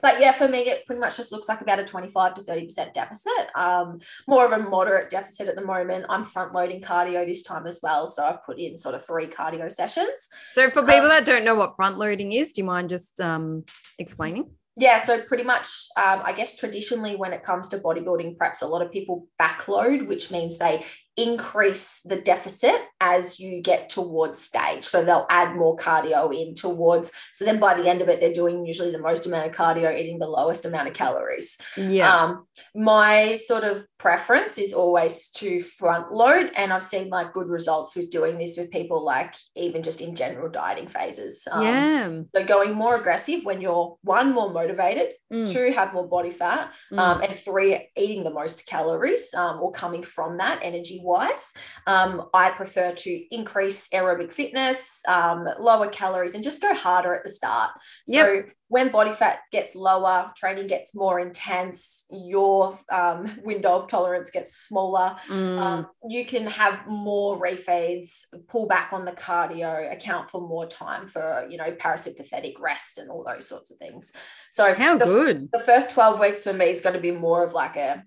But 0.00 0.20
yeah, 0.20 0.32
for 0.32 0.48
me, 0.48 0.60
it 0.60 0.86
pretty 0.86 1.00
much 1.00 1.16
just 1.16 1.32
looks 1.32 1.48
like 1.48 1.60
about 1.60 1.78
a 1.78 1.84
25 1.84 2.34
to 2.34 2.40
30% 2.40 2.94
deficit. 2.94 3.32
Um, 3.54 4.00
more 4.26 4.44
of 4.44 4.52
a 4.52 4.62
moderate 4.62 5.10
deficit 5.10 5.48
at 5.48 5.56
the 5.56 5.64
moment. 5.64 6.06
I'm 6.08 6.24
front 6.24 6.52
loading 6.52 6.80
cardio 6.80 7.26
this 7.26 7.42
time 7.42 7.66
as 7.66 7.80
well. 7.82 8.06
So 8.06 8.24
I 8.24 8.36
put 8.44 8.58
in 8.58 8.76
sort 8.76 8.94
of 8.94 9.04
three 9.04 9.26
cardio 9.26 9.70
sessions. 9.70 10.28
so 10.50 10.68
for 10.68 10.82
people 10.82 11.02
um, 11.02 11.08
that 11.08 11.24
don't 11.24 11.44
know 11.44 11.54
what 11.54 11.76
front 11.76 11.98
loading 11.98 12.32
is, 12.32 12.52
do 12.52 12.60
you 12.60 12.66
mind 12.66 12.88
just 12.88 13.20
um, 13.20 13.64
explaining? 13.98 14.50
Yeah, 14.80 14.98
so 14.98 15.20
pretty 15.20 15.42
much, 15.42 15.66
um, 15.96 16.22
I 16.24 16.32
guess 16.32 16.54
traditionally, 16.54 17.16
when 17.16 17.32
it 17.32 17.42
comes 17.42 17.68
to 17.70 17.78
bodybuilding 17.78 18.36
preps, 18.36 18.62
a 18.62 18.66
lot 18.66 18.80
of 18.80 18.92
people 18.92 19.26
backload, 19.40 20.06
which 20.06 20.30
means 20.30 20.56
they 20.56 20.84
increase 21.18 22.00
the 22.02 22.20
deficit 22.20 22.80
as 23.00 23.40
you 23.40 23.60
get 23.60 23.88
towards 23.88 24.38
stage. 24.38 24.84
So 24.84 25.04
they'll 25.04 25.26
add 25.28 25.56
more 25.56 25.76
cardio 25.76 26.32
in 26.32 26.54
towards. 26.54 27.10
So 27.32 27.44
then 27.44 27.58
by 27.58 27.74
the 27.74 27.88
end 27.88 28.00
of 28.00 28.08
it, 28.08 28.20
they're 28.20 28.32
doing 28.32 28.64
usually 28.64 28.92
the 28.92 29.00
most 29.00 29.26
amount 29.26 29.46
of 29.46 29.52
cardio, 29.52 29.94
eating 29.98 30.20
the 30.20 30.28
lowest 30.28 30.64
amount 30.64 30.86
of 30.86 30.94
calories. 30.94 31.60
Yeah. 31.76 32.14
Um, 32.14 32.46
my 32.72 33.34
sort 33.34 33.64
of 33.64 33.84
preference 33.98 34.58
is 34.58 34.72
always 34.72 35.30
to 35.30 35.60
front 35.60 36.12
load, 36.12 36.52
and 36.54 36.72
I've 36.72 36.84
seen 36.84 37.08
like 37.08 37.32
good 37.32 37.48
results 37.48 37.96
with 37.96 38.10
doing 38.10 38.38
this 38.38 38.56
with 38.56 38.70
people, 38.70 39.04
like 39.04 39.34
even 39.56 39.82
just 39.82 40.00
in 40.00 40.14
general 40.14 40.48
dieting 40.48 40.86
phases. 40.86 41.48
Um, 41.50 41.62
yeah. 41.64 42.20
so 42.32 42.44
going 42.44 42.74
more 42.74 42.94
aggressive 42.94 43.44
when 43.44 43.60
you're 43.60 43.96
one 44.02 44.32
more 44.32 44.52
motivated, 44.52 45.14
Mm, 45.32 45.52
two 45.52 45.72
have 45.72 45.92
more 45.92 46.08
body 46.08 46.30
fat, 46.30 46.72
mm. 46.90 46.98
um, 46.98 47.20
and 47.20 47.34
three 47.34 47.90
eating 47.96 48.24
the 48.24 48.30
most 48.30 48.66
calories 48.66 49.34
um, 49.34 49.60
or 49.60 49.70
coming 49.72 50.02
from 50.02 50.38
that 50.38 50.60
energy 50.62 51.00
wise. 51.02 51.52
Um, 51.86 52.28
I 52.32 52.50
prefer 52.50 52.92
to 52.92 53.34
increase 53.34 53.88
aerobic 53.88 54.32
fitness, 54.32 55.02
um, 55.06 55.46
lower 55.60 55.88
calories, 55.88 56.34
and 56.34 56.42
just 56.42 56.62
go 56.62 56.74
harder 56.74 57.14
at 57.14 57.24
the 57.24 57.30
start. 57.30 57.72
So 58.06 58.42
when 58.68 58.90
body 58.90 59.12
fat 59.12 59.40
gets 59.50 59.74
lower, 59.74 60.30
training 60.36 60.66
gets 60.66 60.94
more 60.94 61.18
intense, 61.18 62.04
your 62.10 62.78
um, 62.90 63.30
window 63.44 63.74
of 63.74 63.88
tolerance 63.88 64.30
gets 64.30 64.56
smaller. 64.56 65.16
Mm. 65.26 65.58
Um, 65.58 65.86
you 66.08 66.26
can 66.26 66.46
have 66.46 66.86
more 66.86 67.40
refeeds, 67.40 68.20
pull 68.46 68.66
back 68.66 68.92
on 68.92 69.04
the 69.04 69.12
cardio, 69.12 69.90
account 69.90 70.30
for 70.30 70.40
more 70.40 70.66
time 70.66 71.06
for 71.06 71.46
you 71.48 71.56
know 71.56 71.72
parasympathetic 71.72 72.60
rest 72.60 72.98
and 72.98 73.10
all 73.10 73.24
those 73.24 73.48
sorts 73.48 73.70
of 73.70 73.78
things. 73.78 74.12
So 74.52 74.74
How 74.74 74.98
the, 74.98 75.06
good. 75.06 75.48
the 75.52 75.60
first 75.60 75.90
12 75.90 76.20
weeks 76.20 76.44
for 76.44 76.52
me 76.52 76.66
is 76.66 76.82
going 76.82 76.94
to 76.94 77.00
be 77.00 77.10
more 77.10 77.42
of 77.44 77.54
like 77.54 77.76
a 77.76 78.04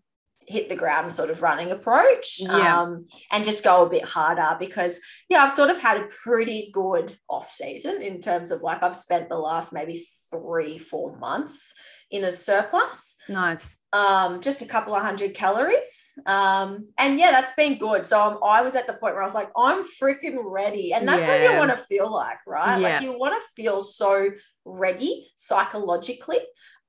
hit 0.52 0.70
the 0.70 0.76
ground 0.76 1.12
sort 1.12 1.30
of 1.30 1.42
running 1.42 1.72
approach 1.72 2.38
Yeah. 2.40 2.82
um, 2.82 3.08
and 3.32 3.44
just 3.44 3.64
go 3.64 3.86
a 3.86 3.90
bit 3.90 4.04
harder 4.06 4.56
because 4.60 5.00
yeah 5.30 5.44
i've 5.44 5.52
sort 5.52 5.70
of 5.70 5.80
had 5.80 5.98
a 5.98 6.08
pretty 6.24 6.70
good 6.74 7.18
off 7.30 7.50
season 7.50 8.02
in 8.02 8.20
terms 8.22 8.52
of 8.52 8.62
like 8.62 8.84
i've 8.84 8.96
spent 8.96 9.30
the 9.30 9.38
last 9.38 9.74
maybe 9.74 10.06
three 10.30 10.78
four 10.78 11.18
months 11.18 11.74
in 12.12 12.26
a 12.26 12.32
surplus 12.32 13.16
Nice. 13.30 13.78
um, 13.94 14.42
just 14.42 14.62
a 14.62 14.66
couple 14.66 14.94
of 14.94 15.02
hundred 15.02 15.34
calories. 15.34 16.20
Um, 16.26 16.90
and 16.98 17.18
yeah, 17.18 17.32
that's 17.32 17.54
been 17.54 17.78
good. 17.78 18.06
So 18.06 18.22
um, 18.22 18.38
I 18.44 18.62
was 18.64 18.76
at 18.76 18.86
the 18.86 18.92
point 18.94 19.14
where 19.14 19.22
I 19.24 19.26
was 19.26 19.34
like, 19.34 19.50
I'm 19.58 19.82
freaking 19.84 20.40
ready. 20.44 20.92
And 20.94 21.08
that's 21.08 21.26
what 21.26 21.42
you 21.42 21.58
want 21.58 21.72
to 21.72 21.78
feel 21.78 22.12
like, 22.12 22.40
right? 22.46 22.82
Yeah. 22.82 22.96
Like 22.96 23.02
you 23.04 23.18
want 23.18 23.42
to 23.42 23.48
feel 23.56 23.82
so 23.82 24.30
ready 24.66 25.32
psychologically 25.38 26.40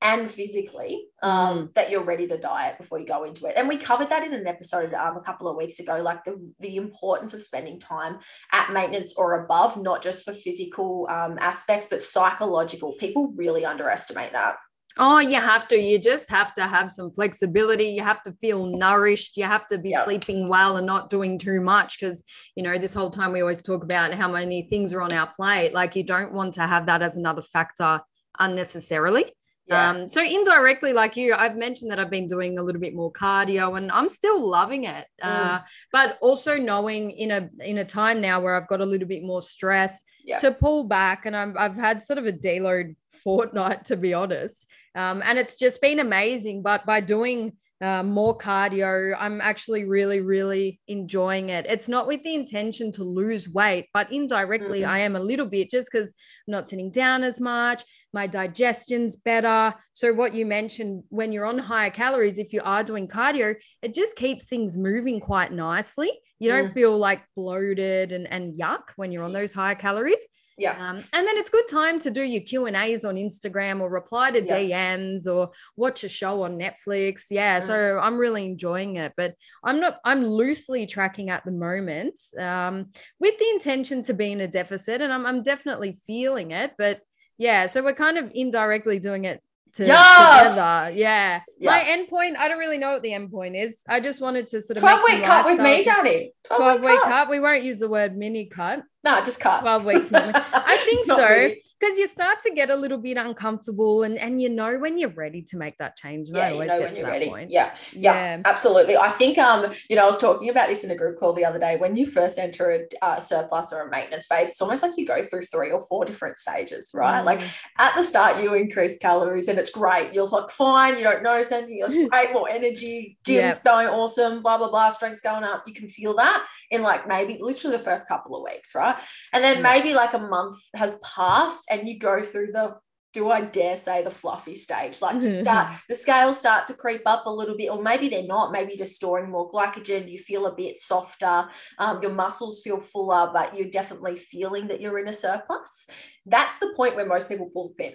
and 0.03 0.31
physically 0.31 1.07
um, 1.23 1.33
Mm. 1.33 1.75
that 1.75 1.91
you're 1.91 2.03
ready 2.03 2.27
to 2.29 2.37
diet 2.37 2.79
before 2.79 2.99
you 2.99 3.07
go 3.07 3.25
into 3.25 3.47
it. 3.47 3.55
And 3.57 3.69
we 3.69 3.77
covered 3.77 4.09
that 4.11 4.25
in 4.25 4.33
an 4.35 4.47
episode 4.47 4.93
um, 4.95 5.17
a 5.17 5.21
couple 5.21 5.49
of 5.49 5.57
weeks 5.57 5.79
ago, 5.81 6.03
like 6.03 6.25
the, 6.25 6.35
the 6.61 6.77
importance 6.77 7.35
of 7.35 7.43
spending 7.43 7.79
time 7.79 8.19
at 8.53 8.73
maintenance 8.73 9.15
or 9.17 9.45
above, 9.45 9.81
not 9.81 10.03
just 10.03 10.25
for 10.25 10.33
physical 10.33 11.07
um, 11.11 11.38
aspects, 11.41 11.87
but 11.88 12.03
psychological. 12.03 12.93
People 12.99 13.33
really 13.37 13.65
underestimate 13.65 14.33
that. 14.33 14.57
Oh, 14.99 15.21
you 15.21 15.41
have 15.41 15.67
to. 15.69 15.77
You 15.79 15.99
just 15.99 16.29
have 16.31 16.53
to 16.55 16.67
have 16.67 16.93
some 16.93 17.11
flexibility. 17.11 17.85
You 17.85 18.03
have 18.03 18.23
to 18.25 18.33
feel 18.43 18.67
nourished. 18.67 19.38
You 19.38 19.45
have 19.45 19.67
to 19.69 19.79
be 19.79 19.91
Yeah. 19.91 20.05
sleeping 20.05 20.49
well 20.49 20.77
and 20.77 20.87
not 20.87 21.09
doing 21.09 21.38
too 21.38 21.62
much 21.62 21.99
because, 21.99 22.23
you 22.57 22.62
know, 22.62 22.77
this 22.77 22.93
whole 22.93 23.11
time 23.11 23.33
we 23.33 23.41
always 23.41 23.62
talk 23.62 23.83
about 23.83 24.12
how 24.12 24.29
many 24.29 24.69
things 24.69 24.93
are 24.93 25.01
on 25.01 25.12
our 25.15 25.29
plate. 25.35 25.73
Like, 25.73 25.97
you 25.97 26.05
don't 26.05 26.33
want 26.35 26.53
to 26.55 26.67
have 26.67 26.85
that 26.87 27.01
as 27.01 27.17
another 27.17 27.41
factor 27.41 28.01
unnecessarily. 28.38 29.33
Yeah. 29.72 29.90
Um, 29.90 30.08
so 30.08 30.22
indirectly, 30.22 30.92
like 30.92 31.16
you, 31.16 31.35
I've 31.35 31.56
mentioned 31.56 31.90
that 31.90 31.98
I've 31.98 32.11
been 32.11 32.26
doing 32.26 32.58
a 32.58 32.62
little 32.62 32.80
bit 32.80 32.94
more 32.94 33.12
cardio, 33.12 33.76
and 33.76 33.90
I'm 33.90 34.08
still 34.08 34.40
loving 34.48 34.85
it. 34.85 35.06
Uh, 35.20 35.61
but 35.92 36.18
also 36.20 36.56
knowing 36.56 37.11
in 37.11 37.30
a 37.30 37.48
in 37.61 37.78
a 37.78 37.85
time 37.85 38.20
now 38.20 38.40
where 38.40 38.54
I've 38.54 38.68
got 38.68 38.80
a 38.80 38.87
little 38.87 39.08
bit 39.08 39.22
more 39.22 39.42
stress 39.42 40.02
Yeah. 40.24 40.38
to 40.38 40.52
pull 40.52 40.85
back, 40.85 41.26
and 41.26 41.35
I'm, 41.37 41.56
I've 41.58 41.76
had 41.76 42.02
sort 42.02 42.18
of 42.18 42.26
a 42.26 42.32
deload 42.32 42.94
fortnight 43.24 43.85
to 43.87 43.96
be 43.96 44.14
honest, 44.14 44.66
um, 44.94 45.22
and 45.24 45.38
it's 45.38 45.56
just 45.56 45.80
been 45.80 45.98
amazing. 46.00 46.62
But 46.62 46.87
by 46.87 47.00
doing 47.00 47.52
uh, 47.83 48.03
more 48.05 48.38
cardio, 48.38 49.14
I'm 49.18 49.40
actually 49.40 49.85
really, 49.85 50.21
really 50.21 50.81
enjoying 50.87 51.49
it. 51.49 51.66
It's 51.68 51.88
not 51.88 52.07
with 52.07 52.23
the 52.23 52.35
intention 52.35 52.92
to 52.92 53.03
lose 53.05 53.49
weight, 53.49 53.88
but 53.92 54.12
indirectly, 54.12 54.83
Mhm. 54.83 54.88
I 54.88 54.99
am 55.01 55.16
a 55.16 55.21
little 55.21 55.47
bit 55.47 55.68
just 55.68 55.90
because 55.90 56.14
I'm 56.47 56.53
not 56.53 56.68
sitting 56.68 56.92
down 56.92 57.25
as 57.25 57.40
much. 57.40 57.83
My 58.12 58.29
digestion's 58.29 59.16
better. 59.16 59.75
So, 59.95 60.12
what 60.12 60.33
you 60.33 60.47
mentioned 60.47 61.03
when 61.09 61.33
you're 61.33 61.45
on 61.47 61.59
higher 61.59 61.90
calories, 61.90 62.38
if 62.38 62.53
you 62.53 62.61
are 62.64 62.85
doing 62.85 63.09
cardio, 63.09 63.57
it 63.83 63.92
just 63.95 64.16
keeps 64.16 64.47
things 64.47 64.77
moving 64.77 65.18
quite 65.18 65.51
nicely. 65.53 66.12
You 66.38 66.51
don't 66.51 66.73
feel 66.75 66.97
like 66.97 67.23
bloated 67.37 68.12
and, 68.12 68.27
and 68.31 68.59
yuck 68.59 68.83
when 68.97 69.11
you're 69.12 69.25
on 69.25 69.33
those 69.33 69.53
higher 69.53 69.75
calories. 69.77 70.18
Yeah. 70.62 70.72
Um, 70.90 70.96
and 70.96 71.27
then 71.27 71.37
it's 71.37 71.51
good 71.51 71.66
time 71.68 71.98
to 72.01 72.11
do 72.11 72.22
your 72.22 72.42
Q 72.42 72.66
and 72.66 72.77
A's 72.77 73.05
on 73.05 73.16
Instagram 73.16 73.81
or 73.81 73.90
reply 73.90 74.31
to 74.31 74.40
Yeah. 74.42 74.96
DMs 74.96 75.27
or 75.27 75.51
watch 75.77 76.05
a 76.05 76.09
show 76.09 76.42
on 76.42 76.59
Netflix. 76.59 77.27
Yeah, 77.31 77.59
Mm. 77.59 77.62
so 77.62 77.98
I'm 78.01 78.16
really 78.16 78.46
enjoying 78.46 78.96
it. 78.96 79.12
But 79.16 79.35
I'm 79.64 79.81
not. 79.81 79.98
I'm 80.05 80.25
loosely 80.25 80.87
tracking 80.87 81.31
at 81.31 81.44
the 81.44 81.51
moment 81.51 82.18
um, 82.38 82.90
with 83.18 83.37
the 83.38 83.48
intention 83.51 84.03
to 84.05 84.14
be 84.14 84.31
in 84.33 84.40
a 84.40 84.48
deficit, 84.48 85.01
and 85.01 85.12
I'm, 85.12 85.27
I'm 85.27 85.42
definitely 85.42 85.92
feeling 86.07 86.53
it. 86.53 86.72
But 86.79 87.01
yeah, 87.38 87.66
so 87.66 87.83
we're 87.83 87.94
kind 87.94 88.18
of 88.18 88.31
indirectly 88.35 88.98
doing 89.01 89.25
it. 89.25 89.42
To, 89.74 89.87
Yes! 89.87 90.50
together. 90.50 91.00
Yeah. 91.00 91.40
Yeah. 91.58 91.70
My 91.70 91.82
end 91.82 92.08
point, 92.08 92.37
I 92.37 92.48
don't 92.48 92.58
really 92.58 92.76
know 92.76 92.92
what 92.92 93.02
the 93.02 93.14
end 93.14 93.30
point 93.30 93.56
is. 93.56 93.82
I 93.88 94.00
just 94.00 94.20
wanted 94.20 94.48
to 94.48 94.61
sort 94.61 94.76
of 94.76 94.82
12 94.82 95.00
make 95.00 95.08
some 95.08 95.16
week 95.20 95.24
cut 95.24 95.44
with 95.46 95.58
me, 95.58 95.64
lifestyle- 95.76 96.04
Danny. 96.04 96.32
12 96.54 96.80
week 96.82 97.00
cut. 97.02 97.30
We 97.30 97.40
won't 97.40 97.62
use 97.64 97.78
the 97.78 97.88
word 97.88 98.14
mini 98.16 98.46
cut. 98.46 98.82
No, 99.02 99.22
just 99.24 99.40
cut. 99.40 99.61
12 99.62 99.85
weeks. 99.87 100.12
I 100.14 100.76
think 100.85 101.06
so 101.06 101.26
really. 101.26 101.62
Because 101.83 101.99
you 101.99 102.07
start 102.07 102.38
to 102.38 102.51
get 102.55 102.71
a 102.71 102.77
little 102.77 102.97
bit 102.99 103.16
uncomfortable 103.16 104.05
and, 104.05 104.16
and 104.16 104.40
you 104.40 104.49
know 104.49 104.79
when 104.79 104.97
you're 104.99 105.09
ready 105.11 105.42
to 105.42 105.57
make 105.57 105.77
that 105.79 105.97
change. 105.97 106.29
And 106.29 106.37
I 106.38 106.40
Yeah, 106.42 106.49
you 106.49 106.55
always 106.55 106.68
know 106.68 106.79
get 106.79 106.92
to 106.92 107.03
that 107.03 107.09
ready. 107.09 107.29
point. 107.29 107.51
Yeah, 107.51 107.75
yeah, 107.92 108.12
Yeah. 108.37 108.42
absolutely. 108.45 108.97
I 108.97 109.09
think, 109.11 109.37
um, 109.38 109.73
you 109.90 109.97
know, 109.97 110.05
I 110.05 110.07
was 110.07 110.18
talking 110.18 110.49
about 110.49 110.68
this 110.68 110.85
in 110.85 110.92
a 110.92 110.95
group 110.95 111.18
call 111.18 111.33
the 111.33 111.45
other 111.45 111.59
day. 111.59 111.77
When 111.77 111.97
you 111.97 112.07
first 112.07 112.38
enter 112.38 112.71
a 112.71 113.05
uh, 113.05 113.18
surplus 113.18 113.73
or 113.73 113.81
a 113.88 113.90
maintenance 113.90 114.27
phase, 114.29 114.49
it's 114.51 114.62
almost 114.62 114.83
like 114.85 114.92
you 114.97 115.05
go 115.07 115.25
through 115.25 115.42
three 115.42 115.73
or 115.73 115.83
four 115.83 116.05
different 116.05 116.38
stages, 116.38 116.92
right? 116.95 117.21
Like 117.25 117.40
Mm. 117.40 117.51
at 117.79 117.97
the 117.97 118.03
start, 118.05 118.40
you 118.42 118.55
increase 118.55 118.97
calories 118.99 119.49
and 119.49 119.59
it's 119.59 119.71
great. 119.71 120.12
You're 120.12 120.29
like 120.29 120.51
fine, 120.51 120.97
you 120.97 121.03
don't 121.03 121.25
notice 121.25 121.51
anything. 121.51 121.79
You're 121.79 122.09
great, 122.11 122.33
more 122.33 122.49
energy, 122.49 123.16
gym's 123.25 123.57
Yeah. 123.57 123.62
going 123.64 123.88
awesome, 123.88 124.42
blah 124.42 124.57
blah 124.59 124.71
blah, 124.71 124.90
strength's 124.90 125.23
going 125.23 125.42
up. 125.42 125.64
You 125.66 125.75
can 125.75 125.88
feel 125.88 126.14
that 126.14 126.47
in 126.71 126.83
like 126.83 127.09
maybe 127.09 127.38
literally 127.40 127.77
the 127.77 127.83
first 127.83 128.07
couple 128.07 128.37
of 128.37 128.45
weeks, 128.45 128.75
right? 128.77 128.97
And 129.33 129.42
then 129.42 129.57
Yeah. 129.57 129.62
maybe 129.62 129.95
like 129.95 130.12
a 130.14 130.18
month 130.18 130.57
has 130.77 131.01
passed 131.01 131.66
and 131.72 131.88
you 131.88 131.98
go 131.98 132.22
through 132.22 132.52
the 132.52 132.76
do 133.12 133.30
I 133.30 133.42
dare 133.42 133.76
say 133.76 134.02
the 134.02 134.11
fluffy 134.11 134.54
stage? 134.54 135.02
Like 135.02 135.20
you 135.20 135.30
start 135.42 135.72
the 135.88 135.94
scales 135.94 136.38
start 136.38 136.66
to 136.68 136.74
creep 136.74 137.02
up 137.06 137.26
a 137.26 137.30
little 137.30 137.56
bit, 137.56 137.70
or 137.70 137.82
maybe 137.82 138.08
they're 138.08 138.22
not. 138.22 138.52
Maybe 138.52 138.72
you're 138.72 138.78
just 138.78 138.96
storing 138.96 139.30
more 139.30 139.50
glycogen. 139.50 140.11
You 140.11 140.18
feel 140.18 140.46
a 140.46 140.54
bit 140.54 140.78
softer. 140.78 141.48
Um, 141.78 142.00
your 142.02 142.12
muscles 142.12 142.62
feel 142.64 142.80
fuller, 142.80 143.30
but 143.32 143.56
you're 143.56 143.68
definitely 143.68 144.16
feeling 144.16 144.68
that 144.68 144.80
you're 144.80 144.98
in 144.98 145.08
a 145.08 145.12
surplus. 145.12 145.88
That's 146.26 146.58
the 146.58 146.72
point 146.76 146.96
where 146.96 147.06
most 147.06 147.28
people 147.28 147.50
pull 147.52 147.68
the 147.68 147.74
pin. 147.74 147.94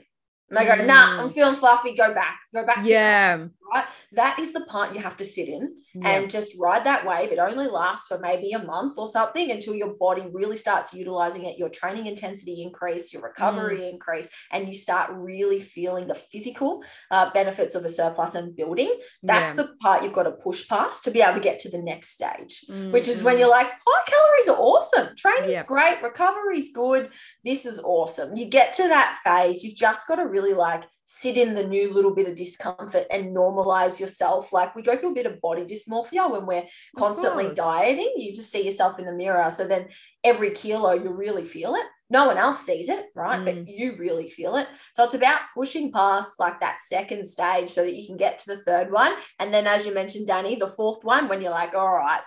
And 0.50 0.58
they 0.58 0.66
go, 0.66 0.76
nah, 0.86 1.22
I'm 1.22 1.30
feeling 1.30 1.56
fluffy. 1.56 1.94
Go 1.94 2.14
back. 2.14 2.38
Go 2.54 2.66
back. 2.66 2.80
Yeah. 2.84 3.48
right. 3.74 3.84
That 4.14 4.40
is 4.40 4.54
the 4.54 4.62
part 4.62 4.94
you 4.96 5.02
have 5.02 5.18
to 5.18 5.26
sit 5.26 5.50
in 5.50 5.76
Yeah. 5.94 6.08
and 6.10 6.30
just 6.30 6.54
ride 6.58 6.86
that 6.86 7.06
wave. 7.06 7.34
It 7.34 7.38
only 7.40 7.68
lasts 7.68 8.08
for 8.08 8.18
maybe 8.18 8.54
a 8.54 8.64
month 8.64 8.98
or 8.98 9.10
something 9.10 9.52
until 9.52 9.76
your 9.76 9.94
body 9.96 10.24
really 10.32 10.56
starts 10.56 10.94
utilizing 10.94 11.44
it. 11.44 11.58
Your 11.58 11.68
training 11.68 12.06
intensity 12.08 12.64
increase, 12.64 13.12
your 13.12 13.24
recovery 13.24 13.80
Mm. 13.80 13.94
increase, 13.96 14.30
and 14.54 14.70
you 14.70 14.74
start 14.74 15.12
really 15.14 15.60
feeling 15.60 16.08
the 16.08 16.16
physical 16.16 16.82
uh, 17.12 17.30
benefits 17.34 17.76
of 17.76 17.84
a 17.84 17.90
surplus 17.90 18.36
and 18.36 18.56
building. 18.56 18.98
That's 19.22 19.50
Yeah. 19.52 19.64
the 19.64 19.76
part 19.82 20.02
you've 20.04 20.14
got 20.14 20.24
to 20.24 20.32
push 20.32 20.66
past 20.70 21.04
to 21.04 21.12
be 21.12 21.22
able 21.22 21.34
to 21.34 21.42
get 21.42 21.60
to 21.60 21.70
the 21.70 21.78
next 21.92 22.12
stage 22.12 22.64
which 22.92 23.08
is 23.10 23.22
Mm, 23.22 23.26
when 23.26 23.36
mm. 23.36 23.40
you're 23.40 23.50
like, 23.50 23.70
high 23.86 24.04
calories 24.06 24.48
are 24.48 24.58
awesome. 24.58 25.10
Training's 25.18 25.56
Yep. 25.56 25.68
great. 25.68 26.02
Recovery's 26.02 26.72
good. 26.74 27.10
This 27.44 27.66
is 27.66 27.80
awesome. 27.84 28.36
You 28.38 28.46
get 28.46 28.72
to 28.76 28.84
that 28.88 29.20
phase, 29.26 29.64
you've 29.66 29.76
just 29.76 30.08
got 30.08 30.16
to 30.16 30.26
really 30.26 30.37
like 30.54 30.84
sit 31.06 31.38
in 31.38 31.56
the 31.56 31.64
new 31.64 31.94
little 31.94 32.14
bit 32.14 32.28
of 32.28 32.36
discomfort 32.36 33.06
and 33.10 33.36
normalize 33.36 34.00
yourself. 34.00 34.52
Like 34.52 34.76
we 34.76 34.82
go 34.82 34.98
through 34.98 35.12
a 35.12 35.16
bit 35.16 35.26
of 35.26 35.40
body 35.40 35.64
dysmorphia 35.64 36.30
when 36.30 36.46
we're 36.46 36.66
constantly 36.98 37.54
dieting. 37.54 38.14
You 38.18 38.34
just 38.36 38.52
see 38.52 38.66
yourself 38.66 39.00
in 39.00 39.06
the 39.06 39.14
mirror. 39.14 39.50
So 39.50 39.68
then 39.68 39.88
every 40.24 40.52
kilo, 40.52 40.92
you 40.92 41.10
really 41.12 41.46
feel 41.46 41.76
it. 41.76 41.86
No 42.10 42.28
one 42.28 42.38
else 42.38 42.66
sees 42.66 42.90
it, 42.90 43.06
right? 43.16 43.40
Mm. 43.40 43.46
But 43.46 43.68
you 43.70 43.96
really 43.98 44.30
feel 44.30 44.56
it. 44.56 44.68
So 44.94 45.06
it's 45.06 45.14
about 45.14 45.42
pushing 45.54 45.92
past 45.92 46.40
like 46.40 46.60
that 46.60 46.82
second 46.82 47.26
stage 47.26 47.70
so 47.70 47.84
that 47.84 47.96
you 47.96 48.06
can 48.06 48.18
get 48.18 48.40
to 48.40 48.56
the 48.56 48.62
third 48.64 48.92
one. 48.92 49.14
And 49.40 49.54
then, 49.54 49.68
as 49.68 49.86
you 49.86 49.94
mentioned, 49.94 50.28
Danny, 50.28 50.56
the 50.56 50.68
fourth 50.68 51.04
one, 51.04 51.28
when 51.28 51.42
you're 51.42 51.52
like, 51.52 51.74
all 51.74 51.94
right, 51.94 52.22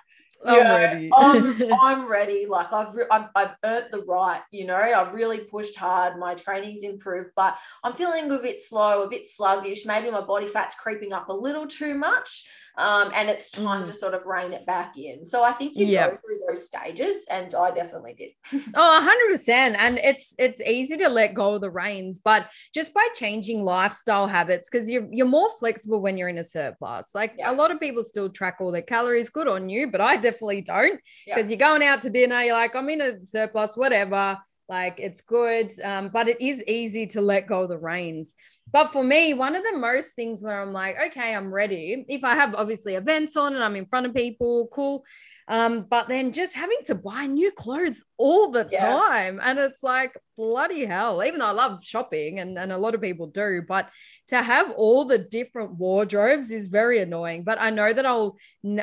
I'm 0.46 0.54
you 0.54 0.64
know, 0.64 0.76
ready. 0.76 1.10
I'm, 1.14 1.72
I'm 1.80 2.08
ready. 2.10 2.46
Like 2.46 2.72
I've, 2.72 2.94
re- 2.94 3.06
I've, 3.10 3.28
I've 3.34 3.56
earned 3.64 3.86
the 3.92 4.02
right, 4.02 4.40
you 4.50 4.64
know, 4.66 4.76
I've 4.76 5.12
really 5.12 5.38
pushed 5.38 5.76
hard. 5.76 6.18
My 6.18 6.34
training's 6.34 6.82
improved, 6.82 7.30
but 7.36 7.58
I'm 7.84 7.94
feeling 7.94 8.30
a 8.30 8.38
bit 8.38 8.60
slow, 8.60 9.02
a 9.02 9.08
bit 9.08 9.26
sluggish. 9.26 9.84
Maybe 9.84 10.10
my 10.10 10.22
body 10.22 10.46
fat's 10.46 10.74
creeping 10.74 11.12
up 11.12 11.28
a 11.28 11.32
little 11.32 11.66
too 11.66 11.94
much. 11.94 12.48
Um, 12.80 13.12
and 13.14 13.28
it's 13.28 13.50
time 13.50 13.82
Mm. 13.82 13.86
to 13.86 13.92
sort 13.92 14.14
of 14.14 14.24
rein 14.26 14.52
it 14.52 14.64
back 14.66 14.96
in. 14.96 15.24
So 15.26 15.44
I 15.44 15.52
think 15.52 15.76
you 15.76 15.86
Yeah. 15.86 16.08
go 16.08 16.16
through 16.16 16.38
those 16.48 16.66
stages 16.66 17.26
and 17.30 17.54
I 17.54 17.70
definitely 17.70 18.14
did. 18.14 18.30
Oh, 18.74 18.96
100%. 18.98 19.76
And 19.78 19.98
it's 19.98 20.34
it's 20.38 20.60
easy 20.62 20.96
to 20.98 21.08
let 21.08 21.34
go 21.34 21.54
of 21.54 21.60
the 21.60 21.70
reins, 21.70 22.20
but 22.24 22.50
just 22.74 22.94
by 22.94 23.06
changing 23.14 23.64
lifestyle 23.64 24.26
habits 24.26 24.70
because 24.70 24.90
you're 24.90 25.06
you're 25.10 25.26
more 25.26 25.50
flexible 25.58 26.00
when 26.00 26.16
you're 26.16 26.28
in 26.28 26.38
a 26.38 26.44
surplus. 26.44 27.14
Like 27.14 27.34
Yeah. 27.38 27.50
a 27.50 27.54
lot 27.54 27.70
of 27.70 27.78
people 27.80 28.02
still 28.02 28.28
track 28.30 28.56
all 28.60 28.72
their 28.72 28.82
calories, 28.82 29.30
good 29.30 29.48
on 29.48 29.68
you, 29.68 29.90
but 29.90 30.00
I 30.00 30.16
definitely 30.16 30.62
don't 30.62 30.98
Yeah. 31.26 31.34
because 31.36 31.50
you're 31.50 31.58
going 31.68 31.82
out 31.82 32.02
to 32.02 32.10
dinner, 32.10 32.42
you're 32.42 32.54
like, 32.54 32.74
I'm 32.74 32.88
in 32.90 33.00
a 33.02 33.26
surplus, 33.26 33.76
whatever. 33.76 34.38
Like 34.68 35.00
it's 35.00 35.20
good. 35.20 35.68
Um, 35.82 36.10
but 36.12 36.28
it 36.28 36.40
is 36.40 36.62
easy 36.64 37.06
to 37.08 37.20
let 37.20 37.48
go 37.48 37.62
of 37.62 37.68
the 37.70 37.78
reins. 37.78 38.34
But 38.72 38.86
for 38.86 39.02
me, 39.02 39.34
one 39.34 39.56
of 39.56 39.64
the 39.64 39.76
most 39.76 40.14
things 40.14 40.42
where 40.42 40.60
I'm 40.60 40.72
like, 40.72 40.96
okay, 41.08 41.34
I'm 41.34 41.52
ready. 41.52 42.04
If 42.08 42.24
I 42.24 42.34
have 42.34 42.54
obviously 42.54 42.94
events 42.94 43.36
on 43.36 43.54
and 43.54 43.64
I'm 43.64 43.76
in 43.76 43.86
front 43.86 44.06
of 44.06 44.14
people, 44.14 44.68
cool. 44.72 45.04
Um, 45.48 45.86
but 45.90 46.06
then 46.06 46.30
just 46.32 46.54
having 46.54 46.78
to 46.86 46.94
buy 46.94 47.26
new 47.26 47.50
clothes 47.50 48.04
all 48.18 48.52
the 48.52 48.68
Yeah. 48.70 48.78
time. 48.78 49.40
And 49.42 49.58
it's 49.58 49.82
like 49.82 50.16
bloody 50.36 50.84
hell, 50.84 51.24
even 51.24 51.40
though 51.40 51.46
I 51.46 51.50
love 51.50 51.82
shopping 51.82 52.38
and, 52.38 52.56
and 52.56 52.70
a 52.70 52.78
lot 52.78 52.94
of 52.94 53.00
people 53.00 53.26
do, 53.26 53.62
but 53.66 53.90
to 54.28 54.40
have 54.40 54.70
all 54.72 55.04
the 55.04 55.18
different 55.18 55.72
wardrobes 55.72 56.52
is 56.52 56.66
very 56.66 57.00
annoying. 57.00 57.42
But 57.42 57.60
I 57.60 57.70
know 57.70 57.92
that 57.92 58.06
I'll 58.06 58.36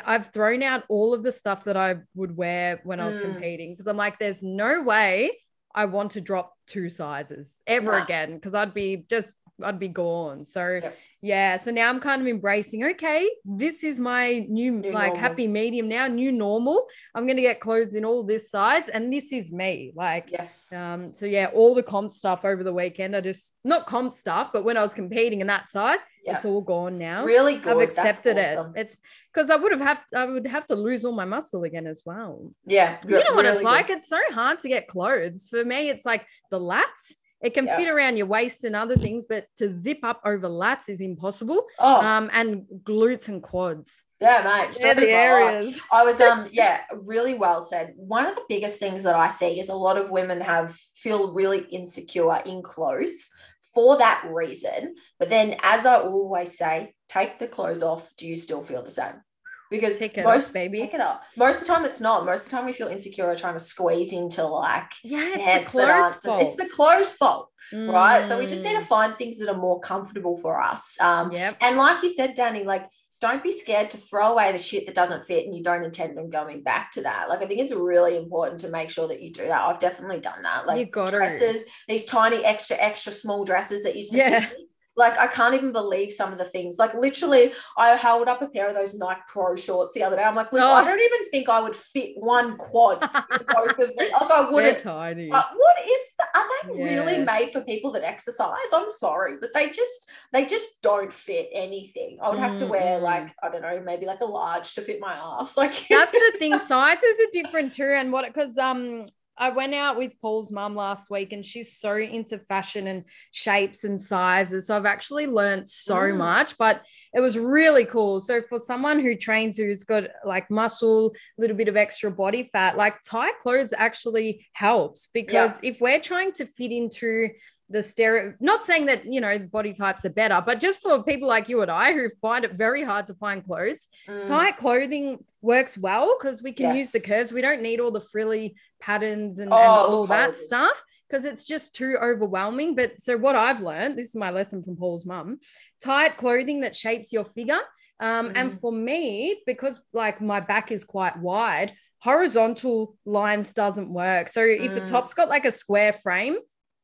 I've 0.04 0.30
thrown 0.32 0.62
out 0.62 0.84
all 0.90 1.14
of 1.14 1.22
the 1.22 1.32
stuff 1.32 1.64
that 1.64 1.78
I 1.78 1.96
would 2.14 2.36
wear 2.36 2.80
when 2.84 3.00
I 3.00 3.06
was 3.06 3.16
Mm. 3.18 3.22
competing 3.22 3.72
because 3.72 3.86
I'm 3.86 3.96
like, 3.96 4.18
there's 4.18 4.42
no 4.42 4.82
way 4.82 5.38
I 5.74 5.86
want 5.86 6.12
to 6.12 6.20
drop 6.20 6.52
two 6.66 6.90
sizes 6.90 7.62
ever 7.66 7.92
Nah. 7.92 8.04
again 8.04 8.34
because 8.34 8.54
I'd 8.54 8.74
be 8.74 9.06
just 9.08 9.34
I'd 9.62 9.78
be 9.78 9.88
gone. 9.88 10.44
So 10.44 10.78
Yep. 10.82 10.96
yeah, 11.20 11.56
so 11.56 11.70
now 11.70 11.88
I'm 11.88 12.00
kind 12.00 12.22
of 12.22 12.28
embracing, 12.28 12.84
okay, 12.84 13.28
this 13.44 13.82
is 13.82 13.98
my 13.98 14.46
new, 14.48 14.70
New 14.72 14.92
like 14.92 15.08
normal. 15.08 15.16
happy 15.16 15.48
medium 15.48 15.88
now, 15.88 16.06
new 16.06 16.30
normal. 16.30 16.86
I'm 17.14 17.26
gonna 17.26 17.40
get 17.40 17.58
clothes 17.60 17.94
in 17.94 18.04
all 18.04 18.22
this 18.22 18.50
size, 18.50 18.88
and 18.88 19.12
this 19.12 19.32
is 19.32 19.50
me. 19.50 19.92
Like 19.96 20.30
Yes. 20.30 20.72
um, 20.72 21.12
so 21.14 21.26
yeah, 21.26 21.46
all 21.54 21.74
the 21.74 21.82
comp 21.82 22.12
stuff 22.12 22.44
over 22.44 22.62
the 22.62 22.72
weekend. 22.72 23.16
I 23.16 23.20
just 23.20 23.56
not 23.64 23.86
comp 23.86 24.12
stuff, 24.12 24.50
but 24.52 24.64
when 24.64 24.76
I 24.76 24.82
was 24.82 24.94
competing 24.94 25.40
in 25.40 25.48
that 25.48 25.68
size, 25.68 25.98
Yeah. 26.24 26.36
it's 26.36 26.44
all 26.44 26.60
gone 26.60 26.98
now. 26.98 27.24
Really 27.24 27.56
good. 27.58 27.72
I've 27.76 27.82
accepted 27.82 28.38
awesome. 28.38 28.74
it. 28.76 28.82
It's 28.82 28.98
because 29.32 29.50
I 29.50 29.56
would 29.56 29.72
have 29.72 29.80
have 29.80 30.04
I 30.14 30.24
would 30.24 30.46
have 30.46 30.66
to 30.66 30.76
lose 30.76 31.04
all 31.04 31.12
my 31.12 31.24
muscle 31.24 31.64
again 31.64 31.86
as 31.86 32.02
well. 32.06 32.52
Yeah. 32.66 32.98
You 33.04 33.10
know 33.10 33.16
what 33.34 33.44
really 33.44 33.48
it's 33.48 33.58
good. 33.58 33.64
like? 33.64 33.90
It's 33.90 34.08
so 34.08 34.18
hard 34.30 34.58
to 34.60 34.68
get 34.68 34.86
clothes. 34.86 35.48
For 35.50 35.64
me, 35.64 35.88
it's 35.88 36.06
like 36.06 36.26
the 36.50 36.60
lats. 36.60 37.14
It 37.40 37.54
can 37.54 37.66
Yeah. 37.66 37.76
fit 37.76 37.88
around 37.88 38.16
your 38.16 38.26
waist 38.26 38.64
and 38.64 38.74
other 38.74 38.96
things, 38.96 39.24
but 39.28 39.46
to 39.56 39.68
zip 39.68 39.98
up 40.02 40.20
over 40.24 40.48
lats 40.48 40.88
is 40.88 41.00
impossible. 41.00 41.64
Oh, 41.78 42.00
Um, 42.00 42.30
and 42.32 42.66
glutes 42.82 43.28
and 43.28 43.42
quads. 43.42 44.04
yeah, 44.20 44.42
mate. 44.42 44.76
They're 44.76 44.94
so 44.94 45.00
the 45.00 45.10
areas. 45.10 45.80
I 45.92 46.02
was 46.04 46.20
um 46.20 46.48
yeah, 46.52 46.80
really 46.92 47.34
well 47.34 47.62
said. 47.62 47.92
One 47.96 48.26
of 48.26 48.34
the 48.34 48.44
biggest 48.48 48.80
things 48.80 49.04
that 49.04 49.14
I 49.14 49.28
see 49.28 49.60
is 49.60 49.68
a 49.68 49.74
lot 49.74 49.96
of 49.96 50.10
women 50.10 50.40
have 50.40 50.74
feel 50.96 51.32
really 51.32 51.60
insecure 51.70 52.36
in 52.44 52.62
clothes 52.62 53.30
for 53.74 53.98
that 53.98 54.28
reason. 54.32 54.96
But 55.20 55.28
then 55.28 55.56
as 55.62 55.86
I 55.86 55.96
always 56.00 56.58
say, 56.58 56.94
take 57.08 57.38
the 57.38 57.46
clothes 57.46 57.82
off. 57.82 58.10
Do 58.16 58.26
you 58.26 58.34
still 58.34 58.62
feel 58.62 58.82
the 58.82 58.90
same? 58.90 59.22
Because 59.70 59.98
Take 59.98 60.16
it 60.16 60.24
off, 60.24 60.32
most 60.34 60.52
baby. 60.54 60.78
take 60.78 60.94
it 60.94 61.00
off. 61.00 61.20
Most 61.36 61.60
of 61.60 61.66
the 61.66 61.72
time 61.72 61.84
it's 61.84 62.00
not. 62.00 62.24
Most 62.24 62.44
of 62.44 62.50
the 62.50 62.56
time 62.56 62.66
we 62.66 62.72
feel 62.72 62.88
insecure 62.88 63.34
trying 63.36 63.54
to 63.54 63.58
squeeze 63.60 64.12
into 64.12 64.44
like 64.44 64.90
Yeah, 65.04 65.34
it's 65.36 65.72
the 65.72 65.78
clothes 65.78 66.14
fault. 66.16 66.42
it's 66.42 66.56
the 66.56 66.68
clothes 66.74 67.12
fault, 67.12 67.50
right? 67.72 68.24
So 68.24 68.38
we 68.38 68.46
just 68.46 68.64
need 68.64 68.74
to 68.78 68.84
Mm. 68.84 68.86
find 68.86 69.14
things 69.14 69.38
that 69.38 69.48
are 69.48 69.56
more 69.56 69.80
comfortable 69.80 70.36
for 70.36 70.60
us. 70.60 70.96
Um 71.00 71.32
Yep. 71.32 71.56
and 71.60 71.76
like 71.76 72.02
you 72.02 72.08
said, 72.08 72.34
Danny, 72.34 72.64
like 72.64 72.86
don't 73.20 73.42
be 73.42 73.50
scared 73.50 73.90
to 73.90 73.96
throw 73.96 74.28
away 74.30 74.52
the 74.52 74.58
shit 74.58 74.86
that 74.86 74.94
doesn't 74.94 75.24
fit 75.24 75.44
and 75.44 75.52
you 75.52 75.60
don't 75.60 75.82
intend 75.82 76.16
on 76.20 76.30
going 76.30 76.62
back 76.62 76.92
to 76.92 77.02
that. 77.02 77.28
Like 77.28 77.42
I 77.42 77.46
think 77.46 77.58
it's 77.60 77.72
really 77.74 78.16
important 78.16 78.60
to 78.60 78.68
make 78.68 78.90
sure 78.90 79.08
that 79.08 79.20
you 79.20 79.32
do 79.32 79.42
that. 79.48 79.60
I've 79.68 79.80
definitely 79.80 80.20
done 80.20 80.40
that. 80.44 80.68
Like 80.68 80.78
You 80.78 80.86
gotta. 80.86 81.16
dresses, 81.16 81.64
these 81.88 82.04
tiny 82.04 82.44
extra, 82.44 82.76
extra 82.76 83.10
small 83.10 83.44
dresses 83.44 83.82
that 83.82 83.96
used 83.96 84.12
to 84.12 84.18
Yeah. 84.18 84.46
fit. 84.46 84.58
Like 84.98 85.16
I 85.18 85.28
can't 85.28 85.54
even 85.54 85.72
believe 85.72 86.12
some 86.12 86.32
of 86.32 86.38
the 86.38 86.44
things. 86.44 86.76
Like 86.78 86.92
literally, 86.94 87.52
I 87.76 87.90
held 87.90 88.28
up 88.28 88.42
a 88.42 88.48
pair 88.48 88.68
of 88.68 88.74
those 88.74 88.94
Nike 88.94 89.22
Pro 89.28 89.56
shorts 89.56 89.94
the 89.94 90.02
other 90.02 90.16
day. 90.16 90.24
I'm 90.24 90.34
like, 90.34 90.52
look, 90.52 90.62
Oh. 90.62 90.72
I 90.72 90.84
don't 90.84 91.00
even 91.00 91.30
think 91.30 91.48
I 91.48 91.60
would 91.60 91.76
fit 91.76 92.10
one 92.16 92.56
quad 92.58 93.00
both 93.56 93.78
of 93.78 93.96
them. 93.96 94.08
Like 94.12 94.30
I 94.30 94.42
They're 94.42 94.52
wouldn't 94.52 94.78
tiny. 94.80 95.30
uh, 95.30 95.42
what 95.54 95.76
is 95.86 96.04
the, 96.18 96.26
Are 96.38 96.46
they 96.76 96.84
really 96.84 97.18
made 97.24 97.52
for 97.52 97.60
people 97.62 97.92
that 97.92 98.04
exercise? 98.04 98.70
I'm 98.74 98.90
sorry, 98.90 99.36
but 99.40 99.54
they 99.54 99.70
just 99.70 100.10
they 100.32 100.44
just 100.46 100.82
don't 100.82 101.12
fit 101.12 101.48
anything. 101.54 102.18
I 102.22 102.28
would 102.30 102.38
have 102.40 102.58
to 102.58 102.66
wear 102.66 102.98
like 102.98 103.34
I 103.42 103.48
don't 103.50 103.62
know, 103.62 103.80
maybe 103.84 104.04
like 104.06 104.20
a 104.20 104.26
large 104.26 104.74
to 104.74 104.82
fit 104.82 104.98
my 105.00 105.14
ass. 105.14 105.56
Like 105.56 105.74
That's 105.88 106.12
the 106.12 106.32
thing. 106.38 106.58
Sizes 106.72 107.20
are 107.20 107.30
different 107.32 107.72
too. 107.72 107.84
And 108.00 108.12
what 108.12 108.26
because 108.26 108.58
um 108.58 109.04
I 109.38 109.50
went 109.50 109.74
out 109.74 109.96
with 109.96 110.20
Paul's 110.20 110.50
mum 110.50 110.74
last 110.74 111.10
week 111.10 111.32
and 111.32 111.44
she's 111.44 111.76
so 111.76 111.96
into 111.96 112.38
fashion 112.38 112.86
and 112.88 113.04
shapes 113.30 113.84
and 113.84 114.00
sizes. 114.00 114.66
So 114.66 114.76
I've 114.76 114.86
actually 114.86 115.26
learned 115.26 115.68
so 115.68 115.94
Mm. 115.96 116.16
much, 116.16 116.58
but 116.58 116.82
it 117.14 117.20
was 117.20 117.38
really 117.38 117.84
cool. 117.84 118.20
So 118.20 118.42
for 118.42 118.58
someone 118.58 118.98
who 119.00 119.14
trains 119.14 119.56
who's 119.56 119.84
got 119.84 120.04
like 120.24 120.50
muscle, 120.50 121.14
a 121.38 121.40
little 121.40 121.56
bit 121.56 121.68
of 121.68 121.76
extra 121.76 122.10
body 122.10 122.42
fat, 122.44 122.76
like 122.76 122.96
tight 123.02 123.38
clothes 123.40 123.72
actually 123.76 124.46
helps 124.52 125.08
because 125.14 125.60
if 125.62 125.80
we're 125.80 126.00
trying 126.00 126.32
to 126.32 126.46
fit 126.46 126.72
into 126.72 127.28
the 127.70 127.82
stereo 127.82 128.34
not 128.40 128.64
saying 128.64 128.86
that 128.86 129.04
you 129.04 129.20
know 129.20 129.38
body 129.38 129.72
types 129.72 130.04
are 130.04 130.10
better 130.10 130.42
but 130.44 130.58
just 130.60 130.82
for 130.82 131.02
people 131.02 131.28
like 131.28 131.48
you 131.48 131.60
and 131.62 131.70
i 131.70 131.92
who 131.92 132.08
find 132.22 132.44
it 132.44 132.54
very 132.54 132.82
hard 132.82 133.06
to 133.06 133.14
find 133.14 133.44
clothes 133.44 133.88
Mm, 134.08 134.24
tight 134.26 134.56
clothing 134.56 135.18
works 135.42 135.78
well 135.78 136.16
because 136.18 136.42
we 136.42 136.52
can 136.52 136.74
use 136.74 136.90
the 136.92 137.00
curves. 137.00 137.32
We 137.32 137.40
don't 137.40 137.62
need 137.62 137.78
all 137.80 137.90
the 137.92 138.00
frilly 138.00 138.56
patterns 138.80 139.38
and, 139.38 139.52
Oh, 139.52 139.56
and 139.56 139.76
all 139.94 140.06
that 140.06 140.36
stuff 140.36 140.82
because 141.08 141.24
it's 141.24 141.46
just 141.46 141.74
too 141.74 141.96
overwhelming. 142.02 142.74
But 142.74 143.00
so 143.00 143.16
what 143.16 143.36
I've 143.36 143.60
learned, 143.62 143.96
this 143.96 144.08
is 144.08 144.16
my 144.16 144.30
lesson 144.30 144.62
from 144.62 144.76
Paul's 144.76 145.06
mum, 145.06 145.38
tight 145.82 146.16
clothing 146.16 146.60
that 146.62 146.74
shapes 146.74 147.12
your 147.12 147.24
figure. 147.24 147.60
Um, 148.00 148.32
And 148.34 148.50
Mm. 148.52 148.60
for 148.60 148.72
me, 148.72 149.42
because 149.46 149.80
like 149.92 150.20
my 150.20 150.40
back 150.40 150.72
is 150.72 150.84
quite 150.84 151.16
wide, 151.18 151.74
horizontal 152.00 152.96
lines 153.04 153.52
doesn't 153.52 153.92
work. 153.92 154.28
So 154.28 154.42
if 154.42 154.74
the 154.74 154.80
Mm. 154.80 154.86
top's 154.86 155.14
got 155.14 155.28
like 155.28 155.44
a 155.44 155.52
square 155.52 155.92
frame, 155.92 156.38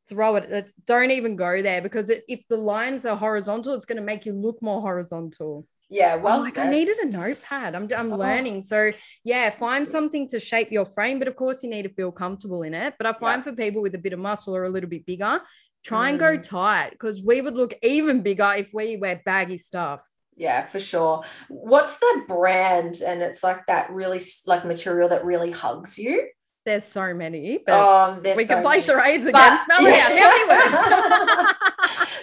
throw 0.08 0.36
it. 0.36 0.44
It's, 0.50 0.72
don't 0.86 1.10
even 1.10 1.36
go 1.36 1.62
there 1.62 1.80
because 1.82 2.10
it, 2.10 2.24
if 2.28 2.40
the 2.48 2.56
lines 2.56 3.06
are 3.06 3.16
horizontal, 3.16 3.74
it's 3.74 3.86
going 3.86 3.96
to 3.98 4.04
make 4.04 4.26
you 4.26 4.32
look 4.32 4.60
more 4.62 4.80
horizontal. 4.80 5.66
yeah, 5.90 6.16
well 6.16 6.40
like. 6.40 6.58
I 6.58 6.68
needed 6.70 6.98
a 6.98 7.06
notepad. 7.06 7.74
I'm, 7.74 7.88
I'm 7.96 8.12
Oh. 8.12 8.16
learning. 8.16 8.62
So 8.62 8.92
yeah, 9.24 9.50
find 9.50 9.88
something 9.88 10.28
to 10.28 10.40
shape 10.40 10.70
your 10.72 10.86
frame, 10.86 11.18
but 11.18 11.28
of 11.28 11.36
course 11.36 11.62
you 11.62 11.70
need 11.70 11.82
to 11.82 11.94
feel 11.94 12.12
comfortable 12.12 12.62
in 12.62 12.74
it. 12.74 12.94
But 12.98 13.06
I 13.06 13.12
find 13.12 13.42
for 13.44 13.52
people 13.52 13.82
with 13.82 13.94
a 13.94 13.98
bit 13.98 14.12
of 14.12 14.18
muscle 14.18 14.54
or 14.56 14.64
a 14.64 14.70
little 14.70 14.90
bit 14.90 15.06
bigger, 15.06 15.40
try 15.84 16.08
and 16.10 16.18
go 16.18 16.36
Mm. 16.36 16.42
tight 16.42 16.90
because 16.92 17.22
we 17.22 17.40
would 17.42 17.54
look 17.54 17.74
even 17.82 18.22
bigger 18.22 18.52
if 18.56 18.70
we 18.72 18.96
wear 18.96 19.20
baggy 19.24 19.58
stuff. 19.58 20.02
yeah, 20.36 20.66
for 20.66 20.80
sure. 20.80 21.22
What's 21.48 21.98
the 21.98 22.24
brand? 22.26 23.00
And 23.06 23.22
it's 23.22 23.42
like 23.44 23.66
that 23.68 23.90
really 23.90 24.20
like 24.46 24.64
material 24.64 25.08
that 25.10 25.24
really 25.24 25.52
hugs 25.52 25.96
you. 25.98 26.26
There's 26.64 26.84
so 26.84 27.12
many, 27.12 27.58
but 27.66 27.74
Um, 27.74 28.22
there's 28.22 28.36
we 28.38 28.46
can 28.46 28.62
play 28.62 28.76
many. 28.76 28.82
charades 28.82 29.30
But- 29.30 29.46
again. 29.46 29.58
Spell 29.58 29.86
it 29.86 29.94
out. 30.00 31.34
How 31.38 31.54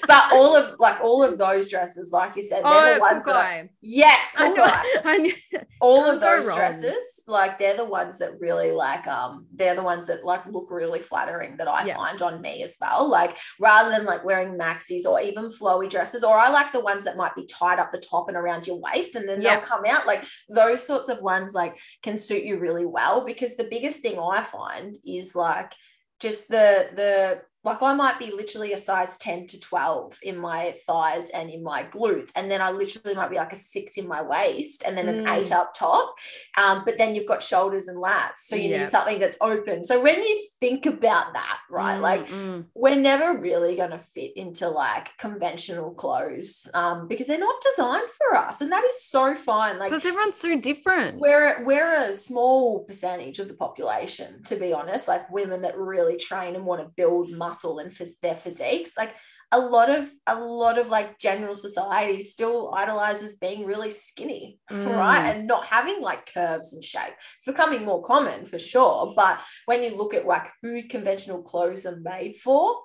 but 0.08 0.32
all 0.34 0.56
of 0.56 0.80
like 0.80 1.00
all 1.02 1.24
of 1.24 1.38
those 1.38 1.70
dresses, 1.70 2.12
like 2.12 2.36
you 2.36 2.42
said, 2.42 2.64
they're 2.64 2.74
Oh, 2.74 2.94
the 2.96 3.00
ones 3.00 3.26
that 3.26 3.36
I, 3.36 3.70
yes, 3.82 4.34
I 4.38 4.50
know. 4.50 4.66
I 5.06 5.18
knew. 5.18 5.34
all 5.80 6.10
of 6.10 6.20
those 6.20 6.48
wrong. 6.48 6.58
dresses, 6.58 7.22
like 7.28 7.58
they're 7.60 7.78
the 7.78 7.86
ones 7.86 8.18
that 8.18 8.40
really 8.40 8.72
like 8.72 9.06
um 9.08 9.46
they're 9.54 9.76
the 9.76 9.84
ones 9.84 10.08
that 10.08 10.26
like 10.26 10.46
look 10.48 10.68
really 10.72 11.00
flattering 11.00 11.58
that 11.58 11.68
I 11.68 11.86
Yeah. 11.86 11.96
find 11.96 12.22
on 12.22 12.42
me 12.42 12.64
as 12.64 12.76
well. 12.82 13.08
Like 13.08 13.38
rather 13.60 13.90
than 13.92 14.06
like 14.06 14.24
wearing 14.26 14.58
maxis 14.58 15.06
or 15.06 15.22
even 15.22 15.46
flowy 15.50 15.90
dresses, 15.90 16.24
or 16.24 16.38
I 16.38 16.50
like 16.50 16.74
the 16.74 16.80
ones 16.82 17.04
that 17.06 17.16
might 17.16 17.36
be 17.36 17.46
tied 17.46 17.80
up 17.80 17.92
the 17.92 18.00
top 18.00 18.28
and 18.28 18.36
around 18.38 18.66
your 18.68 18.80
waist 18.80 19.16
and 19.16 19.30
then 19.30 19.40
Yeah. 19.42 19.58
they'll 19.60 19.66
come 19.68 19.86
out. 19.86 20.08
Like 20.08 20.26
those 20.50 20.86
sorts 20.86 21.10
of 21.10 21.22
ones 21.22 21.54
like 21.54 21.78
can 22.02 22.18
suit 22.18 22.44
you 22.44 22.58
really 22.58 22.86
well 22.86 23.24
because 23.24 23.56
the 23.56 23.66
biggest 23.66 24.00
thing 24.02 24.18
I 24.32 24.44
find 24.44 24.96
is 25.06 25.36
like 25.36 25.74
just 26.20 26.48
the 26.50 26.90
the 26.96 27.42
like 27.64 27.82
I 27.84 27.94
might 27.94 28.18
be 28.18 28.32
literally 28.32 28.74
a 28.74 28.78
size 28.78 29.18
10 29.18 29.46
to 29.48 29.60
12 29.60 30.18
in 30.24 30.38
my 30.38 30.74
thighs 30.88 31.30
and 31.30 31.50
in 31.50 31.62
my 31.64 31.84
glutes. 31.84 32.32
And 32.36 32.50
then 32.50 32.60
I 32.62 32.72
literally 32.72 33.16
might 33.16 33.30
be 33.30 33.36
like 33.36 33.54
a 33.54 33.56
six 33.56 33.98
in 33.98 34.08
my 34.08 34.22
waist 34.22 34.84
and 34.86 34.98
then 34.98 35.08
an 35.08 35.24
Mm. 35.26 35.38
eight 35.40 35.52
up 35.52 35.74
top. 35.76 36.16
Um, 36.58 36.84
but 36.86 36.98
then 36.98 37.14
you've 37.14 37.28
got 37.28 37.44
shoulders 37.44 37.88
and 37.88 37.98
lats. 37.98 38.38
So 38.38 38.56
you 38.56 38.70
Yeah. 38.70 38.80
need 38.80 38.90
something 38.90 39.20
that's 39.20 39.38
open. 39.42 39.84
So 39.84 40.02
when 40.02 40.24
you 40.24 40.44
think 40.60 40.88
about 40.88 41.34
that, 41.34 41.60
right, 41.70 41.98
like 42.00 42.26
Mm, 42.28 42.34
mm. 42.34 42.66
we're 42.74 42.96
never 42.96 43.38
really 43.38 43.76
going 43.76 43.92
to 43.92 44.00
fit 44.00 44.36
into 44.36 44.68
like 44.68 45.16
conventional 45.20 45.92
clothes 45.94 46.68
um, 46.74 47.08
because 47.08 47.28
they're 47.28 47.38
not 47.38 47.62
designed 47.62 48.10
for 48.10 48.36
us. 48.38 48.62
And 48.62 48.72
that 48.72 48.84
is 48.86 49.04
so 49.06 49.36
fine. 49.36 49.78
Like 49.78 49.90
because 49.90 50.06
everyone's 50.06 50.36
so 50.36 50.58
different. 50.58 51.20
we're 51.20 51.64
we're 51.64 51.94
a 52.10 52.14
small 52.16 52.80
percentage 52.86 53.38
of 53.40 53.48
the 53.48 53.54
population 53.54 54.42
to 54.44 54.56
be 54.56 54.74
honest 54.74 55.08
like 55.08 55.30
women 55.30 55.62
that 55.62 55.78
really 55.78 56.18
train 56.18 56.56
and 56.56 56.66
want 56.66 56.82
to 56.82 56.88
build 56.96 57.30
muscle 57.30 57.51
and 57.80 57.92
phys- 57.92 58.20
their 58.22 58.36
physiques 58.36 58.98
like 58.98 59.14
a 59.54 59.60
lot 59.60 59.90
of 59.90 60.10
a 60.28 60.36
lot 60.40 60.78
of 60.78 60.88
like 60.90 61.20
general 61.20 61.56
society 61.56 62.22
still 62.22 62.74
idolizes 62.74 63.36
being 63.36 63.66
really 63.66 63.90
skinny 63.90 64.60
right 64.70 65.24
Mm. 65.26 65.30
and 65.36 65.48
not 65.48 65.66
having 65.66 66.02
like 66.02 66.32
curves 66.34 66.74
and 66.74 66.84
shape 66.84 67.14
it's 67.36 67.46
becoming 67.46 67.84
more 67.84 68.02
common 68.02 68.46
for 68.46 68.58
sure 68.60 69.14
but 69.16 69.42
when 69.66 69.84
you 69.84 69.96
look 69.98 70.14
at 70.14 70.26
like 70.26 70.48
who 70.62 70.84
conventional 70.84 71.42
clothes 71.44 71.86
are 71.86 72.00
made 72.00 72.38
for 72.38 72.76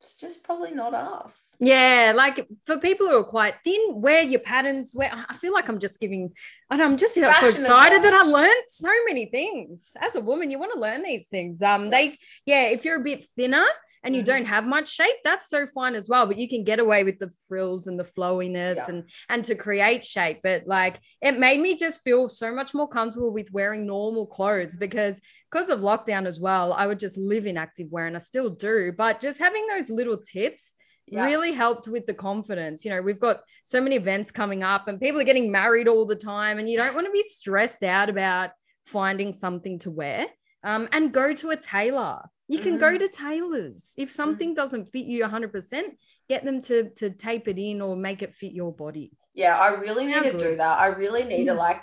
it's 0.00 0.14
just 0.14 0.44
probably 0.44 0.70
not 0.70 0.94
us 0.94 1.56
Yeah, 1.58 2.12
like 2.14 2.46
for 2.64 2.76
people 2.78 3.08
who 3.08 3.16
are 3.16 3.24
quite 3.24 3.54
thin, 3.64 3.80
wear 3.94 4.22
your 4.22 4.38
patterns. 4.40 4.92
Wear. 4.94 5.10
I 5.28 5.34
feel 5.34 5.52
like 5.54 5.68
I'm 5.68 5.80
just 5.80 5.98
giving. 5.98 6.32
I 6.70 6.76
know, 6.76 6.84
I'm 6.84 6.96
just 6.98 7.14
so 7.14 7.26
excited 7.26 8.02
that. 8.04 8.14
I 8.14 8.22
learned 8.22 8.64
so 8.68 8.90
many 9.08 9.24
things. 9.26 9.96
As 10.00 10.14
a 10.14 10.20
woman, 10.20 10.50
you 10.50 10.58
want 10.60 10.72
to 10.74 10.78
learn 10.78 11.02
these 11.02 11.28
things. 11.28 11.60
Um, 11.62 11.84
Yeah. 11.84 11.90
they, 11.90 12.18
yeah, 12.44 12.62
if 12.68 12.84
you're 12.84 13.00
a 13.00 13.02
bit 13.02 13.26
thinner 13.26 13.66
and 14.04 14.14
you 14.14 14.22
Mhm. 14.22 14.26
don't 14.26 14.44
have 14.46 14.66
much 14.66 14.88
shape, 14.88 15.16
that's 15.24 15.48
so 15.48 15.66
fine 15.66 15.94
as 15.94 16.08
well. 16.08 16.26
But 16.26 16.38
you 16.38 16.48
can 16.48 16.64
get 16.64 16.78
away 16.78 17.04
with 17.04 17.18
the 17.18 17.30
frills 17.48 17.86
and 17.86 17.98
the 17.98 18.04
flowiness 18.04 18.76
Yeah. 18.76 18.86
and 18.88 19.04
and 19.28 19.44
to 19.44 19.54
create 19.54 20.04
shape. 20.04 20.40
But 20.42 20.66
like, 20.66 21.00
it 21.20 21.38
made 21.38 21.60
me 21.60 21.74
just 21.76 22.02
feel 22.02 22.28
so 22.28 22.52
much 22.54 22.74
more 22.74 22.88
comfortable 22.88 23.32
with 23.32 23.52
wearing 23.52 23.86
normal 23.86 24.26
clothes 24.26 24.76
because 24.76 25.20
because 25.50 25.68
of 25.70 25.80
lockdown 25.80 26.26
as 26.26 26.38
well, 26.40 26.72
I 26.72 26.86
would 26.86 26.98
just 26.98 27.16
live 27.16 27.46
in 27.46 27.56
active 27.56 27.90
wear 27.90 28.06
and 28.06 28.16
I 28.16 28.18
still 28.18 28.50
do. 28.50 28.92
But 28.92 29.20
just 29.20 29.38
having 29.38 29.66
those 29.66 29.88
little 29.90 30.18
tips 30.18 30.74
Yeah. 31.08 31.24
really 31.24 31.52
helped 31.52 31.86
with 31.86 32.04
the 32.06 32.14
confidence. 32.14 32.84
You 32.84 32.90
know, 32.90 33.00
we've 33.00 33.20
got 33.20 33.42
so 33.62 33.80
many 33.80 33.94
events 33.94 34.32
coming 34.32 34.64
up 34.64 34.88
and 34.88 35.00
people 35.00 35.20
are 35.20 35.24
getting 35.24 35.52
married 35.52 35.86
all 35.86 36.04
the 36.04 36.16
time, 36.16 36.58
and 36.58 36.68
you 36.68 36.76
don't 36.76 36.94
want 36.96 37.06
to 37.06 37.12
be 37.12 37.22
stressed 37.22 37.84
out 37.84 38.08
about 38.10 38.50
finding 38.84 39.32
something 39.32 39.78
to 39.80 39.90
wear. 39.90 40.26
Um, 40.64 40.88
and 40.90 41.12
go 41.12 41.32
to 41.32 41.50
a 41.50 41.56
tailor. 41.56 42.22
You 42.48 42.60
can 42.60 42.78
go 42.78 42.92
Mhm. 42.92 42.98
to 43.00 43.08
tailors. 43.08 43.92
If 43.96 44.10
something 44.10 44.54
doesn't 44.54 44.90
fit 44.90 45.06
you 45.06 45.22
100%, 45.24 45.98
get 46.28 46.44
them 46.44 46.60
to, 46.62 46.90
to 46.90 47.10
tape 47.10 47.48
it 47.48 47.58
in 47.58 47.80
or 47.80 47.96
make 47.96 48.22
it 48.22 48.34
fit 48.34 48.52
your 48.52 48.72
body. 48.72 49.12
Yeah, 49.36 49.58
I 49.58 49.68
really 49.74 50.06
need 50.06 50.22
to 50.22 50.38
do 50.38 50.56
that. 50.56 50.78
I 50.80 50.86
really 50.86 51.22
need 51.22 51.44
to 51.44 51.52
Mm. 51.52 51.58
like 51.58 51.82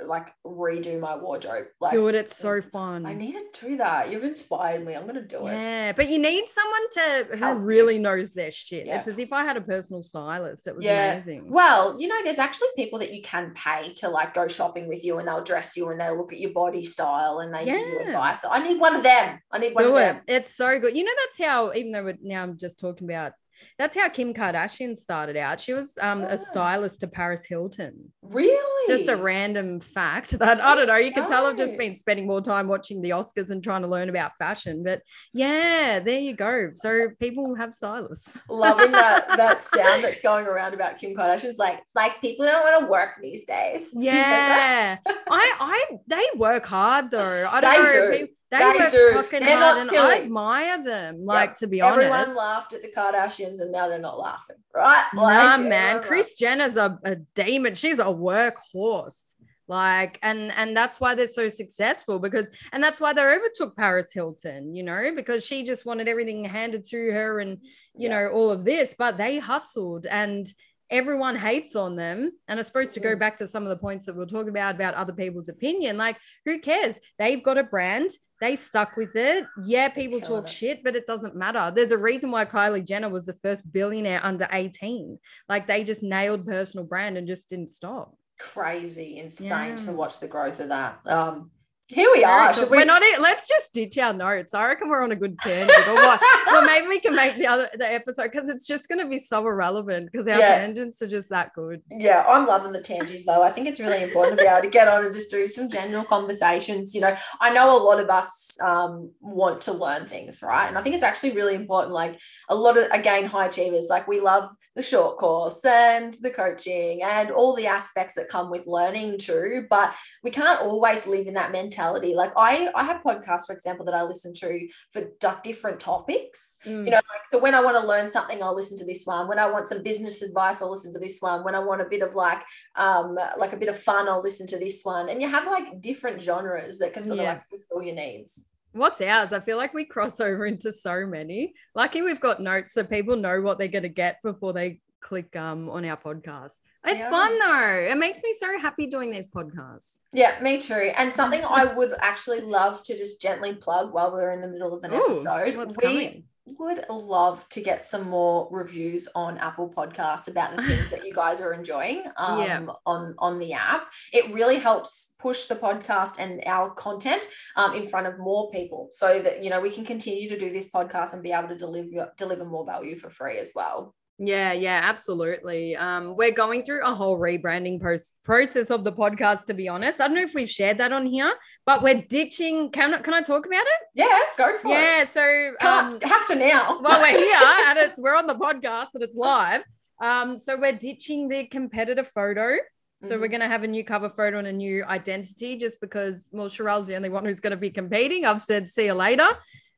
like 0.00 0.28
redo 0.44 0.98
my 0.98 1.14
wardrobe. 1.16 1.66
Like 1.78 1.92
do 1.92 2.08
it. 2.08 2.14
It's 2.14 2.34
so 2.34 2.62
fun. 2.62 3.04
I 3.04 3.12
need 3.12 3.34
to 3.34 3.66
do 3.68 3.76
that. 3.76 4.10
You've 4.10 4.24
inspired 4.24 4.84
me. 4.86 4.94
I'm 4.94 5.06
gonna 5.06 5.20
do 5.20 5.46
it. 5.46 5.52
Yeah, 5.52 5.92
but 5.92 6.08
you 6.08 6.18
need 6.18 6.48
someone 6.48 6.90
to 6.92 7.26
who 7.32 7.36
Help 7.44 7.58
you. 7.58 7.64
really 7.64 7.98
knows 7.98 8.32
their 8.32 8.50
shit. 8.50 8.86
Yeah. 8.86 8.98
It's 8.98 9.08
as 9.08 9.18
if 9.18 9.34
I 9.34 9.44
had 9.44 9.58
a 9.58 9.60
personal 9.60 10.00
stylist. 10.00 10.66
It 10.66 10.76
was 10.76 10.84
Yeah. 10.86 11.12
amazing. 11.12 11.50
Well, 11.52 11.94
you 12.00 12.08
know, 12.08 12.22
there's 12.24 12.38
actually 12.38 12.68
people 12.74 12.98
that 13.00 13.12
you 13.12 13.20
can 13.20 13.52
pay 13.54 13.92
to 13.96 14.08
like 14.08 14.32
go 14.32 14.48
shopping 14.48 14.88
with 14.88 15.04
you 15.04 15.18
and 15.18 15.28
they'll 15.28 15.44
dress 15.44 15.76
you 15.76 15.90
and 15.90 16.00
they'll 16.00 16.16
look 16.16 16.32
at 16.32 16.40
your 16.40 16.52
body 16.52 16.84
style 16.84 17.40
and 17.40 17.54
they 17.54 17.66
give 17.66 17.76
you 17.76 17.98
advice. 18.00 18.46
I 18.50 18.60
need 18.66 18.80
one 18.80 18.96
of 18.96 19.02
them. 19.02 19.38
I 19.52 19.58
need 19.58 19.74
one 19.74 19.84
Do 19.84 19.90
of 19.90 19.96
it. 19.96 20.00
them. 20.00 20.22
It's 20.26 20.56
so 20.56 20.80
good. 20.80 20.96
You 20.96 21.04
know, 21.04 21.12
that's 21.26 21.38
how, 21.46 21.74
even 21.74 21.92
though 21.92 22.04
we're, 22.04 22.16
now 22.22 22.42
I'm 22.44 22.56
just 22.56 22.80
talking 22.80 23.06
about, 23.10 23.32
that's 23.78 23.96
how 23.96 24.08
Kim 24.08 24.34
Kardashian 24.34 24.96
started 24.96 25.36
out. 25.36 25.60
She 25.60 25.72
was 25.72 25.96
um, 26.00 26.22
Oh. 26.22 26.28
a 26.28 26.38
stylist 26.38 27.00
to 27.00 27.06
Paris 27.08 27.44
Hilton. 27.44 28.12
Really? 28.22 28.88
Just 28.88 29.08
a 29.08 29.16
random 29.16 29.80
fact 29.80 30.38
that 30.38 30.60
I 30.60 30.74
don't 30.74 30.86
know. 30.86 30.96
You 30.96 31.12
can 31.12 31.24
tell 31.26 31.46
I've 31.46 31.56
just 31.56 31.76
been 31.76 31.94
spending 31.96 32.26
more 32.26 32.40
time 32.40 32.68
watching 32.68 33.02
the 33.02 33.10
Oscars 33.10 33.50
and 33.50 33.62
trying 33.62 33.82
to 33.82 33.88
learn 33.88 34.08
about 34.08 34.32
fashion. 34.38 34.82
But 34.84 35.02
yeah, 35.32 36.00
there 36.00 36.18
you 36.20 36.34
go. 36.34 36.70
So 36.74 37.08
people 37.20 37.54
have 37.56 37.74
stylists. 37.74 38.38
loving 38.48 38.92
that 38.92 39.26
that 39.36 39.62
sound 39.62 40.04
that's 40.04 40.22
going 40.22 40.46
around 40.46 40.74
about 40.74 40.98
Kim 40.98 41.14
Kardashian. 41.14 41.44
It's 41.46 41.58
like 41.58 41.78
it's 41.80 41.94
like 41.94 42.20
people 42.20 42.46
don't 42.46 42.62
want 42.62 42.80
to 42.84 42.90
work 42.90 43.10
these 43.22 43.44
days. 43.44 43.94
Yeah, 44.04 44.98
I, 45.06 45.14
I, 45.60 45.84
they 46.06 46.24
work 46.36 46.66
hard 46.66 47.10
though. 47.10 47.48
I 47.50 47.60
don't 47.60 47.90
They 47.90 47.98
know. 47.98 48.06
do. 48.10 48.18
People- 48.18 48.34
They, 48.58 48.72
They 48.72 48.78
work 48.78 48.90
do. 48.90 49.12
fucking 49.14 49.40
They're 49.40 49.56
hard, 49.58 49.60
not 49.60 49.78
and 49.80 49.88
silly. 49.90 50.14
I 50.14 50.20
admire 50.22 50.84
them. 50.84 51.22
Like 51.24 51.54
to 51.54 51.66
be 51.66 51.80
honest, 51.80 52.04
Everyone 52.04 52.36
laughed 52.36 52.72
at 52.72 52.82
the 52.82 52.88
Kardashians 52.88 53.60
and 53.60 53.72
now 53.72 53.88
they're 53.88 53.98
not 53.98 54.18
laughing, 54.18 54.56
right? 54.74 55.04
nah, 55.14 55.22
Like, 55.22 55.60
man. 55.60 55.72
everyone 55.96 56.02
Kris 56.02 56.34
Jenner's 56.34 56.76
a, 56.76 56.98
a 57.04 57.16
demon. 57.34 57.74
She's 57.74 57.98
a 57.98 58.04
workhorse. 58.04 59.34
Like, 59.66 60.18
and 60.22 60.52
and 60.52 60.76
that's 60.76 61.00
why 61.00 61.14
they're 61.14 61.26
so 61.26 61.48
successful 61.48 62.18
because, 62.18 62.50
and 62.72 62.82
that's 62.82 63.00
why 63.00 63.14
they 63.14 63.22
overtook 63.22 63.74
Paris 63.76 64.12
Hilton, 64.12 64.74
you 64.76 64.82
know, 64.82 65.10
because 65.16 65.44
she 65.44 65.64
just 65.64 65.86
wanted 65.86 66.06
everything 66.06 66.44
handed 66.44 66.84
to 66.86 67.10
her 67.12 67.40
and 67.40 67.58
you 67.94 68.08
Yeah. 68.08 68.10
know 68.10 68.28
all 68.28 68.50
of 68.50 68.64
this, 68.64 68.94
but 68.98 69.16
they 69.16 69.38
hustled 69.38 70.04
and 70.06 70.46
everyone 70.90 71.34
hates 71.34 71.76
on 71.76 71.96
them. 71.96 72.30
And 72.46 72.58
I 72.58 72.62
suppose 72.62 72.90
to 72.90 73.00
go 73.00 73.16
Mm. 73.16 73.18
back 73.18 73.38
to 73.38 73.46
some 73.46 73.62
of 73.62 73.70
the 73.70 73.78
points 73.78 74.04
that 74.04 74.14
we'll 74.14 74.26
talk 74.26 74.48
about 74.48 74.74
about 74.74 74.92
other 74.94 75.14
people's 75.14 75.48
opinion, 75.48 75.96
like 75.96 76.18
who 76.44 76.58
cares? 76.60 77.00
They've 77.18 77.42
got 77.42 77.56
a 77.56 77.62
brand. 77.64 78.10
They 78.44 78.56
stuck 78.56 78.96
with 78.98 79.16
it. 79.16 79.46
Yeah, 79.64 79.88
people 79.88 80.20
Killing 80.20 80.42
talk 80.42 80.50
it. 80.50 80.52
shit, 80.52 80.84
but 80.84 80.94
it 80.94 81.06
doesn't 81.06 81.34
matter. 81.34 81.72
There's 81.74 81.92
a 81.92 81.96
reason 81.96 82.30
why 82.30 82.44
Kylie 82.44 82.86
Jenner 82.86 83.08
was 83.08 83.24
the 83.24 83.32
first 83.32 83.72
billionaire 83.72 84.20
under 84.22 84.46
18. 84.52 85.18
Like 85.48 85.66
they 85.66 85.82
just 85.82 86.02
nailed 86.02 86.44
personal 86.46 86.84
brand 86.84 87.16
and 87.16 87.26
just 87.26 87.48
didn't 87.48 87.70
stop. 87.70 88.14
crazy, 88.38 89.16
insane 89.18 89.48
Yeah. 89.70 89.76
to 89.76 89.92
watch 89.92 90.18
the 90.20 90.26
growth 90.28 90.60
of 90.60 90.68
that. 90.68 91.00
Um, 91.06 91.50
here 91.94 92.10
we 92.12 92.24
are. 92.24 92.52
cool. 92.52 92.68
We? 92.68 92.78
We're 92.78 92.84
not. 92.84 93.02
Let's 93.20 93.46
just 93.46 93.72
ditch 93.72 93.96
our 93.98 94.12
notes. 94.12 94.52
I 94.54 94.66
reckon 94.66 94.88
we're 94.88 95.02
on 95.02 95.12
a 95.12 95.16
good 95.16 95.38
tangent. 95.38 95.86
Or 95.88 95.94
what? 95.94 96.20
well, 96.46 96.64
maybe 96.66 96.86
we 96.88 96.98
can 97.00 97.14
make 97.14 97.36
the 97.36 97.46
other 97.46 97.68
the 97.74 97.90
episode 97.90 98.30
because 98.32 98.48
it's 98.48 98.66
just 98.66 98.88
going 98.88 98.98
to 98.98 99.06
be 99.08 99.18
so 99.18 99.46
irrelevant 99.46 100.10
because 100.10 100.26
our 100.26 100.38
Yeah. 100.38 100.58
tangents 100.58 101.00
are 101.02 101.06
just 101.06 101.30
that 101.30 101.52
good. 101.54 101.82
yeah, 101.90 102.24
I'm 102.28 102.46
loving 102.46 102.72
the 102.72 102.80
tangents 102.80 103.24
though. 103.24 103.42
I 103.42 103.50
think 103.50 103.68
it's 103.68 103.80
really 103.80 104.02
important 104.02 104.38
to 104.38 104.44
be 104.44 104.48
able 104.48 104.62
to 104.62 104.68
get 104.70 104.88
on 104.88 105.04
and 105.04 105.12
just 105.12 105.30
do 105.30 105.46
some 105.46 105.68
general 105.68 106.04
conversations. 106.04 106.94
You 106.94 107.02
know, 107.02 107.14
I 107.40 107.50
know 107.52 107.76
a 107.76 107.82
lot 107.82 108.00
of 108.00 108.10
us 108.10 108.56
um, 108.60 109.10
want 109.20 109.60
to 109.62 109.72
learn 109.72 110.06
things, 110.06 110.42
right? 110.42 110.66
And 110.68 110.76
I 110.76 110.82
think 110.82 110.94
it's 110.94 111.04
actually 111.04 111.32
really 111.32 111.54
important. 111.54 111.92
Like 111.94 112.18
a 112.48 112.54
lot 112.54 112.76
of, 112.76 112.90
again, 112.90 113.26
high 113.26 113.46
achievers, 113.46 113.86
like 113.88 114.08
we 114.08 114.20
love 114.20 114.48
the 114.74 114.82
short 114.82 115.18
course 115.18 115.64
and 115.64 116.14
the 116.14 116.30
coaching 116.30 117.02
and 117.04 117.30
all 117.30 117.54
the 117.54 117.68
aspects 117.68 118.14
that 118.14 118.28
come 118.28 118.50
with 118.50 118.66
learning 118.66 119.18
too. 119.18 119.66
But 119.70 119.94
we 120.24 120.30
can't 120.30 120.60
always 120.60 121.06
live 121.06 121.26
in 121.28 121.34
that 121.34 121.52
mentality. 121.52 121.83
Like 121.92 122.32
I, 122.36 122.68
I 122.74 122.84
have 122.84 123.02
podcasts, 123.02 123.46
for 123.46 123.52
example, 123.52 123.84
that 123.86 123.94
I 123.94 124.02
listen 124.02 124.32
to 124.34 124.68
for 124.92 125.02
different 125.42 125.80
topics 125.80 126.58
Mm. 126.64 126.84
you 126.86 126.90
know 126.90 126.96
like 126.96 127.28
so 127.28 127.38
when 127.38 127.54
i 127.54 127.60
want 127.60 127.76
to 127.78 127.86
learn 127.86 128.08
something 128.08 128.42
i'll 128.42 128.54
listen 128.54 128.78
to 128.78 128.86
this 128.86 129.04
one 129.04 129.28
when 129.28 129.38
i 129.38 129.46
want 129.46 129.68
some 129.68 129.82
business 129.82 130.22
advice 130.22 130.62
i'll 130.62 130.70
listen 130.70 130.92
to 130.94 130.98
this 130.98 131.18
one 131.20 131.44
when 131.44 131.54
i 131.54 131.58
want 131.58 131.80
a 131.82 131.84
bit 131.84 132.00
of 132.00 132.14
like 132.14 132.42
um 132.76 133.18
like 133.36 133.52
a 133.52 133.56
bit 133.56 133.68
of 133.68 133.78
fun 133.78 134.08
i'll 134.08 134.22
listen 134.22 134.46
to 134.46 134.58
this 134.58 134.80
one 134.82 135.08
and 135.10 135.20
you 135.20 135.28
have 135.28 135.46
like 135.46 135.80
different 135.82 136.22
genres 136.22 136.78
that 136.78 136.94
can 136.94 137.04
sort 137.04 137.18
Yeah. 137.18 137.32
of 137.32 137.38
like 137.38 137.46
fulfill 137.46 137.82
your 137.82 137.94
needs 137.96 138.48
What's 138.72 139.00
ours? 139.00 139.32
I 139.32 139.38
feel 139.38 139.56
like 139.56 139.72
we 139.72 139.84
cross 139.84 140.18
over 140.18 140.46
into 140.46 140.72
so 140.72 141.06
many. 141.06 141.54
Lucky 141.76 142.02
we've 142.02 142.20
got 142.20 142.40
notes 142.40 142.72
so 142.72 142.82
people 142.82 143.14
know 143.14 143.40
what 143.40 143.56
they're 143.56 143.68
going 143.68 143.84
to 143.84 143.88
get 143.88 144.20
before 144.24 144.52
they 144.52 144.80
click 145.08 145.30
um 145.46 145.60
on 145.76 145.84
our 145.90 145.96
podcast. 146.08 146.54
It's 146.92 147.04
Yeah. 147.04 147.10
fun 147.16 147.32
though. 147.44 147.92
It 147.92 147.98
makes 148.04 148.20
me 148.26 148.30
so 148.42 148.48
happy 148.66 148.86
doing 148.96 149.10
these 149.16 149.28
podcasts. 149.36 149.90
yeah 150.20 150.32
me 150.46 150.52
too 150.68 150.84
and 151.00 151.08
something 151.20 151.42
i 151.60 151.64
would 151.78 151.92
actually 152.10 152.40
love 152.58 152.74
to 152.86 152.92
just 153.02 153.14
gently 153.26 153.52
plug 153.66 153.86
while 153.94 154.10
we're 154.14 154.32
in 154.36 154.40
the 154.44 154.52
middle 154.54 154.72
of 154.76 154.82
an 154.86 154.92
Ooh, 154.94 155.02
episode 155.04 155.52
what's 155.60 155.76
we 155.80 155.84
coming? 155.88 156.24
would 156.62 156.80
love 157.18 157.36
to 157.54 157.60
get 157.70 157.80
some 157.92 158.04
more 158.18 158.36
reviews 158.60 159.02
on 159.22 159.32
Apple 159.48 159.68
Podcasts 159.78 160.26
about 160.32 160.50
the 160.54 160.62
things 160.68 160.86
that 160.92 161.02
you 161.06 161.12
guys 161.22 161.38
are 161.44 161.52
enjoying 161.60 162.00
um, 162.24 162.38
Yeah. 162.42 162.66
on 162.94 163.02
on 163.26 163.32
the 163.42 163.50
app. 163.54 163.82
It 164.18 164.24
really 164.38 164.58
helps 164.68 164.90
push 165.26 165.40
the 165.52 165.58
podcast 165.66 166.12
and 166.22 166.32
our 166.54 166.66
content 166.86 167.22
um, 167.60 167.70
in 167.78 167.84
front 167.92 168.06
of 168.10 168.14
more 168.30 168.44
people, 168.56 168.80
so 169.00 169.08
that 169.24 169.36
you 169.42 169.48
know 169.52 169.60
we 169.66 169.72
can 169.76 169.86
continue 169.94 170.26
to 170.32 170.38
do 170.44 170.48
this 170.56 170.68
podcast 170.78 171.14
and 171.14 171.22
be 171.28 171.32
able 171.38 171.48
to 171.54 171.60
deliver 171.66 172.12
deliver 172.24 172.44
more 172.54 172.66
value 172.74 172.94
for 173.02 173.08
free 173.18 173.38
as 173.44 173.50
well. 173.60 173.94
Yeah, 174.18 174.52
yeah, 174.52 174.80
absolutely. 174.84 175.74
Um, 175.74 176.16
we're 176.16 176.30
going 176.30 176.62
through 176.62 176.86
a 176.86 176.94
whole 176.94 177.18
rebranding 177.18 177.82
post- 177.82 178.14
process 178.24 178.70
of 178.70 178.84
the 178.84 178.92
podcast, 178.92 179.46
to 179.46 179.54
be 179.54 179.68
honest. 179.68 180.00
I 180.00 180.06
don't 180.06 180.14
know 180.14 180.22
if 180.22 180.34
we've 180.34 180.48
shared 180.48 180.78
that 180.78 180.92
on 180.92 181.04
here, 181.04 181.34
but 181.66 181.82
we're 181.82 182.02
ditching. 182.02 182.70
Can, 182.70 183.02
can 183.02 183.12
I 183.12 183.22
talk 183.22 183.44
about 183.44 183.62
it? 183.62 183.88
Yeah, 183.94 184.18
go 184.38 184.56
for 184.58 184.68
yeah, 184.68 184.76
it. 184.76 184.98
Yeah, 184.98 185.04
so 185.04 185.54
um, 185.68 186.00
have 186.00 186.28
to 186.28 186.36
now. 186.36 186.80
well, 186.82 187.00
we're 187.00 187.18
here 187.18 187.34
and 187.68 187.78
it's 187.78 187.98
we're 187.98 188.14
on 188.14 188.28
the 188.28 188.36
podcast 188.36 188.88
and 188.94 189.02
it's 189.02 189.16
live. 189.16 189.62
Um, 190.00 190.36
so 190.36 190.56
we're 190.56 190.78
ditching 190.78 191.28
the 191.28 191.46
competitor 191.46 192.04
photo. 192.04 192.58
So 193.02 193.10
mm-hmm. 193.10 193.20
we're 193.20 193.28
going 193.28 193.40
to 193.40 193.48
have 193.48 193.64
a 193.64 193.68
new 193.68 193.84
cover 193.84 194.08
photo 194.08 194.38
and 194.38 194.46
a 194.46 194.52
new 194.52 194.84
identity 194.84 195.58
just 195.58 195.80
because, 195.80 196.28
well, 196.32 196.46
Sharelle's 196.46 196.86
the 196.86 196.94
only 196.94 197.08
one 197.08 197.24
who's 197.24 197.40
going 197.40 197.50
to 197.50 197.56
be 197.56 197.70
competing. 197.70 198.26
I've 198.26 198.42
said, 198.42 198.68
see 198.68 198.86
you 198.86 198.94
later. 198.94 199.28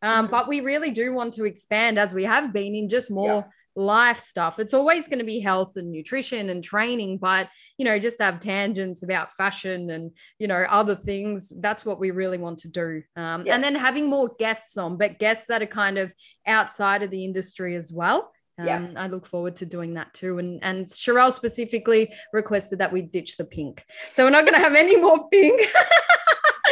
Um, 0.02 0.26
mm-hmm. 0.26 0.30
But 0.30 0.46
we 0.46 0.60
really 0.60 0.90
do 0.90 1.14
want 1.14 1.32
to 1.34 1.46
expand 1.46 1.98
as 1.98 2.14
we 2.14 2.24
have 2.24 2.52
been 2.52 2.74
in 2.74 2.90
just 2.90 3.10
more 3.10 3.46
yeah 3.46 3.50
life 3.76 4.18
stuff. 4.18 4.58
It's 4.58 4.74
always 4.74 5.06
going 5.06 5.18
to 5.18 5.24
be 5.24 5.38
health 5.38 5.76
and 5.76 5.92
nutrition 5.92 6.48
and 6.48 6.64
training, 6.64 7.18
but 7.18 7.48
you 7.78 7.84
know, 7.84 7.98
just 7.98 8.20
have 8.20 8.40
tangents 8.40 9.02
about 9.02 9.34
fashion 9.34 9.90
and 9.90 10.10
you 10.38 10.48
know 10.48 10.66
other 10.68 10.94
things. 10.94 11.52
That's 11.60 11.84
what 11.84 12.00
we 12.00 12.10
really 12.10 12.38
want 12.38 12.58
to 12.60 12.68
do. 12.68 13.02
Um, 13.14 13.46
yeah. 13.46 13.54
And 13.54 13.62
then 13.62 13.74
having 13.74 14.08
more 14.08 14.30
guests 14.38 14.76
on, 14.78 14.96
but 14.96 15.18
guests 15.18 15.46
that 15.48 15.62
are 15.62 15.66
kind 15.66 15.98
of 15.98 16.12
outside 16.46 17.02
of 17.02 17.10
the 17.10 17.24
industry 17.24 17.76
as 17.76 17.92
well. 17.92 18.32
Um, 18.58 18.66
yeah. 18.66 18.86
I 18.96 19.06
look 19.08 19.26
forward 19.26 19.56
to 19.56 19.66
doing 19.66 19.94
that 19.94 20.14
too. 20.14 20.38
And 20.38 20.58
and 20.62 20.86
Sharelle 20.86 21.32
specifically 21.32 22.12
requested 22.32 22.78
that 22.78 22.92
we 22.92 23.02
ditch 23.02 23.36
the 23.36 23.44
pink. 23.44 23.84
So 24.10 24.24
we're 24.24 24.30
not 24.30 24.44
going 24.44 24.54
to 24.54 24.60
have 24.60 24.74
any 24.74 24.96
more 24.96 25.28
pink. 25.28 25.60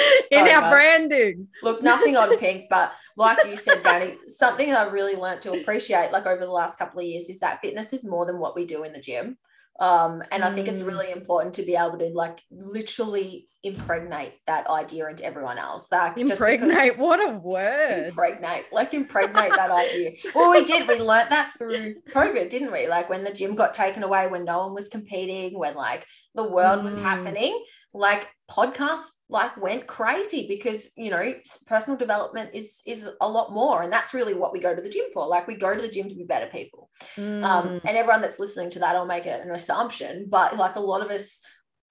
in 0.31 0.49
our 0.49 0.71
branding. 0.71 1.49
Look, 1.63 1.83
nothing 1.83 2.17
on 2.17 2.37
pink, 2.39 2.67
but 2.71 2.93
like 3.17 3.39
you 3.47 3.57
said, 3.57 3.83
Danny, 3.83 4.17
something 4.27 4.69
that 4.69 4.89
I 4.89 4.91
really 4.91 5.17
learned 5.17 5.43
to 5.43 5.53
appreciate, 5.53 6.13
like 6.13 6.27
over 6.27 6.45
the 6.45 6.51
last 6.51 6.79
couple 6.79 7.01
of 7.01 7.07
years, 7.07 7.29
is 7.29 7.41
that 7.41 7.61
fitness 7.61 7.93
is 7.93 8.05
more 8.05 8.27
than 8.27 8.39
what 8.39 8.55
we 8.55 8.67
do 8.67 8.85
in 8.85 8.93
the 8.93 9.01
gym. 9.01 9.39
Um, 9.81 10.23
and 10.31 10.43
mm. 10.43 10.47
I 10.47 10.53
think 10.53 10.69
it's 10.69 10.83
mm. 10.83 10.87
really 10.87 11.11
important 11.11 11.55
to 11.55 11.63
be 11.63 11.75
able 11.75 11.99
to 11.99 12.07
like 12.15 12.41
literally 12.51 13.49
impregnate 13.65 14.35
that 14.47 14.69
idea 14.69 15.09
into 15.09 15.25
everyone 15.25 15.59
else. 15.59 15.91
Like 15.91 16.17
impregnate, 16.17 16.97
what 16.99 17.27
a 17.27 17.33
word. 17.33 18.09
Impregnate, 18.09 18.67
like 18.73 18.95
impregnate 18.95 19.53
that 19.57 19.71
idea. 19.71 20.13
Well, 20.35 20.51
we 20.51 20.65
did. 20.65 20.87
We 20.87 21.01
learned 21.01 21.31
that 21.31 21.53
through 21.59 21.97
COVID, 22.13 22.51
didn't 22.51 22.73
we? 22.73 22.87
Like 22.87 23.09
when 23.09 23.25
the 23.25 23.33
gym 23.33 23.55
got 23.55 23.75
taken 23.75 24.05
away, 24.05 24.29
when 24.29 24.45
no 24.45 24.59
one 24.61 24.75
was 24.75 24.89
competing, 24.89 25.59
when 25.59 25.75
like 25.75 26.07
the 26.35 26.49
world 26.49 26.81
mm. 26.81 26.85
was 26.85 26.97
happening, 26.97 27.65
like 27.95 28.28
podcasts 28.51 29.07
like 29.28 29.57
went 29.57 29.86
crazy 29.86 30.47
because 30.49 30.90
you 30.97 31.11
know 31.11 31.32
personal 31.66 31.97
development 31.97 32.51
is 32.53 32.82
is 32.86 33.09
a 33.20 33.28
lot 33.28 33.53
more 33.53 33.82
and 33.82 33.92
that's 33.92 34.12
really 34.12 34.34
what 34.34 34.53
we 34.53 34.61
go 34.61 34.74
to 34.74 34.82
the 34.82 34.90
gym 34.90 35.05
for 35.14 35.26
like 35.26 35.47
we 35.47 35.55
go 35.55 35.74
to 35.74 35.80
the 35.80 35.88
gym 35.88 36.09
to 36.09 36.14
be 36.14 36.24
better 36.24 36.47
people 36.47 36.90
um, 37.16 37.24
mm. 37.24 37.45
um, 37.45 37.80
and 37.84 37.97
everyone 37.97 38.20
that's 38.20 38.40
listening 38.40 38.68
to 38.68 38.80
that 38.80 38.97
i'll 38.97 39.07
make 39.07 39.26
it 39.26 39.40
an 39.40 39.53
assumption 39.53 40.26
but 40.28 40.57
like 40.57 40.74
a 40.74 40.80
lot 40.80 41.01
of 41.01 41.11
us 41.11 41.40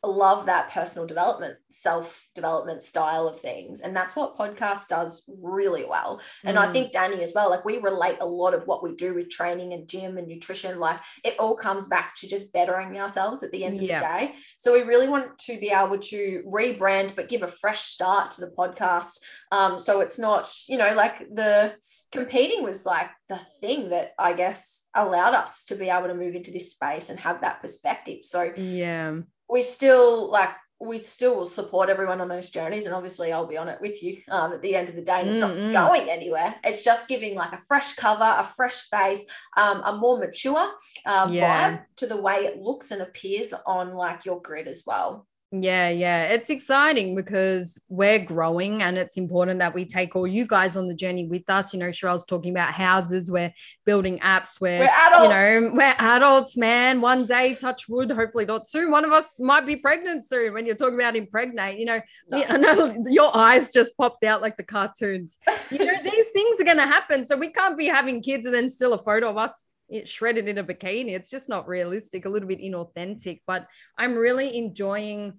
love 0.08 0.48
that 0.48 0.72
personal 0.72 1.08
development, 1.08 1.56
self 1.70 2.28
development 2.36 2.84
style 2.84 3.28
of 3.28 3.40
things. 3.40 3.82
And 3.82 3.96
that's 3.96 4.16
what 4.16 4.38
podcast 4.38 4.88
does 4.88 5.24
really 5.42 5.86
well. 5.86 6.22
And 6.44 6.58
mm. 6.58 6.62
I 6.62 6.72
think 6.72 6.92
Danny 6.92 7.24
as 7.24 7.34
well, 7.34 7.50
like 7.50 7.66
we 7.66 7.78
relate 7.78 8.18
a 8.20 8.26
lot 8.26 8.54
of 8.54 8.68
what 8.68 8.84
we 8.84 8.96
do 8.96 9.14
with 9.14 9.30
training 9.30 9.74
and 9.74 9.88
gym 9.88 10.18
and 10.18 10.28
nutrition. 10.28 10.80
Like 10.80 11.00
it 11.24 11.40
all 11.40 11.56
comes 11.56 11.86
back 11.86 12.16
to 12.18 12.28
just 12.28 12.54
bettering 12.54 13.00
ourselves 13.00 13.44
at 13.44 13.52
the 13.52 13.64
end 13.64 13.76
of 13.76 13.82
the 13.82 13.88
day. 13.88 14.36
So 14.58 14.74
we 14.74 14.82
really 14.82 15.08
want 15.08 15.38
to 15.40 15.60
be 15.60 15.70
able 15.70 15.98
to 15.98 16.44
rebrand, 16.46 17.16
but 17.16 17.30
give 17.30 17.44
a 17.44 17.48
fresh 17.48 17.82
start 17.82 18.32
to 18.32 18.42
the 18.42 18.54
podcast. 18.58 19.20
Um, 19.52 19.80
so 19.80 20.02
it's 20.02 20.20
not, 20.20 20.54
you 20.68 20.78
know, 20.78 20.94
like 20.94 21.20
the, 21.20 21.74
competing 22.14 22.64
was 22.64 22.86
like 22.86 23.10
the 23.28 23.40
thing 23.60 23.90
that 23.90 24.14
I 24.20 24.34
guess 24.34 24.88
allowed 24.96 25.34
us 25.34 25.66
to 25.66 25.76
be 25.76 25.90
able 25.90 26.08
to 26.08 26.14
move 26.14 26.36
into 26.36 26.52
this 26.52 26.70
space 26.70 27.10
and 27.10 27.20
have 27.20 27.42
that 27.42 27.62
perspective. 27.62 28.20
So 28.22 28.54
yeah, 28.56 29.18
we 29.54 29.62
still 29.62 30.32
like 30.32 30.50
we 30.82 30.98
still 30.98 31.36
will 31.36 31.46
support 31.46 31.88
everyone 31.88 32.20
on 32.20 32.28
those 32.28 32.50
journeys 32.50 32.86
and 32.86 32.96
obviously 32.96 33.32
i'll 33.32 33.46
be 33.46 33.56
on 33.56 33.70
it 33.70 33.80
with 33.80 34.02
you 34.02 34.18
um, 34.30 34.52
at 34.52 34.62
the 34.64 34.76
end 34.76 34.90
of 34.90 34.96
the 34.96 35.02
day 35.02 35.22
and 35.22 35.30
it's 35.30 35.40
mm-hmm. 35.40 35.72
not 35.72 35.94
going 35.94 36.10
anywhere 36.10 36.56
it's 36.64 36.84
just 36.84 37.08
giving 37.08 37.36
like 37.36 37.54
a 37.54 37.62
fresh 37.68 37.94
cover 37.94 38.24
a 38.24 38.44
fresh 38.44 38.82
face 38.90 39.24
um, 39.56 39.82
a 39.86 39.96
more 39.96 40.18
mature 40.18 40.72
um, 41.06 41.32
yeah. 41.32 41.70
vibe 41.70 41.82
to 41.96 42.08
the 42.08 42.18
way 42.20 42.38
it 42.38 42.58
looks 42.58 42.90
and 42.90 43.02
appears 43.04 43.54
on 43.68 43.94
like 43.94 44.26
your 44.26 44.42
grid 44.42 44.68
as 44.68 44.84
well 44.88 45.28
yeah, 45.56 45.90
yeah. 45.90 46.24
It's 46.30 46.50
exciting 46.50 47.14
because 47.14 47.80
we're 47.88 48.18
growing 48.18 48.82
and 48.82 48.98
it's 48.98 49.18
important 49.18 49.60
that 49.60 49.76
we 49.76 49.86
take 49.86 50.16
all 50.16 50.26
you 50.26 50.48
guys 50.48 50.76
on 50.76 50.88
the 50.88 50.96
journey 50.96 51.28
with 51.28 51.48
us. 51.48 51.74
You 51.74 51.80
know, 51.80 51.90
Sharelle's 51.90 52.26
talking 52.26 52.50
about 52.50 52.74
houses, 52.74 53.30
we're 53.30 53.54
building 53.86 54.18
apps, 54.20 54.60
we're, 54.60 54.80
we're 54.80 54.90
adults. 54.90 55.24
you 55.24 55.62
know, 55.62 55.72
we're 55.76 55.96
adults, 56.00 56.58
man. 56.58 57.02
One 57.02 57.28
day, 57.28 57.54
touch 57.54 57.88
wood, 57.88 58.10
hopefully 58.10 58.46
not 58.46 58.68
soon. 58.68 58.90
One 58.90 59.06
of 59.06 59.12
us 59.12 59.40
might 59.40 59.68
be 59.68 59.76
pregnant 59.76 60.26
soon 60.26 60.54
when 60.54 60.66
you're 60.66 60.74
talking 60.74 61.00
about 61.00 61.16
impregnate. 61.16 61.78
You 61.78 61.86
know, 61.86 62.02
no. 62.30 62.44
I 62.44 62.58
know 62.58 62.96
your 63.06 63.38
eyes 63.38 63.72
just 63.72 63.96
popped 63.96 64.24
out 64.24 64.42
like 64.42 64.58
the 64.58 64.64
cartoons. 64.64 65.38
You 65.70 65.86
know, 65.86 65.94
these 66.04 66.32
things 66.32 66.60
are 66.62 66.66
going 66.66 66.78
to 66.78 66.88
happen. 66.88 67.24
So 67.24 67.38
we 67.38 67.52
can't 67.52 67.78
be 67.78 67.86
having 67.86 68.24
kids 68.24 68.48
and 68.48 68.56
then 68.56 68.68
still 68.68 68.94
a 68.94 68.98
photo 68.98 69.30
of 69.30 69.38
us 69.38 69.68
it 69.94 70.08
shredded 70.08 70.48
in 70.48 70.58
a 70.58 70.64
bikini. 70.64 71.12
It's 71.12 71.30
just 71.30 71.50
not 71.50 71.68
realistic, 71.68 72.26
a 72.26 72.30
little 72.30 72.48
bit 72.48 72.60
inauthentic. 72.60 73.42
But 73.46 73.68
I'm 73.98 74.16
really 74.16 74.58
enjoying 74.58 75.34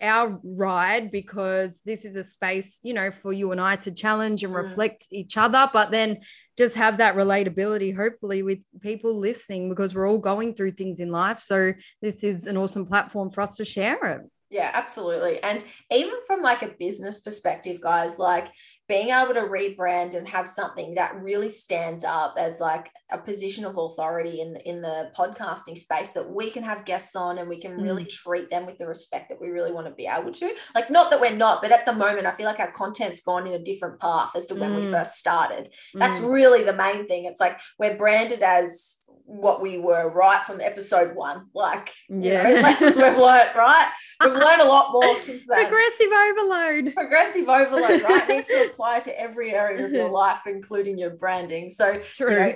our 0.00 0.40
ride 0.42 1.10
because 1.10 1.80
this 1.84 2.04
is 2.04 2.16
a 2.16 2.22
space, 2.22 2.80
you 2.82 2.94
know, 2.94 3.10
for 3.10 3.32
you 3.32 3.52
and 3.52 3.60
I 3.60 3.76
to 3.76 3.90
challenge 3.90 4.44
and 4.44 4.54
mm. 4.54 4.56
reflect 4.56 5.02
mm. 5.02 5.18
each 5.18 5.36
other, 5.36 5.68
but 5.72 5.90
then 5.90 6.20
just 6.56 6.76
have 6.76 6.98
that 6.98 7.16
relatability, 7.16 7.94
hopefully, 7.94 8.42
with 8.42 8.64
people 8.80 9.18
listening 9.18 9.68
because 9.68 9.94
we're 9.94 10.08
all 10.08 10.18
going 10.18 10.54
through 10.54 10.72
things 10.72 11.00
in 11.00 11.10
life. 11.10 11.38
So 11.38 11.74
this 12.00 12.24
is 12.24 12.46
an 12.46 12.56
awesome 12.56 12.86
platform 12.86 13.30
for 13.30 13.42
us 13.42 13.56
to 13.56 13.64
share 13.64 14.02
it. 14.04 14.22
Yeah, 14.50 14.70
absolutely. 14.72 15.42
And 15.42 15.62
even 15.90 16.14
from 16.26 16.40
like 16.40 16.62
a 16.62 16.74
business 16.78 17.20
perspective, 17.20 17.82
guys, 17.82 18.18
like 18.18 18.48
being 18.88 19.10
able 19.10 19.34
to 19.34 19.42
rebrand 19.42 20.14
and 20.14 20.26
have 20.26 20.48
something 20.48 20.94
that 20.94 21.14
really 21.22 21.50
stands 21.50 22.04
up 22.04 22.34
as 22.38 22.58
like 22.58 22.90
a 23.12 23.18
position 23.18 23.64
of 23.64 23.76
authority 23.76 24.40
in 24.40 24.56
in 24.64 24.80
the 24.80 25.10
podcasting 25.16 25.76
space 25.76 26.12
that 26.12 26.28
we 26.28 26.50
can 26.50 26.62
have 26.62 26.84
guests 26.84 27.14
on 27.14 27.38
and 27.38 27.48
we 27.48 27.60
can 27.60 27.72
really 27.80 28.04
mm. 28.04 28.10
treat 28.10 28.50
them 28.50 28.66
with 28.66 28.78
the 28.78 28.86
respect 28.86 29.28
that 29.28 29.40
we 29.40 29.48
really 29.48 29.72
want 29.72 29.86
to 29.86 29.92
be 29.92 30.06
able 30.06 30.32
to 30.32 30.50
like 30.74 30.90
not 30.90 31.10
that 31.10 31.20
we're 31.20 31.34
not 31.34 31.60
but 31.60 31.70
at 31.70 31.84
the 31.84 31.92
moment 31.92 32.26
i 32.26 32.30
feel 32.30 32.46
like 32.46 32.60
our 32.60 32.72
content's 32.72 33.20
gone 33.20 33.46
in 33.46 33.52
a 33.52 33.62
different 33.62 34.00
path 34.00 34.30
as 34.34 34.46
to 34.46 34.54
when 34.54 34.72
mm. 34.72 34.80
we 34.80 34.90
first 34.90 35.14
started 35.14 35.72
that's 35.94 36.18
mm. 36.18 36.32
really 36.32 36.64
the 36.64 36.72
main 36.72 37.06
thing 37.06 37.26
it's 37.26 37.40
like 37.40 37.60
we're 37.78 37.96
branded 37.96 38.42
as 38.42 38.98
what 39.28 39.60
we 39.60 39.76
were 39.76 40.08
right 40.08 40.42
from 40.44 40.58
episode 40.60 41.14
one. 41.14 41.46
Like, 41.54 41.92
yeah, 42.08 42.42
know, 42.42 42.54
lessons 42.62 42.96
we've 42.96 43.18
learned, 43.18 43.50
right? 43.54 43.90
We've 44.22 44.32
learned 44.32 44.62
a 44.62 44.66
lot 44.66 44.90
more 44.90 45.16
since 45.18 45.46
then. 45.46 45.66
Progressive 45.66 46.06
overload. 46.10 46.94
Progressive 46.94 47.48
overload, 47.48 48.02
right? 48.02 48.26
Needs 48.26 48.48
to 48.48 48.72
apply 48.78 49.00
to 49.00 49.20
every 49.20 49.54
area 49.54 49.84
of 49.84 49.92
your 49.92 50.10
life, 50.22 50.46
including 50.46 50.96
your 50.96 51.10
branding. 51.10 51.68
So, 51.68 52.00
True. 52.00 52.30
you 52.30 52.38
know, 52.38 52.54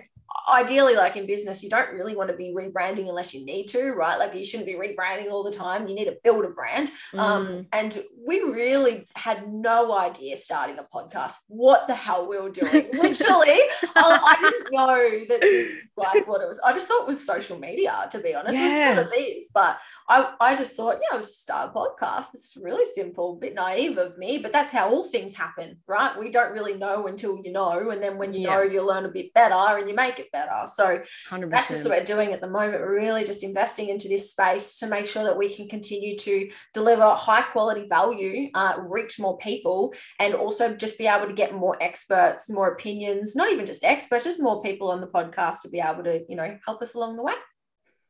ideally 0.52 0.94
like 0.94 1.16
in 1.16 1.26
business 1.26 1.62
you 1.62 1.70
don't 1.70 1.92
really 1.92 2.16
want 2.16 2.30
to 2.30 2.36
be 2.36 2.54
rebranding 2.56 3.08
unless 3.08 3.32
you 3.34 3.44
need 3.44 3.66
to 3.66 3.92
right? 3.92 4.18
Like 4.18 4.34
you 4.34 4.44
shouldn't 4.44 4.66
be 4.66 4.74
rebranding 4.74 5.30
all 5.30 5.42
the 5.42 5.52
time. 5.52 5.88
You 5.88 5.94
need 5.94 6.06
to 6.06 6.16
build 6.24 6.44
a 6.44 6.48
brand. 6.48 6.90
Um, 7.14 7.18
mm. 7.18 7.22
um, 7.22 7.66
and 7.72 8.02
we 8.26 8.40
really 8.40 9.06
had 9.16 9.48
no 9.52 9.96
idea 9.96 10.36
starting 10.36 10.78
a 10.78 10.84
podcast 10.84 11.34
what 11.48 11.86
the 11.86 11.94
hell 11.94 12.28
we 12.28 12.38
were 12.40 12.50
doing. 12.50 12.88
Literally 12.92 13.60
um, 13.96 14.20
i 14.24 14.36
didn't 14.40 14.72
know 14.72 15.26
that 15.28 15.40
this 15.40 15.72
like 15.96 16.26
what 16.26 16.40
it 16.40 16.48
was 16.48 16.60
i 16.64 16.72
just 16.72 16.86
thought 16.86 17.02
it 17.02 17.08
was 17.08 17.24
social 17.24 17.58
media 17.58 18.08
to 18.10 18.18
be 18.18 18.34
honest. 18.34 18.58
Yeah. 18.58 18.92
it 18.92 18.96
sort 18.96 19.06
of 19.06 19.12
is 19.16 19.50
but 19.52 19.78
I, 20.08 20.32
I 20.40 20.56
just 20.56 20.76
thought 20.76 20.98
yeah 21.10 21.16
was 21.16 21.36
start 21.36 21.70
a 21.70 21.78
podcast. 21.78 22.34
It's 22.34 22.56
really 22.60 22.84
simple 22.84 23.36
bit 23.36 23.54
naive 23.54 23.98
of 23.98 24.18
me 24.18 24.38
but 24.38 24.52
that's 24.52 24.72
how 24.72 24.90
all 24.90 25.04
things 25.04 25.34
happen 25.34 25.78
right? 25.86 26.18
We 26.18 26.30
don't 26.30 26.52
really 26.52 26.74
know 26.74 27.06
until 27.06 27.40
you 27.42 27.52
know 27.52 27.90
and 27.90 28.02
then 28.02 28.18
when 28.18 28.32
you 28.32 28.40
yeah. 28.40 28.54
know 28.54 28.62
you 28.62 28.86
learn 28.86 29.04
a 29.04 29.08
bit 29.10 29.32
better 29.34 29.78
and 29.78 29.88
you 29.88 29.94
make 29.94 30.21
it 30.22 30.32
better. 30.32 30.66
So 30.66 31.00
100%. 31.30 31.50
that's 31.50 31.68
just 31.68 31.84
what 31.84 31.98
we're 31.98 32.04
doing 32.04 32.32
at 32.32 32.40
the 32.40 32.48
moment. 32.48 32.80
We're 32.80 32.94
really 32.94 33.24
just 33.24 33.44
investing 33.44 33.88
into 33.88 34.08
this 34.08 34.30
space 34.30 34.78
to 34.78 34.86
make 34.86 35.06
sure 35.06 35.24
that 35.24 35.36
we 35.36 35.54
can 35.54 35.68
continue 35.68 36.16
to 36.18 36.50
deliver 36.72 37.14
high 37.14 37.42
quality 37.42 37.86
value, 37.88 38.50
uh, 38.54 38.74
reach 38.80 39.18
more 39.18 39.36
people, 39.38 39.94
and 40.18 40.34
also 40.34 40.74
just 40.74 40.98
be 40.98 41.06
able 41.06 41.26
to 41.26 41.34
get 41.34 41.54
more 41.54 41.76
experts, 41.80 42.50
more 42.50 42.72
opinions, 42.72 43.36
not 43.36 43.50
even 43.50 43.66
just 43.66 43.84
experts, 43.84 44.24
just 44.24 44.42
more 44.42 44.62
people 44.62 44.90
on 44.90 45.00
the 45.00 45.06
podcast 45.06 45.62
to 45.62 45.68
be 45.68 45.80
able 45.80 46.04
to, 46.04 46.22
you 46.28 46.36
know, 46.36 46.58
help 46.66 46.82
us 46.82 46.94
along 46.94 47.16
the 47.16 47.22
way. 47.22 47.34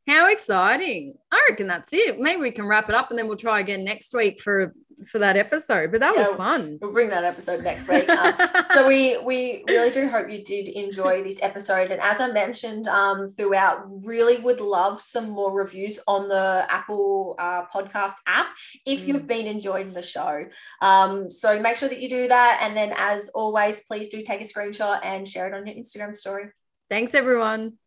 How 0.06 0.30
exciting. 0.30 1.16
I 1.30 1.46
reckon 1.48 1.68
that's 1.68 1.92
it. 1.92 2.18
Maybe 2.18 2.40
we 2.40 2.50
can 2.50 2.66
wrap 2.66 2.88
it 2.88 2.94
up 2.94 3.10
and 3.10 3.18
then 3.18 3.28
we'll 3.28 3.36
try 3.36 3.60
again 3.60 3.84
next 3.84 4.14
week 4.14 4.40
for 4.40 4.74
for 5.06 5.18
that 5.18 5.36
episode. 5.36 5.90
But 5.90 6.00
that 6.00 6.14
yeah, 6.14 6.28
was 6.28 6.36
fun. 6.36 6.78
We'll 6.80 6.92
bring 6.92 7.10
that 7.10 7.24
episode 7.24 7.62
next 7.62 7.88
week. 7.88 8.08
Um, 8.08 8.34
so 8.72 8.86
we 8.86 9.18
we 9.24 9.64
really 9.68 9.90
do 9.90 10.08
hope 10.08 10.30
you 10.30 10.42
did 10.42 10.68
enjoy 10.68 11.22
this 11.22 11.38
episode. 11.42 11.90
And 11.90 12.00
as 12.00 12.20
I 12.20 12.30
mentioned 12.30 12.88
um, 12.88 13.26
throughout, 13.26 13.84
really 14.04 14.38
would 14.38 14.60
love 14.60 15.00
some 15.00 15.30
more 15.30 15.52
reviews 15.52 15.98
on 16.06 16.28
the 16.28 16.66
Apple 16.68 17.36
uh, 17.38 17.64
podcast 17.66 18.14
app 18.26 18.48
if 18.86 19.02
mm. 19.02 19.08
you've 19.08 19.26
been 19.26 19.46
enjoying 19.46 19.92
the 19.92 20.02
show. 20.02 20.46
Um, 20.80 21.30
so 21.30 21.58
make 21.60 21.76
sure 21.76 21.88
that 21.88 22.00
you 22.00 22.08
do 22.08 22.28
that. 22.28 22.60
And 22.62 22.76
then 22.76 22.92
as 22.96 23.28
always, 23.30 23.84
please 23.84 24.08
do 24.08 24.22
take 24.22 24.40
a 24.40 24.44
screenshot 24.44 25.00
and 25.04 25.26
share 25.26 25.48
it 25.48 25.54
on 25.54 25.66
your 25.66 25.76
Instagram 25.76 26.16
story. 26.16 26.46
Thanks 26.90 27.14
everyone. 27.14 27.78